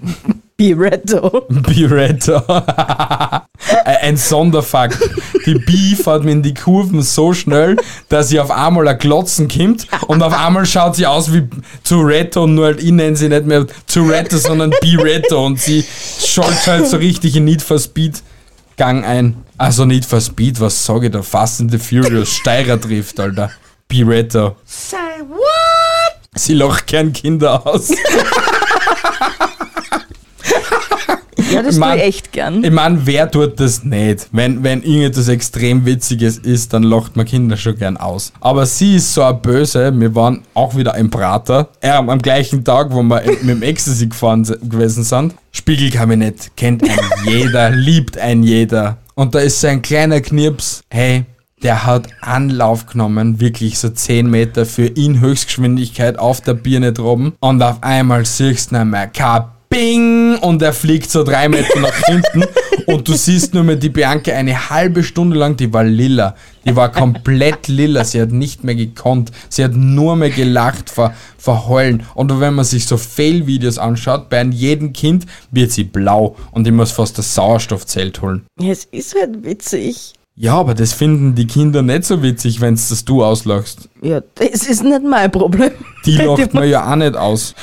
Biretto. 0.57 1.45
Biretta. 1.49 3.47
ein 3.85 4.17
Sonderfakt. 4.17 4.97
Die 5.45 5.55
Bi 5.55 5.95
fährt 5.95 6.23
mir 6.23 6.31
in 6.31 6.43
die 6.43 6.53
Kurven 6.53 7.01
so 7.01 7.33
schnell, 7.33 7.77
dass 8.09 8.29
sie 8.29 8.39
auf 8.39 8.51
einmal 8.51 8.87
ein 8.87 8.97
Glotzen 8.97 9.47
kommt 9.47 9.87
und 10.07 10.21
auf 10.21 10.33
einmal 10.33 10.65
schaut 10.65 10.95
sie 10.95 11.07
aus 11.07 11.33
wie 11.33 11.47
Tourette 11.83 12.41
und 12.41 12.55
nur 12.55 12.65
halt 12.65 12.83
ich 12.83 12.91
nenne 12.91 13.15
sie 13.15 13.29
nicht 13.29 13.45
mehr 13.45 13.65
Tourette, 13.87 14.37
sondern 14.37 14.73
Biretta 14.81 15.35
und 15.37 15.59
sie 15.59 15.83
schaltet 16.19 16.67
halt 16.67 16.87
so 16.87 16.97
richtig 16.97 17.35
in 17.35 17.45
Need 17.45 17.61
for 17.61 17.79
Speed 17.79 18.21
Gang 18.77 19.05
ein. 19.05 19.37
Also 19.57 19.85
Need 19.85 20.05
for 20.05 20.19
Speed, 20.21 20.59
was 20.59 20.85
sage 20.85 21.07
ich 21.07 21.11
da? 21.11 21.21
Fast 21.21 21.61
in 21.61 21.69
the 21.69 21.77
Furious, 21.77 22.29
Steirer 22.29 22.79
trifft, 22.79 23.19
Alter. 23.19 23.51
Biretta. 23.87 24.55
Say 24.65 24.97
what? 25.29 26.13
Sie 26.35 26.53
lacht 26.53 26.87
gern 26.87 27.13
Kinder 27.13 27.65
aus. 27.65 27.91
Ja, 31.51 31.61
das 31.61 31.75
tue 31.75 31.81
Mann. 31.81 31.97
ich 31.97 32.03
echt 32.03 32.31
gern. 32.31 32.63
Ich 32.63 32.71
meine, 32.71 33.05
wer 33.05 33.29
tut 33.29 33.59
das 33.59 33.83
nicht? 33.83 34.27
Wenn, 34.31 34.63
wenn 34.63 34.81
irgendetwas 34.81 35.27
extrem 35.27 35.85
Witziges 35.85 36.39
ist, 36.39 36.73
dann 36.73 36.81
lacht 36.81 37.15
man 37.15 37.27
Kinder 37.27 37.57
schon 37.57 37.77
gern 37.77 37.95
aus. 37.97 38.33
Aber 38.41 38.65
sie 38.65 38.95
ist 38.95 39.13
so 39.13 39.21
eine 39.21 39.35
Böse. 39.35 39.91
Wir 39.95 40.15
waren 40.15 40.41
auch 40.55 40.75
wieder 40.75 40.95
im 40.95 41.11
Prater. 41.11 41.69
Äh, 41.81 41.89
am 41.91 42.19
gleichen 42.23 42.63
Tag, 42.63 42.87
wo 42.91 43.03
wir 43.03 43.21
mit 43.43 43.49
dem 43.49 43.61
Ecstasy 43.61 44.07
gefahren 44.07 44.43
se- 44.45 44.57
gewesen 44.63 45.03
sind. 45.03 45.35
Spiegelkabinett 45.51 46.51
kennt 46.57 46.83
ein 46.89 46.99
jeder, 47.27 47.69
liebt 47.71 48.17
ein 48.17 48.41
jeder. 48.41 48.97
Und 49.13 49.35
da 49.35 49.39
ist 49.39 49.61
so 49.61 49.67
ein 49.67 49.83
kleiner 49.83 50.21
Knirps. 50.21 50.81
Hey, 50.89 51.25
der 51.63 51.85
hat 51.85 52.07
Anlauf 52.21 52.85
genommen, 52.85 53.39
wirklich 53.39 53.79
so 53.79 53.89
10 53.89 54.29
Meter 54.29 54.65
für 54.65 54.87
ihn 54.87 55.21
Höchstgeschwindigkeit 55.21 56.19
auf 56.19 56.41
der 56.41 56.53
Birne 56.53 56.91
droben. 56.91 57.33
Und 57.39 57.61
auf 57.61 57.81
einmal 57.81 58.25
siehst 58.25 58.71
du 58.71 58.79
einmal 58.79 59.09
Kabing 59.09 60.37
und 60.41 60.61
er 60.61 60.73
fliegt 60.73 61.09
so 61.09 61.23
drei 61.23 61.47
Meter 61.47 61.79
nach 61.79 61.95
hinten 62.05 62.43
und 62.87 63.07
du 63.07 63.13
siehst 63.13 63.53
nur 63.53 63.63
mehr 63.63 63.77
die 63.77 63.89
Bianca 63.89 64.33
eine 64.33 64.69
halbe 64.69 65.03
Stunde 65.03 65.37
lang, 65.37 65.55
die 65.55 65.71
war 65.71 65.85
lila. 65.85 66.35
Die 66.65 66.75
war 66.75 66.91
komplett 66.91 67.67
lila. 67.67 68.03
Sie 68.03 68.21
hat 68.21 68.31
nicht 68.31 68.63
mehr 68.63 68.75
gekonnt. 68.75 69.31
Sie 69.49 69.63
hat 69.63 69.73
nur 69.73 70.15
mehr 70.15 70.29
gelacht 70.29 70.89
vor, 70.89 71.13
vor 71.37 71.67
Heulen. 71.67 72.03
Und 72.13 72.39
wenn 72.39 72.53
man 72.53 72.65
sich 72.65 72.85
so 72.85 72.97
Fail-Videos 72.97 73.77
anschaut, 73.77 74.29
bei 74.29 74.43
jedem 74.43 74.93
Kind 74.93 75.25
wird 75.51 75.71
sie 75.71 75.83
blau 75.85 76.35
und 76.51 76.67
ich 76.67 76.73
muss 76.73 76.91
fast 76.91 77.17
das 77.17 77.35
Sauerstoffzelt 77.35 78.21
holen. 78.21 78.45
Ja, 78.59 78.71
es 78.71 78.85
ist 78.85 79.15
halt 79.15 79.43
witzig. 79.43 80.13
Ja, 80.35 80.55
aber 80.55 80.73
das 80.73 80.93
finden 80.93 81.35
die 81.35 81.45
Kinder 81.45 81.83
nicht 81.83 82.05
so 82.05 82.23
witzig, 82.23 82.59
wenn 82.59 82.73
das 82.73 83.05
du 83.05 83.23
auslachst. 83.23 83.87
Ja, 84.01 84.21
das 84.33 84.67
ist 84.67 84.83
nicht 84.83 85.03
mein 85.03 85.31
Problem. 85.31 85.71
Die 86.05 86.15
lacht 86.17 86.53
man 86.55 86.67
ja 86.67 86.91
auch 86.91 86.95
nicht 86.95 87.15
aus. 87.15 87.53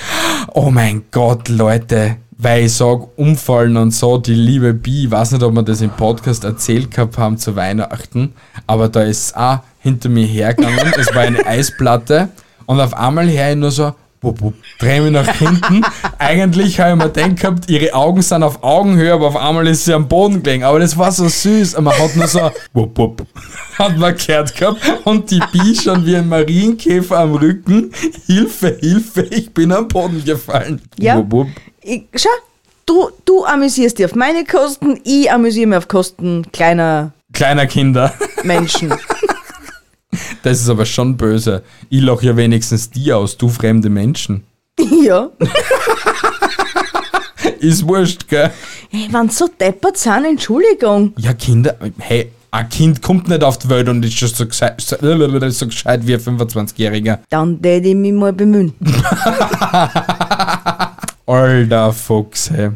Oh 0.55 0.71
mein 0.71 1.03
Gott, 1.11 1.49
Leute. 1.49 2.19
Weil 2.39 2.67
ich 2.67 2.73
sag, 2.73 3.09
umfallen 3.17 3.77
und 3.77 3.91
so, 3.91 4.19
die 4.19 4.35
liebe 4.35 4.73
Bi, 4.73 5.05
ich 5.05 5.11
weiß 5.11 5.33
nicht, 5.33 5.43
ob 5.43 5.53
wir 5.53 5.63
das 5.63 5.81
im 5.83 5.91
Podcast 5.91 6.45
erzählt 6.45 6.91
gehabt 6.93 7.19
haben 7.19 7.37
zu 7.37 7.55
Weihnachten, 7.55 8.33
aber 8.67 8.89
da 8.89 9.03
ist 9.03 9.37
auch 9.37 9.59
hinter 9.81 10.09
mir 10.09 10.25
hergegangen, 10.25 10.93
es 10.99 11.15
war 11.15 11.23
eine 11.23 11.45
Eisplatte 11.47 12.31
und 12.65 12.81
auf 12.81 12.95
einmal 12.95 13.29
her 13.29 13.51
ich 13.51 13.59
nur 13.59 13.71
so, 13.71 13.93
wupp, 14.23 14.41
wupp, 14.41 14.55
dreh 14.79 15.01
mich 15.01 15.13
nach 15.13 15.29
hinten. 15.37 15.83
Eigentlich 16.19 16.79
habe 16.81 16.91
ich 16.91 16.97
mir 16.97 17.11
gedacht 17.11 17.41
gehabt, 17.41 17.71
ihre 17.71 17.95
Augen 17.95 18.23
sind 18.23 18.43
auf 18.43 18.63
Augenhöhe, 18.63 19.13
aber 19.13 19.29
auf 19.29 19.37
einmal 19.37 19.67
ist 19.67 19.85
sie 19.85 19.95
am 19.95 20.09
Boden 20.09 20.43
gelegen. 20.43 20.65
Aber 20.65 20.79
das 20.79 20.97
war 20.97 21.13
so 21.13 21.29
süß. 21.29 21.75
Und 21.75 21.85
man 21.85 21.99
hat 21.99 22.17
nur 22.17 22.27
so, 22.27 22.51
wupp, 22.73 22.97
wupp, 22.99 23.27
hat 23.79 23.97
man 23.97 24.17
gehört 24.17 24.55
gehabt. 24.55 24.81
Und 25.05 25.31
die 25.31 25.41
Bi 25.53 25.75
schon 25.75 26.05
wie 26.05 26.17
ein 26.17 26.29
Marienkäfer 26.29 27.19
am 27.19 27.35
Rücken. 27.35 27.93
Hilfe, 28.27 28.77
Hilfe, 28.81 29.23
ich 29.31 29.53
bin 29.53 29.73
am 29.73 29.89
Boden 29.89 30.25
gefallen. 30.25 30.81
Ja. 30.99 31.17
Wupp, 31.17 31.33
wupp. 31.33 31.49
Ich, 31.83 32.05
schau, 32.15 32.29
du, 32.87 33.11
du 33.25 33.45
amüsierst 33.45 33.99
dich 33.99 34.07
auf 34.07 34.15
meine 34.15 34.45
Kosten, 34.45 35.01
ich 35.05 35.31
amüsiere 35.31 35.67
mich 35.69 35.79
auf 35.79 35.89
Kosten 35.89 36.47
kleiner 36.53 37.13
Kleiner 37.33 37.67
Kinder. 37.67 38.13
Menschen. 38.43 38.93
Das 40.43 40.61
ist 40.61 40.69
aber 40.69 40.87
schon 40.87 41.17
böse. 41.17 41.63
Ich 41.89 42.01
lach 42.01 42.23
ja 42.23 42.37
wenigstens 42.37 42.91
die 42.91 43.13
aus, 43.13 43.37
du 43.37 43.49
fremde 43.49 43.91
Menschen. 43.91 44.45
ja. 45.05 45.31
Ist 47.61 47.87
wurscht, 47.87 48.27
gell? 48.29 48.51
Hey, 48.91 49.09
wenn 49.11 49.29
sie 49.29 49.37
so 49.37 49.49
deppert 49.49 49.99
sind, 49.99 50.25
Entschuldigung. 50.25 51.13
Ja, 51.19 51.35
Kinder, 51.35 51.77
hey, 51.99 52.33
ein 52.51 52.69
Kind 52.69 53.03
kommt 53.03 53.29
nicht 53.29 53.45
auf 53.45 53.59
die 53.59 53.69
Welt 53.69 53.89
und 53.89 54.05
ist 54.05 54.19
schon 54.19 54.29
so 54.29 54.47
gescheit, 54.47 54.81
so, 54.81 54.97
so 55.51 55.67
gescheit 55.67 56.07
wie 56.07 56.15
ein 56.15 56.21
25-Jähriger. 56.21 57.19
Dann 57.29 57.61
täte 57.61 57.89
ich 57.89 57.95
mich 57.95 58.13
mal 58.13 58.33
bemühen. 58.33 58.73
Alter 61.27 61.93
Fuchs, 61.93 62.51
hey. 62.51 62.71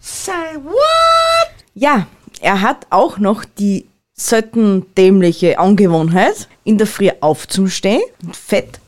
Say 0.00 0.32
what? 0.64 1.52
Ja, 1.74 2.06
er 2.40 2.60
hat 2.60 2.86
auch 2.90 3.18
noch 3.18 3.44
die 3.44 3.86
selten 4.14 4.86
dämliche 4.96 5.58
Angewohnheit, 5.58 6.48
in 6.64 6.78
der 6.78 6.86
Früh 6.86 7.10
aufzustehen 7.20 8.02
und 8.24 8.36
fett 8.36 8.80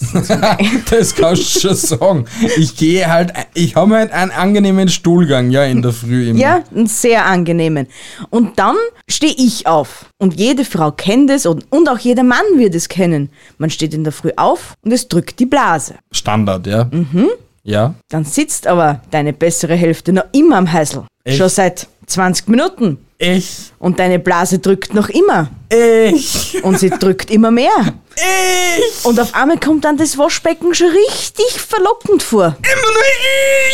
Das 0.90 1.14
kannst 1.14 1.56
du 1.56 1.60
schon 1.60 1.74
sagen. 1.74 2.24
Ich 2.56 2.76
gehe 2.76 3.08
halt, 3.08 3.32
ich 3.54 3.76
habe 3.76 3.96
halt 3.96 4.12
einen 4.12 4.30
angenehmen 4.30 4.88
Stuhlgang, 4.88 5.50
ja, 5.50 5.64
in 5.64 5.82
der 5.82 5.92
Früh 5.92 6.30
immer. 6.30 6.38
Ja, 6.38 6.64
einen 6.74 6.86
sehr 6.86 7.26
angenehmen. 7.26 7.86
Und 8.30 8.58
dann 8.58 8.76
stehe 9.08 9.34
ich 9.36 9.66
auf. 9.66 10.06
Und 10.18 10.38
jede 10.38 10.64
Frau 10.64 10.92
kennt 10.92 11.30
es 11.30 11.46
und, 11.46 11.70
und 11.70 11.88
auch 11.88 11.98
jeder 11.98 12.22
Mann 12.22 12.44
wird 12.56 12.74
es 12.74 12.88
kennen. 12.88 13.30
Man 13.58 13.70
steht 13.70 13.94
in 13.94 14.04
der 14.04 14.12
Früh 14.12 14.30
auf 14.36 14.74
und 14.82 14.92
es 14.92 15.08
drückt 15.08 15.38
die 15.40 15.46
Blase. 15.46 15.96
Standard, 16.12 16.66
ja. 16.66 16.84
Mhm. 16.84 17.28
Ja. 17.64 17.94
Dann 18.08 18.24
sitzt 18.24 18.66
aber 18.66 19.02
deine 19.10 19.32
bessere 19.32 19.74
Hälfte 19.74 20.12
noch 20.12 20.24
immer 20.32 20.56
am 20.56 20.72
Heißel. 20.72 21.04
Echt? 21.24 21.38
Schon 21.38 21.48
seit 21.48 21.86
20 22.06 22.48
Minuten. 22.48 22.98
Ich, 23.20 23.72
Und 23.80 23.98
deine 23.98 24.20
Blase 24.20 24.60
drückt 24.60 24.94
noch 24.94 25.08
immer. 25.08 25.48
ich, 25.72 26.62
Und 26.62 26.78
sie 26.78 26.88
drückt 26.90 27.30
immer 27.32 27.50
mehr. 27.50 27.70
ich, 28.16 29.04
Und 29.04 29.18
auf 29.18 29.34
einmal 29.34 29.58
kommt 29.58 29.84
dann 29.84 29.96
das 29.96 30.16
Waschbecken 30.16 30.72
schon 30.74 30.86
richtig 30.88 31.60
verlockend 31.60 32.22
vor. 32.22 32.44
immer 32.58 32.92
nur 32.92 33.02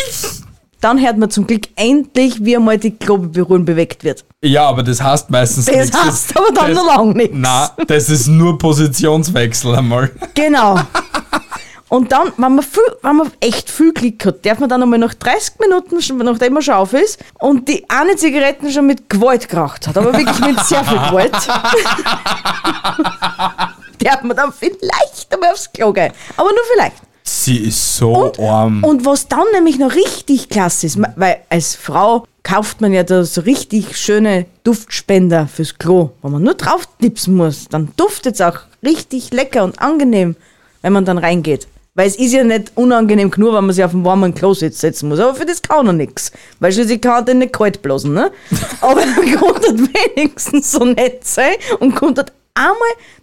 ich. 0.09 0.41
Dann 0.81 0.99
hört 1.03 1.17
man 1.17 1.29
zum 1.31 1.47
Glück 1.47 1.63
endlich, 1.75 2.43
wie 2.43 2.55
einmal 2.55 2.77
die 2.77 2.91
Klobeberührung 2.91 3.65
bewegt 3.65 4.03
wird. 4.03 4.25
Ja, 4.43 4.67
aber 4.67 4.83
das 4.83 5.01
heißt 5.01 5.29
meistens 5.31 5.65
Das 5.65 5.75
nichts. 5.75 5.97
heißt 6.05 6.37
aber 6.37 6.51
dann 6.53 6.73
das, 6.73 6.77
noch 6.77 6.95
lang 6.97 7.13
nichts. 7.13 7.33
Na, 7.37 7.71
das 7.87 8.09
ist 8.09 8.27
nur 8.27 8.57
Positionswechsel 8.57 9.75
einmal. 9.75 10.11
Genau. 10.35 10.79
Und 11.87 12.11
dann, 12.11 12.33
wenn 12.37 12.55
man, 12.55 12.63
viel, 12.63 12.81
wenn 13.03 13.15
man 13.17 13.31
echt 13.39 13.69
viel 13.69 13.93
Glück 13.93 14.25
hat, 14.25 14.43
darf 14.45 14.59
man 14.59 14.67
dann 14.69 14.81
einmal 14.81 14.97
nach 14.97 15.13
30 15.13 15.59
Minuten, 15.59 16.01
schon- 16.01 16.17
nachdem 16.17 16.53
man 16.53 16.63
schon 16.63 16.73
auf 16.73 16.93
ist, 16.93 17.19
und 17.39 17.67
die 17.69 17.85
eine 17.89 18.15
Zigaretten 18.15 18.71
schon 18.71 18.87
mit 18.87 19.07
Gewalt 19.09 19.47
geraucht 19.47 19.87
hat, 19.87 19.95
aber 19.97 20.11
wirklich 20.17 20.39
mit 20.39 20.59
sehr 20.65 20.83
viel 20.83 20.97
Gewalt, 20.97 21.31
darf 24.03 24.21
man 24.23 24.35
dann 24.35 24.51
vielleicht 24.51 25.31
einmal 25.31 25.51
aufs 25.51 25.71
Klo 25.71 25.93
gehen. 25.93 26.11
Aber 26.37 26.49
nur 26.49 26.59
vielleicht. 26.73 26.97
Sie 27.23 27.57
ist 27.57 27.97
so 27.97 28.31
arm. 28.39 28.83
Und 28.83 29.05
was 29.05 29.27
dann 29.27 29.45
nämlich 29.53 29.77
noch 29.79 29.93
richtig 29.95 30.49
klasse 30.49 30.85
ist, 30.87 30.99
weil 31.15 31.37
als 31.49 31.75
Frau 31.75 32.25
kauft 32.43 32.81
man 32.81 32.93
ja 32.93 33.03
da 33.03 33.23
so 33.23 33.41
richtig 33.41 33.97
schöne 33.97 34.45
Duftspender 34.63 35.47
fürs 35.47 35.77
Klo, 35.77 36.11
wo 36.21 36.29
man 36.29 36.43
nur 36.43 36.53
drauf 36.53 36.87
tipsen 37.01 37.35
muss. 37.35 37.67
Dann 37.67 37.91
duftet 37.97 38.35
es 38.35 38.41
auch 38.41 38.59
richtig 38.83 39.31
lecker 39.33 39.63
und 39.63 39.79
angenehm, 39.81 40.35
wenn 40.83 40.93
man 40.93 41.05
dann 41.05 41.17
reingeht. 41.17 41.67
Weil 41.95 42.07
es 42.07 42.17
ist 42.17 42.33
ja 42.33 42.43
nicht 42.43 42.73
unangenehm 42.75 43.31
genug, 43.31 43.53
wenn 43.53 43.65
man 43.65 43.73
sich 43.73 43.83
auf 43.83 43.91
dem 43.91 44.03
warmen 44.03 44.35
Klo 44.35 44.53
setzen 44.53 45.07
muss. 45.07 45.19
Aber 45.19 45.33
für 45.33 45.45
das 45.45 45.61
kann 45.61 45.87
er 45.87 45.93
nichts. 45.93 46.31
Weil 46.59 46.73
schließlich 46.73 46.99
kann 46.99 47.13
er 47.13 47.21
den 47.21 47.37
nicht 47.39 47.53
kalt 47.53 47.81
blasen, 47.81 48.13
ne? 48.13 48.31
Aber 48.81 49.01
er 49.01 49.37
konnte 49.37 49.77
wenigstens 49.77 50.73
so 50.73 50.83
nett 50.83 51.25
sein 51.25 51.55
und 51.79 51.95
konnte 51.95 52.25
einmal 52.53 52.75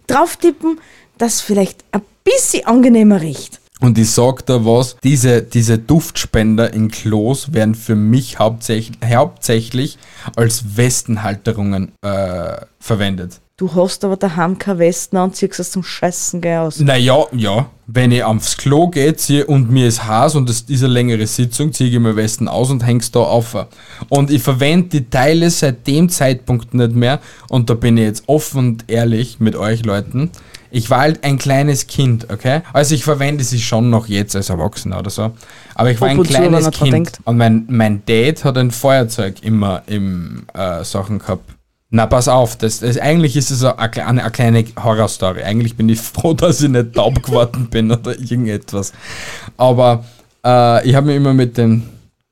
drauf 0.07 0.37
tippen, 0.37 0.79
dass 1.19 1.39
vielleicht 1.39 1.83
ein 1.91 2.01
bisschen 2.23 2.65
angenehmer 2.65 3.21
riecht. 3.21 3.59
Und 3.79 3.97
ich 3.97 4.09
sag 4.09 4.45
da 4.45 4.65
was, 4.65 4.95
diese, 5.03 5.43
diese 5.43 5.77
Duftspender 5.77 6.73
in 6.73 6.89
Klos 6.89 7.53
werden 7.53 7.75
für 7.75 7.95
mich 7.95 8.39
hauptsächlich, 8.39 8.97
hauptsächlich 9.03 9.97
als 10.35 10.77
Westenhalterungen 10.77 11.91
äh, 12.01 12.61
verwendet. 12.79 13.41
Du 13.55 13.75
hast 13.75 14.03
aber 14.03 14.17
daheim 14.17 14.57
keine 14.57 14.79
Westen 14.79 15.15
an, 15.15 15.31
ziehst 15.31 15.59
das 15.59 15.69
zum 15.69 15.83
Scheißen 15.83 16.41
gleich 16.41 16.57
aus. 16.57 16.79
Naja, 16.79 17.25
ja. 17.33 17.69
Wenn 17.85 18.11
ich 18.11 18.23
aufs 18.23 18.57
Klo 18.57 18.87
gehe 18.87 19.15
zieh, 19.15 19.43
und 19.43 19.69
mir 19.69 19.87
ist 19.87 20.07
heiß 20.07 20.33
und 20.35 20.49
es 20.49 20.61
ist 20.61 20.83
eine 20.83 20.91
längere 20.91 21.27
Sitzung, 21.27 21.71
ziehe 21.71 21.91
ich 21.91 21.99
mir 21.99 22.15
Westen 22.15 22.47
aus 22.47 22.71
und 22.71 22.83
häng's 22.83 23.11
da 23.11 23.19
auf. 23.19 23.55
Und 24.09 24.31
ich 24.31 24.41
verwende 24.41 24.87
die 24.87 25.07
Teile 25.07 25.51
seit 25.51 25.85
dem 25.85 26.09
Zeitpunkt 26.09 26.73
nicht 26.73 26.93
mehr. 26.93 27.19
Und 27.47 27.69
da 27.69 27.75
bin 27.75 27.95
ich 27.97 28.05
jetzt 28.05 28.23
offen 28.25 28.57
und 28.57 28.85
ehrlich 28.87 29.39
mit 29.39 29.55
euch 29.55 29.85
Leuten. 29.85 30.31
Ich 30.71 30.89
war 30.89 31.01
halt 31.01 31.23
ein 31.23 31.37
kleines 31.37 31.85
Kind, 31.85 32.31
okay? 32.31 32.61
Also 32.73 32.95
ich 32.95 33.03
verwende 33.03 33.43
sie 33.43 33.61
schon 33.61 33.91
noch 33.91 34.07
jetzt 34.07 34.35
als 34.35 34.49
Erwachsener 34.49 34.97
oder 34.97 35.11
so. 35.11 35.31
Aber 35.75 35.91
ich 35.91 36.01
war 36.01 36.07
ein 36.07 36.17
und 36.17 36.27
kleines 36.27 36.71
Kind. 36.71 37.19
Und 37.25 37.37
mein, 37.37 37.65
mein 37.69 38.01
Dad 38.07 38.43
hat 38.45 38.57
ein 38.57 38.71
Feuerzeug 38.71 39.43
immer 39.43 39.83
im 39.85 40.47
äh, 40.55 40.83
Sachen 40.83 41.19
gehabt. 41.19 41.52
Na, 41.95 42.07
pass 42.07 42.27
auf, 42.27 42.55
das, 42.55 42.79
das, 42.79 42.97
eigentlich 42.97 43.35
ist 43.35 43.51
es 43.51 43.63
eine, 43.63 43.77
eine, 43.77 44.03
eine 44.23 44.31
kleine 44.31 44.65
Horrorstory. 44.83 45.43
Eigentlich 45.43 45.77
bin 45.77 45.87
ich 45.89 46.01
froh, 46.01 46.33
dass 46.33 46.59
ich 46.59 46.69
nicht 46.69 46.93
taub 46.93 47.21
geworden 47.21 47.67
bin 47.69 47.91
oder 47.91 48.19
irgendetwas. 48.19 48.93
Aber 49.57 50.03
äh, 50.43 50.89
ich 50.89 50.95
habe 50.95 51.05
mich 51.07 51.17
immer 51.17 51.35
mit 51.35 51.55
dem 51.55 51.83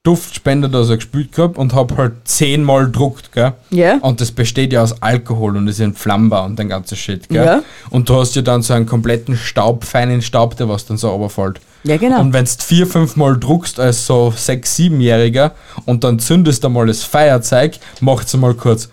Duftspender 0.01 0.67
da 0.67 0.83
so 0.83 0.95
gespielt 0.95 1.31
gehabt 1.33 1.59
und 1.59 1.75
habe 1.75 1.95
halt 1.95 2.13
zehnmal 2.23 2.91
druckt, 2.91 3.33
gell? 3.33 3.53
Ja. 3.69 3.99
Und 4.01 4.19
das 4.19 4.31
besteht 4.31 4.73
ja 4.73 4.81
aus 4.81 4.99
Alkohol 5.03 5.55
und 5.55 5.67
ist 5.67 5.79
entflammbar 5.79 6.45
und 6.45 6.57
den 6.57 6.69
ganzen 6.69 6.97
Shit, 6.97 7.29
gell? 7.29 7.45
Ja. 7.45 7.63
Und 7.91 8.09
du 8.09 8.15
hast 8.15 8.35
ja 8.35 8.41
dann 8.41 8.63
so 8.63 8.73
einen 8.73 8.87
kompletten 8.87 9.37
Staub, 9.37 9.83
feinen 9.83 10.23
Staub, 10.23 10.57
der 10.57 10.69
was 10.69 10.87
dann 10.87 10.97
so 10.97 11.11
runterfällt. 11.11 11.59
Ja, 11.83 11.97
genau. 11.97 12.19
Und 12.19 12.33
wenn 12.33 12.45
du 12.45 12.51
vier, 12.57 12.87
fünf 12.87 13.15
Mal 13.15 13.39
druckst 13.39 13.79
als 13.79 14.07
so 14.07 14.33
sechs, 14.35 14.75
siebenjähriger 14.75 15.53
und 15.85 16.03
dann 16.03 16.17
zündest 16.17 16.63
du 16.63 16.69
mal 16.69 16.87
das 16.87 17.03
Feuerzeug, 17.03 17.77
macht's 17.99 18.35
mal 18.35 18.55
kurz. 18.55 18.89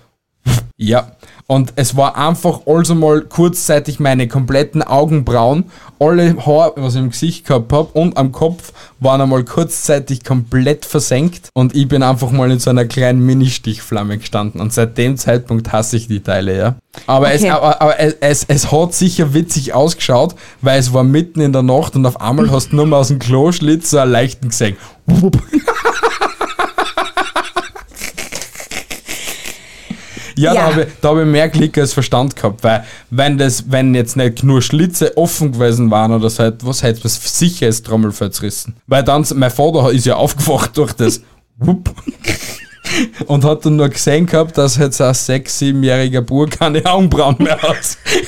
Ja. 0.76 1.12
Und 1.48 1.72
es 1.76 1.96
war 1.96 2.16
einfach 2.16 2.60
also 2.66 2.94
mal 2.94 3.22
kurzzeitig 3.22 4.00
meine 4.00 4.28
kompletten 4.28 4.82
Augenbrauen, 4.82 5.64
alle 5.98 6.36
Haare, 6.44 6.74
was 6.76 6.94
ich 6.94 7.00
im 7.00 7.10
Gesicht 7.10 7.46
gehabt 7.46 7.72
hab 7.72 7.96
und 7.96 8.16
am 8.18 8.32
Kopf, 8.32 8.72
waren 9.00 9.20
einmal 9.22 9.44
kurzzeitig 9.44 10.24
komplett 10.24 10.84
versenkt 10.84 11.48
und 11.54 11.74
ich 11.74 11.88
bin 11.88 12.02
einfach 12.02 12.30
mal 12.30 12.50
in 12.50 12.58
so 12.58 12.68
einer 12.70 12.84
kleinen 12.84 13.24
Mini-Stichflamme 13.24 14.18
gestanden 14.18 14.60
und 14.60 14.72
seit 14.72 14.98
dem 14.98 15.16
Zeitpunkt 15.16 15.72
hasse 15.72 15.96
ich 15.96 16.06
die 16.06 16.20
Teile, 16.20 16.56
ja. 16.56 16.74
Aber, 17.06 17.32
es, 17.32 17.42
Okay. 17.42 17.50
aber, 17.50 17.80
aber 17.80 17.98
es, 17.98 18.16
es, 18.20 18.44
es 18.46 18.70
hat 18.70 18.92
sicher 18.92 19.32
witzig 19.32 19.72
ausgeschaut, 19.72 20.34
weil 20.60 20.78
es 20.78 20.92
war 20.92 21.02
mitten 21.02 21.40
in 21.40 21.52
der 21.52 21.62
Nacht 21.62 21.96
und 21.96 22.04
auf 22.04 22.20
einmal 22.20 22.50
hast 22.50 22.72
du 22.72 22.76
nur 22.76 22.86
mal 22.86 22.98
aus 22.98 23.08
dem 23.08 23.18
Kloschlitz 23.18 23.90
so 23.90 23.98
einen 23.98 24.12
leichten 24.12 24.50
gesehen. 24.50 24.76
Ja, 30.38 30.54
Ja. 30.54 30.60
da 30.60 30.70
habe 30.72 30.82
ich, 30.82 30.88
da 31.00 31.08
hab 31.10 31.18
ich 31.18 31.26
mehr 31.26 31.48
Glück 31.48 31.76
als 31.78 31.92
Verstand 31.92 32.36
gehabt, 32.36 32.62
weil 32.62 32.84
wenn 33.10 33.38
das, 33.38 33.64
wenn 33.70 33.94
jetzt 33.94 34.16
nicht 34.16 34.42
nur 34.44 34.62
Schlitze 34.62 35.16
offen 35.16 35.52
gewesen 35.52 35.90
waren 35.90 36.12
oder 36.12 36.30
so 36.30 36.42
etwas, 36.44 36.82
hätte 36.82 37.06
es 37.06 37.38
sicher 37.38 37.66
das 37.66 37.82
Trommelfell 37.82 38.30
zerrissen. 38.30 38.76
Weil 38.86 39.02
dann, 39.04 39.26
mein 39.34 39.50
Vater 39.50 39.90
ist 39.92 40.06
ja 40.06 40.16
aufgewacht 40.24 40.76
durch 40.76 40.92
das 40.92 41.20
Wupp. 41.58 41.90
Und 43.26 43.44
hat 43.44 43.66
dann 43.66 43.76
nur 43.76 43.90
gesehen 43.90 44.24
gehabt, 44.24 44.56
dass 44.56 44.78
jetzt 44.78 45.00
ein 45.02 45.12
sechs-, 45.12 45.58
siebenjähriger 45.58 46.22
Bub 46.22 46.50
keine 46.50 46.84
Augenbrauen 46.86 47.36
mehr 47.38 47.60
hat. 47.60 47.76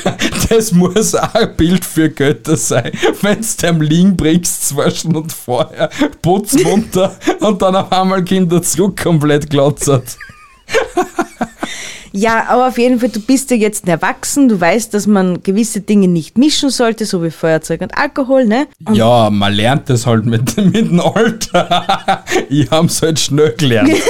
Das 0.50 0.72
muss 0.72 1.14
auch 1.14 1.34
ein 1.34 1.56
Bild 1.56 1.84
für 1.84 2.10
Götter 2.10 2.56
sein. 2.56 2.90
Wenn 3.22 3.40
du 3.40 3.46
dem 3.62 3.80
liegen 3.80 4.16
bringst, 4.16 4.68
zwei 4.68 4.90
Stunden 4.90 5.30
vorher, 5.30 5.88
putz 6.20 6.62
munter 6.62 7.16
und 7.40 7.62
dann 7.62 7.76
auf 7.76 7.90
einmal 7.92 8.22
kommt 8.24 8.52
er 8.52 8.62
zurück 8.62 9.00
komplett 9.02 9.48
glotzert. 9.48 10.16
Ja, 12.12 12.46
aber 12.48 12.68
auf 12.68 12.78
jeden 12.78 12.98
Fall, 13.00 13.08
du 13.10 13.20
bist 13.20 13.50
ja 13.50 13.56
jetzt 13.56 13.86
erwachsen, 13.86 14.48
du 14.48 14.60
weißt, 14.60 14.92
dass 14.94 15.06
man 15.06 15.42
gewisse 15.42 15.80
Dinge 15.80 16.08
nicht 16.08 16.36
mischen 16.38 16.70
sollte, 16.70 17.06
so 17.06 17.22
wie 17.22 17.30
Feuerzeug 17.30 17.80
und 17.82 17.96
Alkohol, 17.96 18.46
ne? 18.46 18.66
Und 18.84 18.96
Ja, 18.96 19.30
man 19.30 19.52
lernt 19.52 19.88
das 19.88 20.06
halt 20.06 20.26
mit, 20.26 20.56
mit 20.72 20.74
dem 20.90 20.98
Alter. 21.00 22.24
ich 22.48 22.70
hab's 22.70 23.00
halt 23.02 23.18
schnell 23.20 23.54
gelernt. 23.56 23.92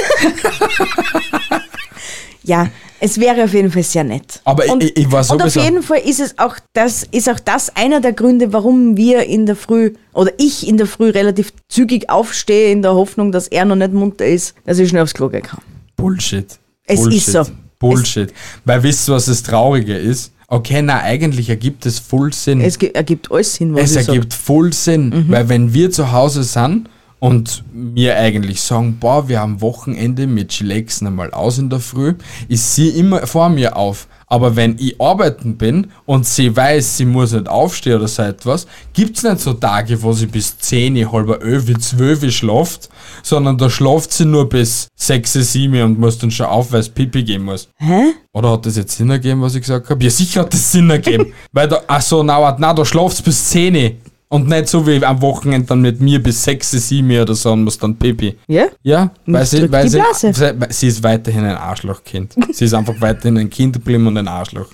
ja, 2.42 2.68
es 3.00 3.18
wäre 3.20 3.44
auf 3.44 3.52
jeden 3.54 3.70
Fall 3.70 3.82
sehr 3.82 4.04
nett. 4.04 4.40
Aber 4.44 4.64
ich- 4.64 4.70
und, 4.72 4.82
ich- 4.82 4.96
ich 4.96 5.12
war 5.12 5.28
Und 5.30 5.42
auf 5.42 5.54
jeden 5.56 5.82
Fall 5.82 5.98
ist 5.98 6.20
es 6.20 6.38
auch 6.38 6.56
das, 6.72 7.04
ist 7.10 7.28
auch 7.30 7.40
das 7.40 7.74
einer 7.76 8.00
der 8.00 8.12
Gründe, 8.12 8.52
warum 8.52 8.96
wir 8.96 9.24
in 9.24 9.46
der 9.46 9.56
Früh 9.56 9.92
oder 10.12 10.32
ich 10.38 10.66
in 10.66 10.76
der 10.76 10.86
Früh 10.86 11.10
relativ 11.10 11.52
zügig 11.68 12.10
aufstehe, 12.10 12.72
in 12.72 12.82
der 12.82 12.94
Hoffnung, 12.94 13.32
dass 13.32 13.48
er 13.48 13.64
noch 13.64 13.76
nicht 13.76 13.92
munter 13.92 14.26
ist, 14.26 14.54
dass 14.64 14.78
ich 14.78 14.88
schnell 14.88 15.02
aufs 15.02 15.14
Klo 15.14 15.28
gehen 15.28 15.42
kann. 15.42 15.60
Bullshit. 15.96 16.46
Es 16.86 17.00
Bullshit. 17.00 17.18
ist 17.28 17.32
so. 17.32 17.44
Bullshit. 17.80 18.32
Weil 18.64 18.82
wisst 18.84 19.08
ihr, 19.08 19.14
was 19.14 19.24
das 19.26 19.42
Traurige 19.42 19.96
ist? 19.96 20.32
Okay, 20.46 20.82
na, 20.82 21.00
eigentlich 21.00 21.48
ergibt 21.48 21.86
es 21.86 21.98
voll 21.98 22.32
Sinn. 22.32 22.60
Es 22.60 22.76
ergibt 22.76 23.30
alles 23.30 23.54
Sinn, 23.54 23.74
was 23.74 23.82
Es 23.84 23.90
ich 23.96 24.04
sag. 24.04 24.14
ergibt 24.14 24.34
voll 24.34 24.72
Sinn, 24.72 25.26
weil 25.28 25.48
wenn 25.48 25.72
wir 25.74 25.90
zu 25.90 26.12
Hause 26.12 26.42
sind 26.44 26.88
und 27.20 27.62
mir 27.72 28.16
eigentlich 28.16 28.60
sagen, 28.62 28.96
boah, 28.98 29.28
wir 29.28 29.40
haben 29.40 29.60
Wochenende 29.60 30.26
mit 30.26 30.48
Chilex 30.48 31.02
einmal 31.02 31.30
aus 31.30 31.58
in 31.58 31.70
der 31.70 31.78
Früh, 31.78 32.14
ist 32.48 32.74
sie 32.74 32.88
immer 32.88 33.26
vor 33.26 33.50
mir 33.50 33.76
auf. 33.76 34.08
Aber 34.26 34.54
wenn 34.54 34.76
ich 34.78 35.00
arbeiten 35.00 35.56
bin 35.56 35.88
und 36.06 36.24
sie 36.24 36.56
weiß, 36.56 36.96
sie 36.96 37.04
muss 37.04 37.32
nicht 37.32 37.48
aufstehen 37.48 37.96
oder 37.96 38.08
so 38.08 38.22
etwas, 38.22 38.66
gibt's 38.92 39.24
nicht 39.24 39.40
so 39.40 39.54
Tage, 39.54 40.00
wo 40.02 40.12
sie 40.12 40.26
bis 40.26 40.56
10, 40.56 41.10
halb 41.12 41.42
11, 41.42 41.78
12 41.78 42.32
schlaft, 42.32 42.88
sondern 43.22 43.58
da 43.58 43.68
schlaft 43.68 44.12
sie 44.12 44.24
nur 44.24 44.48
bis 44.48 44.88
6, 44.94 45.32
7 45.32 45.82
und 45.82 45.98
muss 45.98 46.18
dann 46.18 46.30
schon 46.30 46.46
auf, 46.46 46.70
weil 46.72 46.80
es 46.80 46.88
Pipi 46.88 47.24
gehen 47.24 47.42
muss. 47.42 47.68
Hä? 47.76 48.14
Oder 48.32 48.52
hat 48.52 48.66
das 48.66 48.76
jetzt 48.76 48.96
Sinn 48.96 49.10
ergeben, 49.10 49.42
was 49.42 49.56
ich 49.56 49.62
gesagt 49.62 49.90
habe? 49.90 50.04
Ja, 50.04 50.10
sicher 50.10 50.42
hat 50.42 50.52
das 50.52 50.70
Sinn 50.70 50.88
ergeben. 50.88 51.32
Weil 51.52 51.66
da, 51.66 51.82
ach 51.88 52.00
so, 52.00 52.22
na, 52.22 52.56
na, 52.56 52.72
da 52.72 52.84
schlaft's 52.84 53.20
bis 53.20 53.46
10. 53.50 53.96
Und 54.32 54.48
nicht 54.48 54.68
so 54.68 54.86
wie 54.86 55.04
am 55.04 55.20
Wochenende 55.22 55.66
dann 55.66 55.80
mit 55.80 56.00
mir 56.00 56.22
bis 56.22 56.44
6, 56.44 56.70
7 56.70 57.20
oder 57.20 57.34
so 57.34 57.52
und 57.52 57.64
muss 57.64 57.76
dann 57.76 57.96
Pipi. 57.96 58.38
Ja? 58.46 58.66
Ja, 58.84 59.10
weil, 59.26 59.44
sie, 59.44 59.70
weil, 59.72 59.82
die 59.84 59.90
sie, 59.90 59.98
weil 59.98 60.72
sie 60.72 60.86
ist 60.86 61.02
weiterhin 61.02 61.44
ein 61.44 61.56
Arschlochkind. 61.56 62.36
sie 62.52 62.64
ist 62.64 62.72
einfach 62.74 62.94
weiterhin 63.00 63.38
ein 63.38 63.50
Kind 63.50 63.72
geblieben 63.72 64.06
und 64.06 64.16
ein 64.16 64.28
Arschloch. 64.28 64.68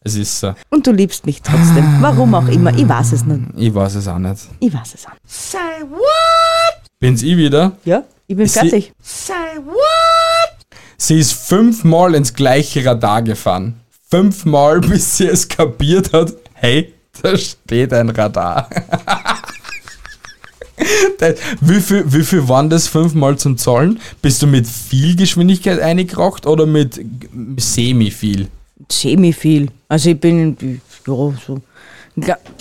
Es 0.00 0.16
ist 0.16 0.40
so. 0.40 0.52
Und 0.70 0.84
du 0.84 0.90
liebst 0.90 1.26
mich 1.26 1.40
trotzdem. 1.42 1.98
Warum 2.00 2.34
auch 2.34 2.48
immer. 2.48 2.76
Ich 2.76 2.88
weiß 2.88 3.12
es 3.12 3.24
nicht. 3.24 3.42
Ich 3.56 3.72
weiß 3.72 3.94
es 3.94 4.08
auch 4.08 4.18
nicht. 4.18 4.48
Ich 4.58 4.74
weiß 4.74 4.94
es 4.94 5.06
auch 5.06 5.12
nicht. 5.12 6.80
Bin's 6.98 7.22
ich 7.22 7.36
wieder? 7.36 7.76
Ja? 7.84 8.02
Ich 8.26 8.36
bin 8.36 8.48
sie- 8.48 8.58
fertig. 8.58 8.92
Sie 10.96 11.18
ist 11.20 11.32
fünfmal 11.34 12.16
ins 12.16 12.34
gleiche 12.34 12.84
Radar 12.84 13.22
gefahren. 13.22 13.80
Fünfmal, 14.10 14.80
bis 14.80 15.18
sie 15.18 15.28
es 15.28 15.46
kapiert 15.46 16.12
hat, 16.12 16.32
hey, 16.54 16.92
da 17.22 17.36
steht 17.36 17.92
ein 17.92 18.10
Radar. 18.10 18.68
Wie, 21.60 21.80
viel, 21.80 22.04
wie 22.12 22.22
viel 22.22 22.48
waren 22.48 22.70
das 22.70 22.86
fünfmal 22.86 23.36
zum 23.36 23.58
Zahlen? 23.58 23.98
Bist 24.22 24.40
du 24.40 24.46
mit 24.46 24.66
viel 24.66 25.16
Geschwindigkeit 25.16 25.80
eingekracht 25.80 26.46
oder 26.46 26.66
mit 26.66 27.00
semi 27.56 28.10
viel? 28.10 28.48
semi 28.90 29.32
viel. 29.32 29.68
Also 29.88 30.10
ich 30.10 30.20
bin, 30.20 30.80
ja, 31.06 31.32
so. 31.46 31.60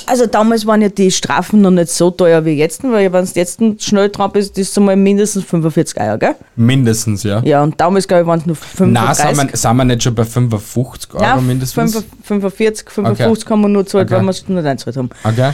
Also 0.05 0.25
damals 0.25 0.65
waren 0.65 0.81
ja 0.81 0.89
die 0.89 1.11
Strafen 1.11 1.61
noch 1.61 1.71
nicht 1.71 1.89
so 1.89 2.11
teuer 2.11 2.45
wie 2.45 2.51
jetzt, 2.51 2.83
weil 2.83 3.11
wenn 3.11 3.25
du 3.25 3.31
jetzt 3.35 3.59
schnell 3.79 4.09
dran 4.09 4.31
bist, 4.31 4.57
ist 4.57 4.71
es 4.71 4.79
mal 4.79 4.95
mindestens 4.95 5.43
45 5.43 5.99
Euro, 5.99 6.17
gell? 6.17 6.35
Mindestens, 6.55 7.23
ja. 7.23 7.41
Ja, 7.43 7.61
und 7.63 7.79
damals, 7.79 8.07
glaube 8.07 8.21
ich, 8.21 8.27
waren 8.27 8.39
es 8.39 8.45
nur 8.45 8.55
35. 8.55 8.93
Na, 8.93 9.13
sind 9.13 9.51
wir, 9.51 9.57
sind 9.57 9.75
wir 9.77 9.83
nicht 9.85 10.03
schon 10.03 10.15
bei 10.15 10.23
55 10.23 11.13
Euro 11.13 11.23
Nein, 11.23 11.47
mindestens? 11.47 11.91
45, 11.93 12.09
45, 12.23 12.89
55 12.89 13.49
haben 13.49 13.61
wir 13.61 13.67
nur 13.67 13.83
gezahlt, 13.83 14.07
Okay. 14.07 14.15
weil 14.17 14.23
wir 14.23 14.29
es 14.29 14.47
nicht 14.47 14.65
eingezahlt 14.65 14.97
haben. 14.97 15.09
Okay. 15.23 15.51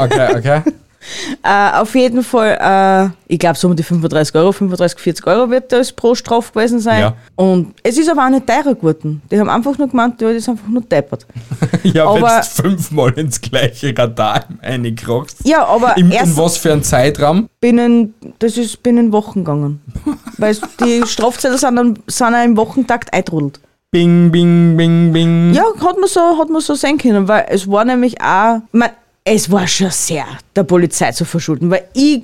Okay, 0.00 0.28
okay. 0.36 0.62
Äh, 1.42 1.78
auf 1.80 1.94
jeden 1.94 2.22
Fall, 2.22 2.58
äh, 2.60 3.32
ich 3.32 3.38
glaube, 3.38 3.56
so 3.58 3.68
um 3.68 3.76
die 3.76 3.82
35 3.82 4.34
Euro, 4.34 4.52
35, 4.52 4.98
40 4.98 5.26
Euro 5.26 5.50
wird 5.50 5.72
das 5.72 5.92
pro 5.92 6.14
Straf 6.14 6.52
gewesen 6.52 6.80
sein. 6.80 7.00
Ja. 7.00 7.16
Und 7.36 7.74
es 7.82 7.96
ist 7.98 8.08
aber 8.10 8.26
auch 8.26 8.30
nicht 8.30 8.46
teurer 8.46 8.74
geworden. 8.74 9.22
Die 9.30 9.38
haben 9.38 9.48
einfach 9.48 9.76
nur 9.78 9.88
gemeint, 9.88 10.20
ja, 10.20 10.28
das 10.28 10.36
ist 10.38 10.48
einfach 10.48 10.68
nur 10.68 10.82
deppert. 10.82 11.26
Ja, 11.82 12.12
wenn 12.14 12.22
Aber- 12.24 12.40
du 12.42 12.62
fünfmal 12.62 13.10
ins 13.18 13.40
gleiche 13.40 13.96
Radar 13.96 14.44
reinkrachst. 14.62 15.38
Ja, 15.44 15.64
aber 15.66 15.96
In, 15.96 16.10
in 16.10 16.36
was 16.36 16.56
für 16.58 16.72
einen 16.72 16.82
Zeitraum? 16.82 17.48
binnen, 17.60 18.14
das 18.38 18.56
ist 18.58 18.82
binnen 18.82 19.12
Wochen 19.12 19.40
gegangen. 19.44 19.80
Weil 20.38 20.56
die 20.84 21.02
Strafzettel 21.06 21.58
sind, 21.58 21.76
dann, 21.76 21.98
sind 22.06 22.34
auch 22.34 22.44
im 22.44 22.56
Wochentakt 22.56 23.12
eintrudelt. 23.14 23.60
Bing, 23.92 24.30
bing, 24.30 24.76
bing, 24.76 25.12
bing. 25.12 25.52
Ja, 25.54 25.64
hat 25.64 25.98
man 25.98 26.08
so, 26.08 26.20
hat 26.38 26.48
man 26.48 26.60
so 26.60 26.74
sehen 26.74 26.96
können, 26.96 27.26
weil 27.26 27.46
es 27.48 27.68
war 27.68 27.84
nämlich 27.84 28.20
auch, 28.20 28.60
mein, 28.70 28.90
es 29.24 29.50
war 29.50 29.66
schon 29.66 29.90
sehr 29.90 30.26
der 30.56 30.64
Polizei 30.64 31.12
zu 31.12 31.24
verschulden, 31.24 31.70
weil 31.70 31.84
ich, 31.92 32.22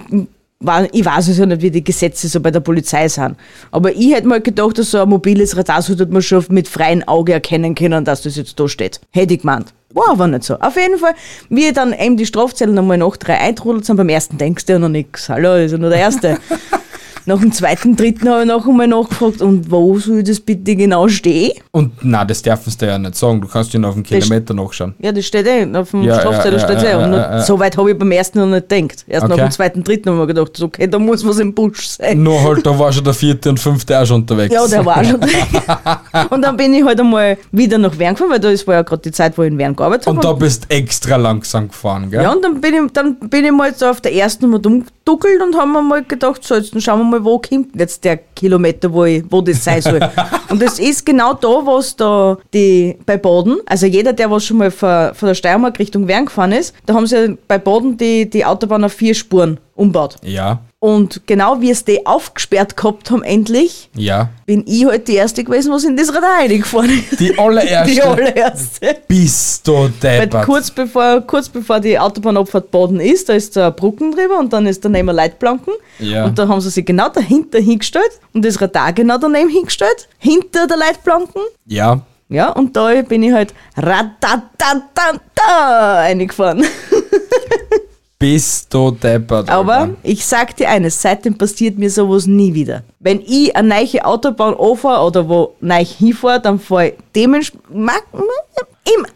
war, 0.61 0.93
ich 0.93 1.05
weiß 1.05 1.29
es 1.29 1.39
ja 1.39 1.47
nicht, 1.47 1.63
wie 1.63 1.71
die 1.71 1.85
Gesetze 1.85 2.29
so 2.29 2.41
bei 2.41 2.51
der 2.51 2.61
Polizei 2.61 3.09
sind. 3.09 3.37
Aber 3.71 3.93
ich 3.93 4.13
hätte 4.13 4.27
mal 4.27 4.41
gedacht, 4.41 4.79
dass 4.79 4.91
so 4.91 4.99
ein 4.99 5.09
mobiles 5.09 5.57
Radar 5.57 5.83
sollte 5.83 6.07
man 6.07 6.23
schon 6.23 6.45
mit 6.49 6.69
freiem 6.69 7.03
Auge 7.07 7.35
erkennen 7.35 7.75
können, 7.75 8.05
dass 8.05 8.23
das 8.23 8.37
jetzt 8.37 8.59
da 8.59 8.69
steht. 8.69 9.01
Hätte 9.13 9.35
ich 9.35 9.41
gemeint. 9.41 9.73
War 9.93 10.11
aber 10.11 10.27
nicht 10.27 10.45
so. 10.45 10.59
Auf 10.59 10.77
jeden 10.77 10.99
Fall, 10.99 11.15
wie 11.49 11.73
dann 11.73 11.93
eben 11.93 12.17
die 12.17 12.27
Strafzettel 12.27 12.75
nochmal 12.75 12.99
nach 12.99 13.17
drei 13.17 13.39
eintrudelt 13.39 13.85
sind, 13.85 13.97
beim 13.97 14.09
ersten 14.09 14.37
denkst 14.37 14.67
du 14.67 14.75
ja 14.75 14.79
noch 14.79 14.89
nichts. 14.89 15.29
Hallo, 15.29 15.57
ist 15.57 15.73
ja 15.73 15.79
nur 15.79 15.91
der 15.91 16.01
erste. 16.01 16.39
Nach 17.27 17.41
dem 17.41 17.51
zweiten, 17.53 17.97
dritten 17.97 18.29
habe 18.29 18.43
ich 18.43 18.47
noch 18.47 18.67
einmal 18.67 18.87
nachgefragt, 18.87 19.43
und 19.43 19.71
wo 19.71 19.99
soll 19.99 20.23
das 20.23 20.39
bitte 20.41 20.77
genau 20.77 21.09
stehen? 21.09 21.53
Und 21.73 21.93
na, 22.03 22.25
das 22.25 22.41
dürfen 22.41 22.71
sie 22.71 22.79
dir 22.79 22.87
ja 22.87 22.99
nicht 22.99 23.17
sagen. 23.17 23.41
Du 23.41 23.49
kannst 23.49 23.73
ja 23.73 23.81
noch 23.81 23.89
auf 23.91 23.95
den 23.95 24.05
Kilometer 24.05 24.55
nachschauen. 24.55 24.95
Ja, 25.01 25.11
das 25.13 25.27
steht 25.27 25.47
eh, 25.47 25.67
auf 25.77 25.91
dem 25.91 26.03
Ja, 26.05 26.21
Strafzettel 26.21 26.61
ja, 26.61 26.65
steht 26.65 26.83
eh. 26.83 26.91
ja, 26.91 27.05
Und 27.05 27.13
ja. 27.13 27.43
So 27.43 27.59
weit 27.59 27.77
habe 27.77 27.91
ich 27.91 27.99
beim 27.99 28.13
ersten 28.13 28.39
noch 28.39 28.47
nicht 28.47 28.69
gedacht. 28.69 29.05
Erst 29.09 29.27
nach 29.27 29.35
Okay. 29.37 29.43
dem 29.47 29.51
zweiten, 29.51 29.85
dritten 29.85 30.11
habe 30.11 30.23
ich 30.23 30.29
gedacht, 30.29 30.63
okay, 30.63 30.87
da 30.87 30.99
muss 30.99 31.27
was 31.27 31.39
im 31.39 31.53
Busch 31.53 31.89
sein. 31.89 32.23
Nur 32.23 32.43
halt, 32.43 32.65
da 32.65 32.79
war 32.79 32.93
schon 32.93 33.05
der 33.05 33.13
vierte 33.15 33.51
und 33.51 33.59
fünfte 33.59 33.99
auch 34.01 34.07
schon 34.07 34.23
unterwegs. 34.23 34.55
Ja, 34.55 34.67
der 34.67 34.87
war 34.87 35.05
schon. 35.05 35.21
und 36.31 36.43
dann 36.43 36.57
bin 36.57 36.73
ich 36.75 36.85
halt 36.85 37.01
einmal 37.01 37.37
wieder 37.51 37.79
nach 37.79 37.99
Wern 37.99 38.15
gefahren, 38.15 38.31
weil 38.31 38.41
das 38.41 38.67
war 38.67 38.75
ja 38.75 38.83
gerade 38.83 39.03
die 39.03 39.13
Zeit, 39.13 39.37
wo 39.37 39.43
ich 39.43 39.51
in 39.51 39.59
Wern 39.59 39.75
gearbeitet 39.75 40.07
habe. 40.07 40.17
Und 40.17 40.25
da 40.25 40.33
bist 40.33 40.67
extra 40.69 41.17
langsam 41.17 41.69
gefahren, 41.69 42.11
gell? 42.11 42.23
Ja, 42.23 42.33
und 42.33 42.45
dann 42.45 42.61
bin 42.61 42.75
ich, 42.75 42.93
dann 42.93 43.17
bin 43.17 43.45
ich 43.45 43.53
mal 43.53 43.75
so 43.75 43.87
auf 43.87 44.01
der 44.01 44.15
ersten 44.15 44.49
mal 44.49 44.65
umgeduckelt 44.65 45.43
und 45.43 45.57
haben 45.57 45.73
mir 45.73 45.83
mal 45.83 46.05
gedacht, 46.05 46.45
so, 46.45 46.55
jetzt 46.55 46.81
schauen 46.83 47.01
wir 47.01 47.05
mal, 47.05 47.16
wo 47.25 47.39
kommt 47.39 47.79
jetzt 47.79 48.05
der 48.05 48.17
Kilometer, 48.17 48.93
wo, 48.93 49.05
ich, 49.05 49.25
wo 49.31 49.41
das 49.41 49.65
sein 49.65 49.83
soll. 49.83 50.01
und 50.49 50.63
das 50.63 50.79
ist 50.79 51.05
genau 51.05 51.35
da, 51.35 51.49
was 51.49 51.97
da 51.97 52.37
die, 52.53 52.97
bei 53.05 53.17
Boden, 53.17 53.59
also 53.67 53.87
jeder, 53.87 54.13
der 54.13 54.31
was 54.31 54.45
schon 54.45 54.59
mal 54.59 54.71
von, 54.71 55.15
von 55.15 55.29
der 55.29 55.35
Steiermark 55.35 55.79
Richtung 55.79 56.09
Wern 56.09 56.27
gefahren 56.27 56.53
ist, 56.53 56.75
da 56.87 56.95
haben 56.95 57.07
sie 57.07 57.17
ja 57.17 57.35
bei 57.49 57.59
Boden 57.59 57.97
die, 57.97 58.29
die 58.29 58.45
Autobahn 58.45 58.85
auf 58.85 58.93
vier 58.93 59.15
Spuren 59.15 59.59
umbaut. 59.75 60.17
Ja, 60.23 60.61
Und 60.87 61.27
genau 61.27 61.61
wie 61.61 61.71
es 61.73 61.85
die 61.85 62.07
aufgesperrt 62.07 62.77
gehabt 62.77 63.11
haben, 63.11 63.25
endlich, 63.25 63.91
ja. 63.97 64.29
bin 64.47 64.63
ich 64.69 64.87
halt 64.87 65.09
die 65.09 65.17
Erste 65.17 65.43
gewesen, 65.43 65.73
was 65.73 65.83
in 65.83 65.97
das 65.97 66.15
Radar 66.15 66.39
reingefahren 66.39 66.89
ist. 66.91 67.19
Die 67.19 67.37
allererste. 67.37 67.93
Die 67.93 68.01
allererste. 68.01 68.97
Bist 69.09 69.67
du 69.67 69.73
Weil 69.73 69.91
deppert. 70.21 70.45
kurz 70.45 70.71
bevor, 70.71 71.23
kurz 71.23 71.49
bevor 71.49 71.81
die 71.81 71.99
Autobahnabfahrt 71.99 72.71
Boden 72.71 73.01
ist, 73.01 73.29
da 73.29 73.33
ist 73.33 73.57
da 73.57 73.63
eine 73.63 73.73
Brücken 73.73 74.13
drüber 74.13 74.39
und 74.39 74.53
dann 74.53 74.65
ist 74.69 74.85
daneben 74.85 75.09
Leitplanken. 75.09 75.75
Ja. 75.99 76.25
Und 76.25 76.39
da 76.39 76.47
haben 76.47 76.61
sie 76.61 76.71
sich 76.71 76.87
genau 76.87 77.09
dahinter 77.09 77.59
hingestellt 77.59 78.21
und 78.33 78.45
das 78.45 78.61
Radar 78.61 78.93
genau 78.93 79.19
daneben 79.19 79.51
hingestellt, 79.51 80.07
hinter 80.19 80.69
der 80.69 80.77
Leitplanken. 80.77 81.43
Ja, 81.67 82.01
Ja, 82.29 82.51
und 82.51 82.77
da 82.77 83.03
bin 83.03 83.25
ich 83.25 83.33
halt 83.33 83.55
ratatatata 83.77 84.79
eingefahren. 86.03 86.65
bist 88.19 88.73
du 88.73 88.91
deppert. 88.91 89.49
Aber 89.51 89.79
Alter. 89.79 89.95
ich 90.03 90.25
sag 90.25 90.57
dir 90.57 90.69
eines, 90.69 91.01
seitdem 91.01 91.37
passiert 91.37 91.79
mir 91.79 91.91
sowas 91.91 92.27
nie 92.27 92.55
wieder. 92.55 92.83
Wenn 92.99 93.21
ich 93.21 93.55
eine 93.55 93.69
neue 93.69 94.05
Autobahn 94.05 94.55
anfahre 94.55 95.07
oder 95.07 95.29
wo 95.29 95.55
neu 95.61 95.85
hinfahre, 95.85 96.41
dann 96.41 96.59
fahre 96.59 96.89
ich 96.89 96.95
dementsprechend 97.15 97.63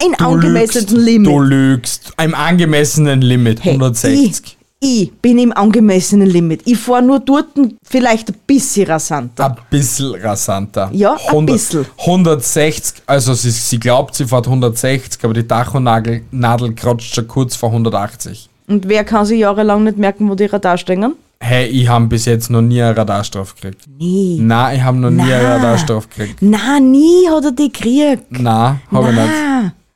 im, 0.02 0.12
Du 0.18 0.24
angemessenen 0.24 0.86
lügst, 0.86 0.90
Limit. 0.90 1.28
Du 1.28 1.40
lügst. 1.40 2.12
Im 2.22 2.34
angemessenen 2.34 3.22
Limit. 3.22 3.64
Hey, 3.64 3.72
160. 3.72 4.58
Ich, 4.80 5.02
ich 5.02 5.12
bin 5.12 5.38
im 5.38 5.52
angemessenen 5.52 6.28
Limit. 6.28 6.62
Ich 6.64 6.78
fahre 6.78 7.02
nur 7.02 7.20
dort 7.20 7.48
vielleicht 7.82 8.30
ein 8.30 8.36
bisschen 8.46 8.86
rasanter. 8.86 9.46
Ein 9.46 9.56
bisschen 9.70 10.14
rasanter. 10.16 10.90
Ja, 10.92 11.16
ein 11.28 11.46
bisschen. 11.46 11.86
160, 11.98 13.02
also 13.06 13.32
sie, 13.34 13.50
sie 13.50 13.78
glaubt, 13.78 14.14
sie 14.14 14.26
fährt 14.26 14.46
160, 14.46 15.22
aber 15.24 15.34
die 15.34 15.46
Tachonadel 15.46 16.24
Nadel 16.30 16.74
kratzt 16.74 17.14
schon 17.14 17.28
kurz 17.28 17.56
vor 17.56 17.70
180. 17.70 18.49
Und 18.70 18.88
wer 18.88 19.02
kann 19.02 19.26
sich 19.26 19.40
jahrelang 19.40 19.82
nicht 19.82 19.98
merken, 19.98 20.30
wo 20.30 20.36
die 20.36 20.44
Radar 20.44 20.78
stehen? 20.78 21.16
Hey, 21.40 21.66
ich 21.66 21.88
habe 21.88 22.06
bis 22.06 22.24
jetzt 22.26 22.50
noch 22.50 22.62
nie 22.62 22.80
eine 22.80 22.96
Radarstrafe 22.96 23.56
gekriegt. 23.56 23.82
Nee. 23.98 24.38
Nein, 24.40 24.76
ich 24.76 24.82
habe 24.82 24.96
noch 24.96 25.10
nie 25.10 25.22
eine 25.22 25.42
Na. 25.42 25.56
Radarstrafe 25.56 26.06
gekriegt. 26.06 26.40
Nein, 26.40 26.92
nie 26.92 27.28
hat 27.28 27.44
er 27.44 27.50
die 27.50 27.72
gekriegt. 27.72 28.30
Nein, 28.30 28.80
habe 28.92 29.08
ich 29.08 29.16
nicht. 29.16 29.28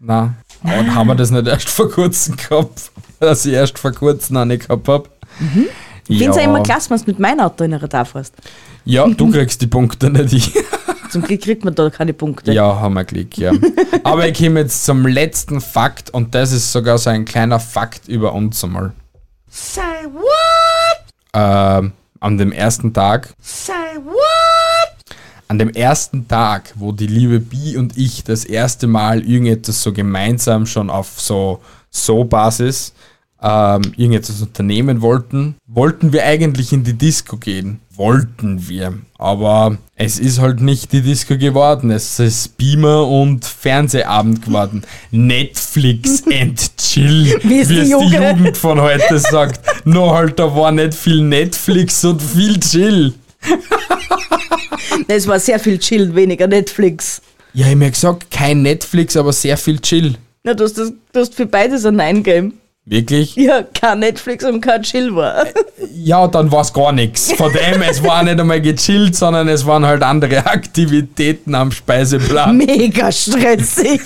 Nein. 0.01 0.35
Nein. 0.65 0.79
Und 0.81 0.95
haben 0.95 1.07
wir 1.07 1.15
das 1.15 1.31
nicht 1.31 1.47
erst 1.47 1.69
vor 1.69 1.89
kurzem 1.89 2.37
gehabt? 2.37 2.91
Dass 3.21 3.47
ich 3.47 3.53
erst 3.53 3.79
vor 3.79 3.93
kurzem 3.93 4.49
nicht 4.49 4.67
gehabt 4.67 4.89
habe? 4.89 5.09
Ich 6.09 6.19
finde 6.19 6.31
es 6.31 6.37
ja 6.37 6.43
immer 6.43 6.63
klasse, 6.65 6.91
wenn 6.91 6.99
du 6.99 7.05
mit 7.07 7.19
meinem 7.21 7.41
Auto 7.41 7.63
in 7.63 7.75
ein 7.75 7.81
Radar 7.81 8.07
fährst. 8.07 8.35
Ja, 8.85 9.07
du 9.07 9.31
kriegst 9.31 9.63
die 9.63 9.69
Punkte 9.69 10.11
nicht 10.11 10.33
ich. 10.33 10.53
Zum 11.15 11.23
Glück 11.23 11.43
kriegt 11.43 11.65
man 11.65 11.77
da 11.77 11.91
keine 11.91 12.13
Punkte. 12.13 12.53
Ja, 12.53 12.81
haben 12.81 12.95
wir 12.95 13.05
Glück, 13.05 13.39
ja. 13.39 13.53
Aber 14.03 14.27
ich 14.27 14.37
komme 14.37 14.59
jetzt 14.59 14.85
zum 14.85 15.07
letzten 15.07 15.61
Fakt 15.61 16.11
und 16.11 16.35
das 16.35 16.51
ist 16.51 16.73
sogar 16.73 16.99
so 16.99 17.09
ein 17.09 17.25
kleiner 17.25 17.61
Fakt 17.61 18.09
über 18.09 18.33
uns 18.33 18.65
einmal. 18.65 18.91
Say 19.49 19.81
what? 20.13 21.05
Ähm, 21.33 21.93
an 22.19 22.37
dem 22.37 22.51
ersten 22.51 22.93
Tag, 22.93 23.33
Say 23.41 23.73
what? 24.05 25.15
an 25.47 25.61
dem 25.61 25.71
ersten 25.71 26.27
Tag, 26.27 26.73
wo 26.75 26.91
die 26.91 27.07
liebe 27.07 27.39
Bi 27.39 27.77
und 27.77 27.97
ich 27.97 28.25
das 28.25 28.45
erste 28.45 28.89
Mal 28.89 29.23
irgendetwas 29.23 29.85
so 29.85 29.93
gemeinsam 29.93 30.67
schon 30.67 30.91
auf 30.91 31.21
so 31.21 31.63
so 31.91 32.25
Basis 32.25 32.93
ähm, 33.43 33.83
irgendetwas 33.97 34.41
unternehmen 34.43 35.01
wollten, 35.03 35.57
wollten 35.67 36.13
wir 36.13 36.25
eigentlich 36.25 36.73
in 36.73 36.85
die 36.85 36.95
Disco 36.95 37.37
gehen. 37.37 37.81
Wollten 37.97 38.69
wir. 38.69 38.95
Aber 39.19 39.79
es 39.95 40.19
ist 40.19 40.41
halt 40.41 40.61
nicht 40.61 40.93
die 40.93 41.03
Disco 41.03 41.37
geworden. 41.39 41.91
Es 41.93 42.19
ist 42.19 42.57
Beamer 42.57 43.07
und 43.07 43.45
Fernsehabend 43.45 44.45
geworden. 44.45 44.83
Netflix 45.13 46.25
and 46.33 46.77
chill, 46.77 47.39
Wie 47.45 47.61
es 47.61 47.69
die 47.69 47.79
es 47.79 47.85
die 47.87 47.93
Jugend- 47.93 48.39
Jugend 48.39 48.57
von 48.57 48.81
heute 48.81 49.19
sagt. 49.21 49.61
Nur 49.87 50.13
halt, 50.13 50.39
da 50.41 50.55
war 50.57 50.73
nicht 50.73 50.95
viel 50.95 51.23
Netflix 51.23 52.05
und 52.05 52.21
viel 52.21 52.59
chill. 52.59 53.15
Es 55.09 55.27
war 55.27 55.39
sehr 55.39 55.59
viel 55.59 55.79
Chill, 55.79 56.15
weniger 56.15 56.47
Netflix. 56.47 57.21
Ja, 57.53 57.67
ich 57.67 57.73
hab 57.73 57.79
mir 57.79 57.91
gesagt, 57.91 58.31
kein 58.31 58.63
Netflix, 58.63 59.17
aber 59.17 59.33
sehr 59.33 59.57
viel 59.57 59.79
chill. 59.79 60.15
Na, 60.43 60.55
du 60.55 60.65
hast, 60.65 60.79
das, 60.79 60.93
du 61.13 61.21
hast 61.21 61.35
für 61.35 61.47
beides 61.47 61.85
ein 61.85 61.97
Nein 61.97 62.23
gegeben. 62.23 62.55
Wirklich? 62.87 63.35
Ja, 63.37 63.63
kein 63.63 64.01
Netflix 64.01 64.45
und 64.45 64.61
kein 64.61 64.83
Chill 64.83 65.15
war. 65.17 65.47
Ja, 65.95 66.29
dann 66.29 66.53
war 66.53 66.61
es 66.61 66.73
gar 66.73 66.93
nichts. 66.93 67.33
Von 67.33 67.51
dem, 67.51 67.81
es 67.81 68.03
war 68.03 68.23
nicht 68.23 68.39
einmal 68.39 68.61
gechillt, 68.61 69.17
sondern 69.17 69.49
es 69.49 69.65
waren 69.65 69.87
halt 69.87 70.03
andere 70.03 70.45
Aktivitäten 70.47 71.55
am 71.55 71.73
Speiseplan. 71.73 72.59
Mega 72.59 73.11
stressig. 73.11 74.03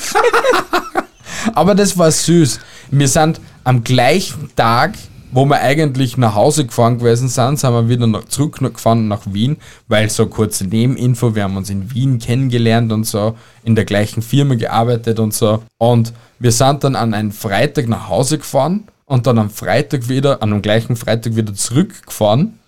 Aber 1.54 1.74
das 1.74 1.98
war 1.98 2.10
süß. 2.10 2.60
Wir 2.92 3.08
sind 3.08 3.40
am 3.64 3.82
gleichen 3.82 4.50
Tag, 4.54 4.94
wo 5.30 5.44
wir 5.44 5.60
eigentlich 5.60 6.16
nach 6.16 6.34
Hause 6.34 6.64
gefahren 6.66 6.98
gewesen 6.98 7.28
sind, 7.28 7.58
sind 7.58 7.72
wir 7.72 7.88
wieder 7.88 8.06
nach, 8.06 8.24
zurück 8.24 8.60
nach- 8.60 8.72
gefahren 8.72 9.08
nach 9.08 9.22
Wien, 9.26 9.56
weil 9.88 10.08
so 10.10 10.26
kurze 10.26 10.64
Nebeninfo, 10.66 11.34
wir 11.34 11.44
haben 11.44 11.56
uns 11.56 11.70
in 11.70 11.92
Wien 11.94 12.18
kennengelernt 12.18 12.92
und 12.92 13.04
so, 13.04 13.34
in 13.64 13.74
der 13.74 13.84
gleichen 13.84 14.22
Firma 14.22 14.54
gearbeitet 14.54 15.18
und 15.18 15.34
so. 15.34 15.62
Und 15.78 16.12
wir 16.38 16.52
sind 16.52 16.84
dann 16.84 16.96
an 16.96 17.14
einem 17.14 17.32
Freitag 17.32 17.88
nach 17.88 18.08
Hause 18.08 18.38
gefahren 18.38 18.84
und 19.06 19.26
dann 19.26 19.38
am 19.38 19.50
Freitag 19.50 20.08
wieder, 20.08 20.42
an 20.42 20.50
dem 20.50 20.62
gleichen 20.62 20.96
Freitag 20.96 21.36
wieder 21.36 21.54
zurückgefahren. 21.54 22.58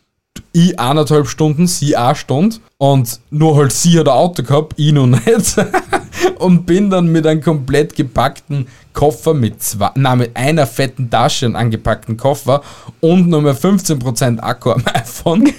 Ich 0.52 0.78
eineinhalb 0.78 1.26
Stunden, 1.28 1.66
sie 1.66 1.96
eine 1.96 2.14
Stunde. 2.14 2.56
Und 2.78 3.20
nur 3.30 3.56
halt 3.56 3.72
sie 3.72 3.98
hat 3.98 4.08
ein 4.08 4.14
Auto 4.14 4.42
gehabt, 4.42 4.74
ich 4.76 4.92
noch 4.92 5.06
nicht. 5.06 5.26
und 6.38 6.66
bin 6.66 6.90
dann 6.90 7.10
mit 7.10 7.26
einem 7.26 7.40
komplett 7.42 7.94
gepackten 7.94 8.66
Koffer 8.92 9.34
mit 9.34 9.62
zwei, 9.62 9.90
nein, 9.94 10.18
mit 10.18 10.36
einer 10.36 10.66
fetten 10.66 11.10
Tasche, 11.10 11.46
einen 11.46 11.56
angepackten 11.56 12.16
Koffer 12.16 12.62
und 13.00 13.28
nochmal 13.28 13.52
15% 13.54 14.38
Akku 14.40 14.70
am 14.72 14.82
iPhone, 14.94 15.52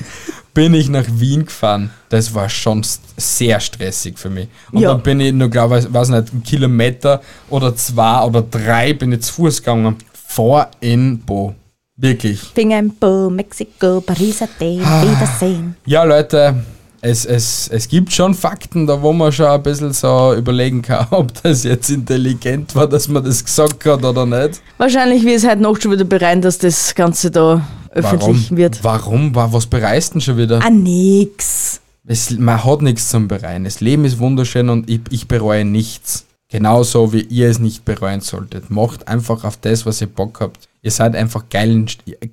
bin 0.53 0.73
ich 0.73 0.89
nach 0.89 1.05
Wien 1.07 1.45
gefahren. 1.45 1.91
Das 2.09 2.33
war 2.33 2.49
schon 2.49 2.81
sehr 3.15 3.59
stressig 3.61 4.19
für 4.19 4.29
mich. 4.29 4.49
Und 4.71 4.81
Ja. 4.81 4.89
dann 4.91 5.01
bin 5.01 5.19
ich 5.21 5.31
nur, 5.33 5.49
glaube 5.49 5.79
ich, 5.79 5.91
weiß 5.93 6.09
nicht, 6.09 6.31
einen 6.33 6.43
Kilometer 6.43 7.21
oder 7.49 7.73
zwei 7.75 8.23
oder 8.23 8.41
drei 8.41 8.93
bin 8.93 9.13
ich 9.13 9.21
zu 9.21 9.33
Fuß 9.33 9.59
gegangen. 9.59 9.95
Vor 10.27 10.67
in 10.81 11.19
Bo. 11.19 11.55
Wirklich. 11.97 12.39
Finger 12.41 12.79
im 12.79 12.95
Po, 12.95 13.29
Mexiko, 13.29 14.01
Paris, 14.01 14.41
Athen, 14.41 14.79
Wiedersehen. 14.79 15.75
Ja, 15.85 16.03
Leute, 16.03 16.55
es, 17.01 17.25
es, 17.25 17.67
es 17.67 17.87
gibt 17.87 18.11
schon 18.13 18.33
Fakten, 18.33 18.85
da 18.87 19.01
wo 19.01 19.11
man 19.13 19.31
schon 19.31 19.47
ein 19.47 19.63
bisschen 19.63 19.91
so 19.93 20.33
überlegen 20.35 20.81
kann, 20.81 21.07
ob 21.11 21.41
das 21.43 21.63
jetzt 21.63 21.89
intelligent 21.89 22.75
war, 22.75 22.87
dass 22.87 23.07
man 23.07 23.23
das 23.23 23.43
gesagt 23.43 23.83
hat 23.85 24.03
oder 24.03 24.25
nicht. 24.25 24.61
Wahrscheinlich 24.77 25.23
wird 25.23 25.37
es 25.37 25.47
heute 25.47 25.61
Nacht 25.61 25.81
schon 25.83 25.91
wieder 25.91 26.03
bereuen, 26.05 26.41
dass 26.41 26.57
das 26.57 26.93
Ganze 26.95 27.31
da 27.31 27.65
öffentlich 27.91 28.21
Warum? 28.49 28.57
wird. 28.57 28.83
Warum? 28.83 29.35
Wa- 29.35 29.49
Was 29.51 29.65
bereist 29.65 30.13
denn 30.13 30.21
schon 30.21 30.37
wieder? 30.37 30.59
Ah, 30.63 30.69
nix. 30.69 31.81
Es, 32.05 32.31
man 32.31 32.63
hat 32.63 32.81
nichts 32.81 33.09
zum 33.09 33.27
Bereuen. 33.27 33.63
Das 33.63 33.79
Leben 33.79 34.05
ist 34.05 34.17
wunderschön 34.19 34.69
und 34.69 34.89
ich, 34.89 35.01
ich 35.11 35.27
bereue 35.27 35.65
nichts. 35.65 36.25
Genauso 36.49 37.13
wie 37.13 37.21
ihr 37.21 37.49
es 37.49 37.59
nicht 37.59 37.85
bereuen 37.85 38.19
solltet. 38.19 38.69
Macht 38.69 39.07
einfach 39.07 39.43
auf 39.45 39.55
das, 39.57 39.85
was 39.85 40.01
ihr 40.01 40.07
Bock 40.07 40.39
habt. 40.41 40.67
Ihr 40.81 40.91
seid 40.91 41.15
einfach 41.15 41.45
geilen, 41.49 41.85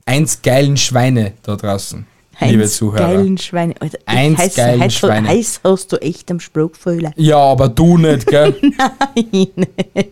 eins 0.07 0.43
geilen 0.43 0.77
Schweine 0.77 1.33
da 1.43 1.55
draußen, 1.55 2.05
liebe 2.41 2.63
Eins 2.63 2.77
Zuhörer. 2.77 3.07
geilen 3.07 3.39
Schweine. 3.39 3.75
Alter, 3.81 3.99
Eins 4.07 4.39
heiß, 4.39 4.55
geilen 4.55 4.81
heiß, 4.81 4.95
Schweine. 4.95 5.29
Heiß 5.29 5.61
hast 5.65 5.93
du 5.93 5.97
echt 5.97 6.31
am 6.31 6.41
Spruchfühler. 6.41 7.13
Ja, 7.17 7.39
aber 7.39 7.69
du 7.69 7.99
nicht, 7.99 8.27
gell? 8.27 8.55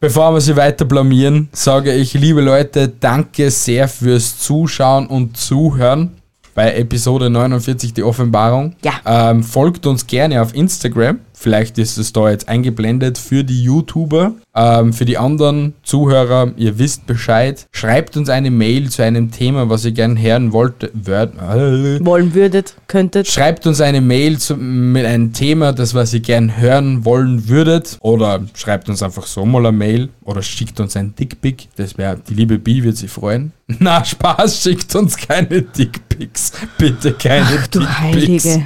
Bevor 0.00 0.34
wir 0.34 0.40
sie 0.40 0.56
weiter 0.56 0.84
blamieren, 0.84 1.48
sage 1.52 1.92
ich, 1.94 2.12
liebe 2.14 2.40
Leute, 2.42 2.88
danke 2.88 3.50
sehr 3.50 3.88
fürs 3.88 4.38
Zuschauen 4.38 5.06
und 5.06 5.36
Zuhören 5.36 6.10
bei 6.54 6.74
Episode 6.74 7.30
49, 7.30 7.94
die 7.94 8.02
Offenbarung. 8.02 8.76
Ja. 8.82 8.92
Ähm, 9.30 9.42
folgt 9.42 9.86
uns 9.86 10.06
gerne 10.06 10.40
auf 10.42 10.54
Instagram, 10.54 11.20
Vielleicht 11.44 11.76
ist 11.76 11.98
es 11.98 12.14
da 12.14 12.30
jetzt 12.30 12.48
eingeblendet 12.48 13.18
für 13.18 13.44
die 13.44 13.64
YouTuber. 13.64 14.32
Ähm, 14.54 14.94
für 14.94 15.04
die 15.04 15.18
anderen 15.18 15.74
Zuhörer, 15.82 16.52
ihr 16.56 16.78
wisst 16.78 17.06
Bescheid. 17.06 17.66
Schreibt 17.70 18.16
uns 18.16 18.30
eine 18.30 18.50
Mail 18.50 18.88
zu 18.88 19.02
einem 19.02 19.30
Thema, 19.30 19.68
was 19.68 19.84
ihr 19.84 19.92
gerne 19.92 20.18
hören 20.18 20.54
wollt. 20.54 20.90
Word, 20.94 21.34
äh, 21.34 22.02
Wollen 22.02 22.32
würdet, 22.32 22.76
könntet. 22.86 23.26
Schreibt 23.28 23.66
uns 23.66 23.82
eine 23.82 24.00
Mail 24.00 24.38
zu, 24.38 24.56
mit 24.56 25.04
einem 25.04 25.34
Thema, 25.34 25.74
das 25.74 25.92
was 25.92 26.14
ihr 26.14 26.20
gern 26.20 26.56
hören 26.56 27.04
wollen 27.04 27.46
würdet. 27.46 27.98
Oder 28.00 28.40
schreibt 28.54 28.88
uns 28.88 29.02
einfach 29.02 29.26
so 29.26 29.44
mal 29.44 29.66
eine 29.66 29.76
Mail. 29.76 30.08
Oder 30.22 30.40
schickt 30.40 30.80
uns 30.80 30.96
ein 30.96 31.14
Dickpick. 31.14 31.68
Das 31.76 31.98
wäre, 31.98 32.18
die 32.26 32.32
liebe 32.32 32.58
Bi 32.58 32.82
wird 32.84 32.96
sich 32.96 33.10
freuen. 33.10 33.52
Na, 33.78 34.04
Spaß, 34.04 34.62
schickt 34.62 34.94
uns 34.94 35.16
keine 35.16 35.62
Dickpics. 35.62 36.52
Bitte 36.78 37.12
keine 37.12 37.46
Ach, 37.46 37.66
du 37.66 37.80
Dickpics. 37.80 38.44
Heilige. 38.44 38.64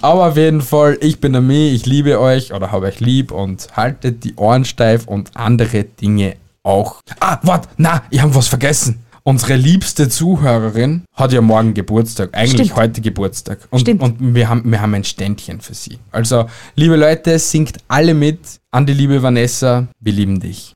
Aber 0.00 0.28
auf 0.28 0.36
jeden 0.36 0.60
Fall, 0.60 0.98
ich 1.00 1.18
bin 1.18 1.32
der 1.32 1.42
Mi, 1.42 1.70
ich 1.70 1.86
liebe 1.86 2.13
euch 2.20 2.52
oder 2.52 2.72
habe 2.72 2.86
euch 2.86 3.00
lieb 3.00 3.30
und 3.30 3.68
haltet 3.76 4.24
die 4.24 4.34
Ohren 4.36 4.64
steif 4.64 5.06
und 5.06 5.36
andere 5.36 5.84
Dinge 5.84 6.36
auch. 6.62 7.00
Ah, 7.20 7.38
warte, 7.42 7.68
na, 7.76 8.02
ich 8.10 8.20
habe 8.20 8.34
was 8.34 8.48
vergessen. 8.48 9.00
Unsere 9.26 9.56
liebste 9.56 10.10
Zuhörerin 10.10 11.04
hat 11.14 11.32
ja 11.32 11.40
morgen 11.40 11.72
Geburtstag, 11.72 12.36
eigentlich 12.36 12.68
Stimmt. 12.68 12.76
heute 12.76 13.00
Geburtstag. 13.00 13.58
Und, 13.70 13.80
Stimmt. 13.80 14.02
und 14.02 14.34
wir, 14.34 14.50
haben, 14.50 14.70
wir 14.70 14.82
haben 14.82 14.92
ein 14.92 15.04
Ständchen 15.04 15.62
für 15.62 15.72
sie. 15.72 15.98
Also, 16.10 16.44
liebe 16.74 16.96
Leute, 16.96 17.38
singt 17.38 17.78
alle 17.88 18.12
mit. 18.12 18.40
An 18.70 18.84
die 18.84 18.92
liebe 18.92 19.22
Vanessa, 19.22 19.86
wir 20.00 20.12
lieben 20.12 20.40
dich. 20.40 20.73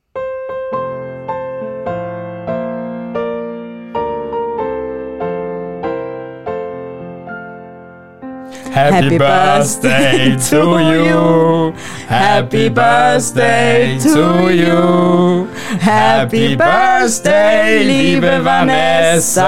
Happy 8.79 9.19
birthday 9.19 10.37
to 10.51 10.63
you. 10.79 11.75
Happy 12.07 12.69
birthday 12.69 13.99
to 13.99 14.51
you. 14.55 15.49
Happy 15.81 16.55
birthday, 16.55 17.83
liebe 17.85 18.39
Vanessa. 18.41 19.43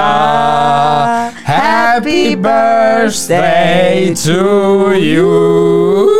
Happy 1.44 2.34
birthday 2.34 4.12
to 4.14 4.94
you. 4.98 6.10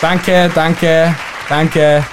Danke, 0.00 0.48
danke, 0.54 1.10
danke, 1.48 2.04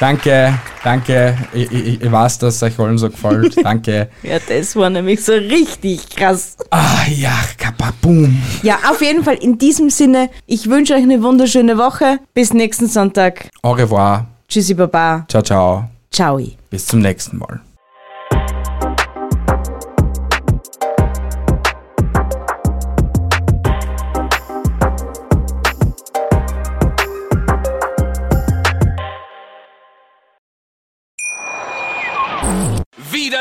danke, 0.00 0.58
danke. 0.82 1.36
Ich, 1.52 1.70
ich, 1.70 2.02
ich 2.02 2.12
weiß, 2.12 2.38
dass 2.38 2.56
es 2.56 2.62
euch 2.62 2.78
allen 2.78 2.98
so 2.98 3.08
gefällt. 3.10 3.56
Danke. 3.64 4.08
Ja, 4.22 4.38
das 4.48 4.74
war 4.74 4.90
nämlich 4.90 5.24
so 5.24 5.32
richtig 5.32 6.08
krass. 6.10 6.56
Ah 6.70 7.06
ja, 7.08 7.32
kapaboom. 7.56 8.40
Ja, 8.62 8.78
auf 8.90 9.00
jeden 9.00 9.22
Fall 9.22 9.36
in 9.36 9.58
diesem 9.58 9.90
Sinne, 9.90 10.30
ich 10.46 10.68
wünsche 10.68 10.94
euch 10.94 11.02
eine 11.02 11.22
wunderschöne 11.22 11.78
Woche. 11.78 12.18
Bis 12.34 12.52
nächsten 12.52 12.86
Sonntag. 12.88 13.48
Au 13.62 13.72
revoir. 13.72 14.26
Tschüssi, 14.48 14.74
Baba. 14.74 15.24
Ciao, 15.28 15.42
ciao. 15.42 15.88
Ciao. 16.10 16.40
Bis 16.70 16.86
zum 16.86 17.00
nächsten 17.00 17.38
Mal. 17.38 17.60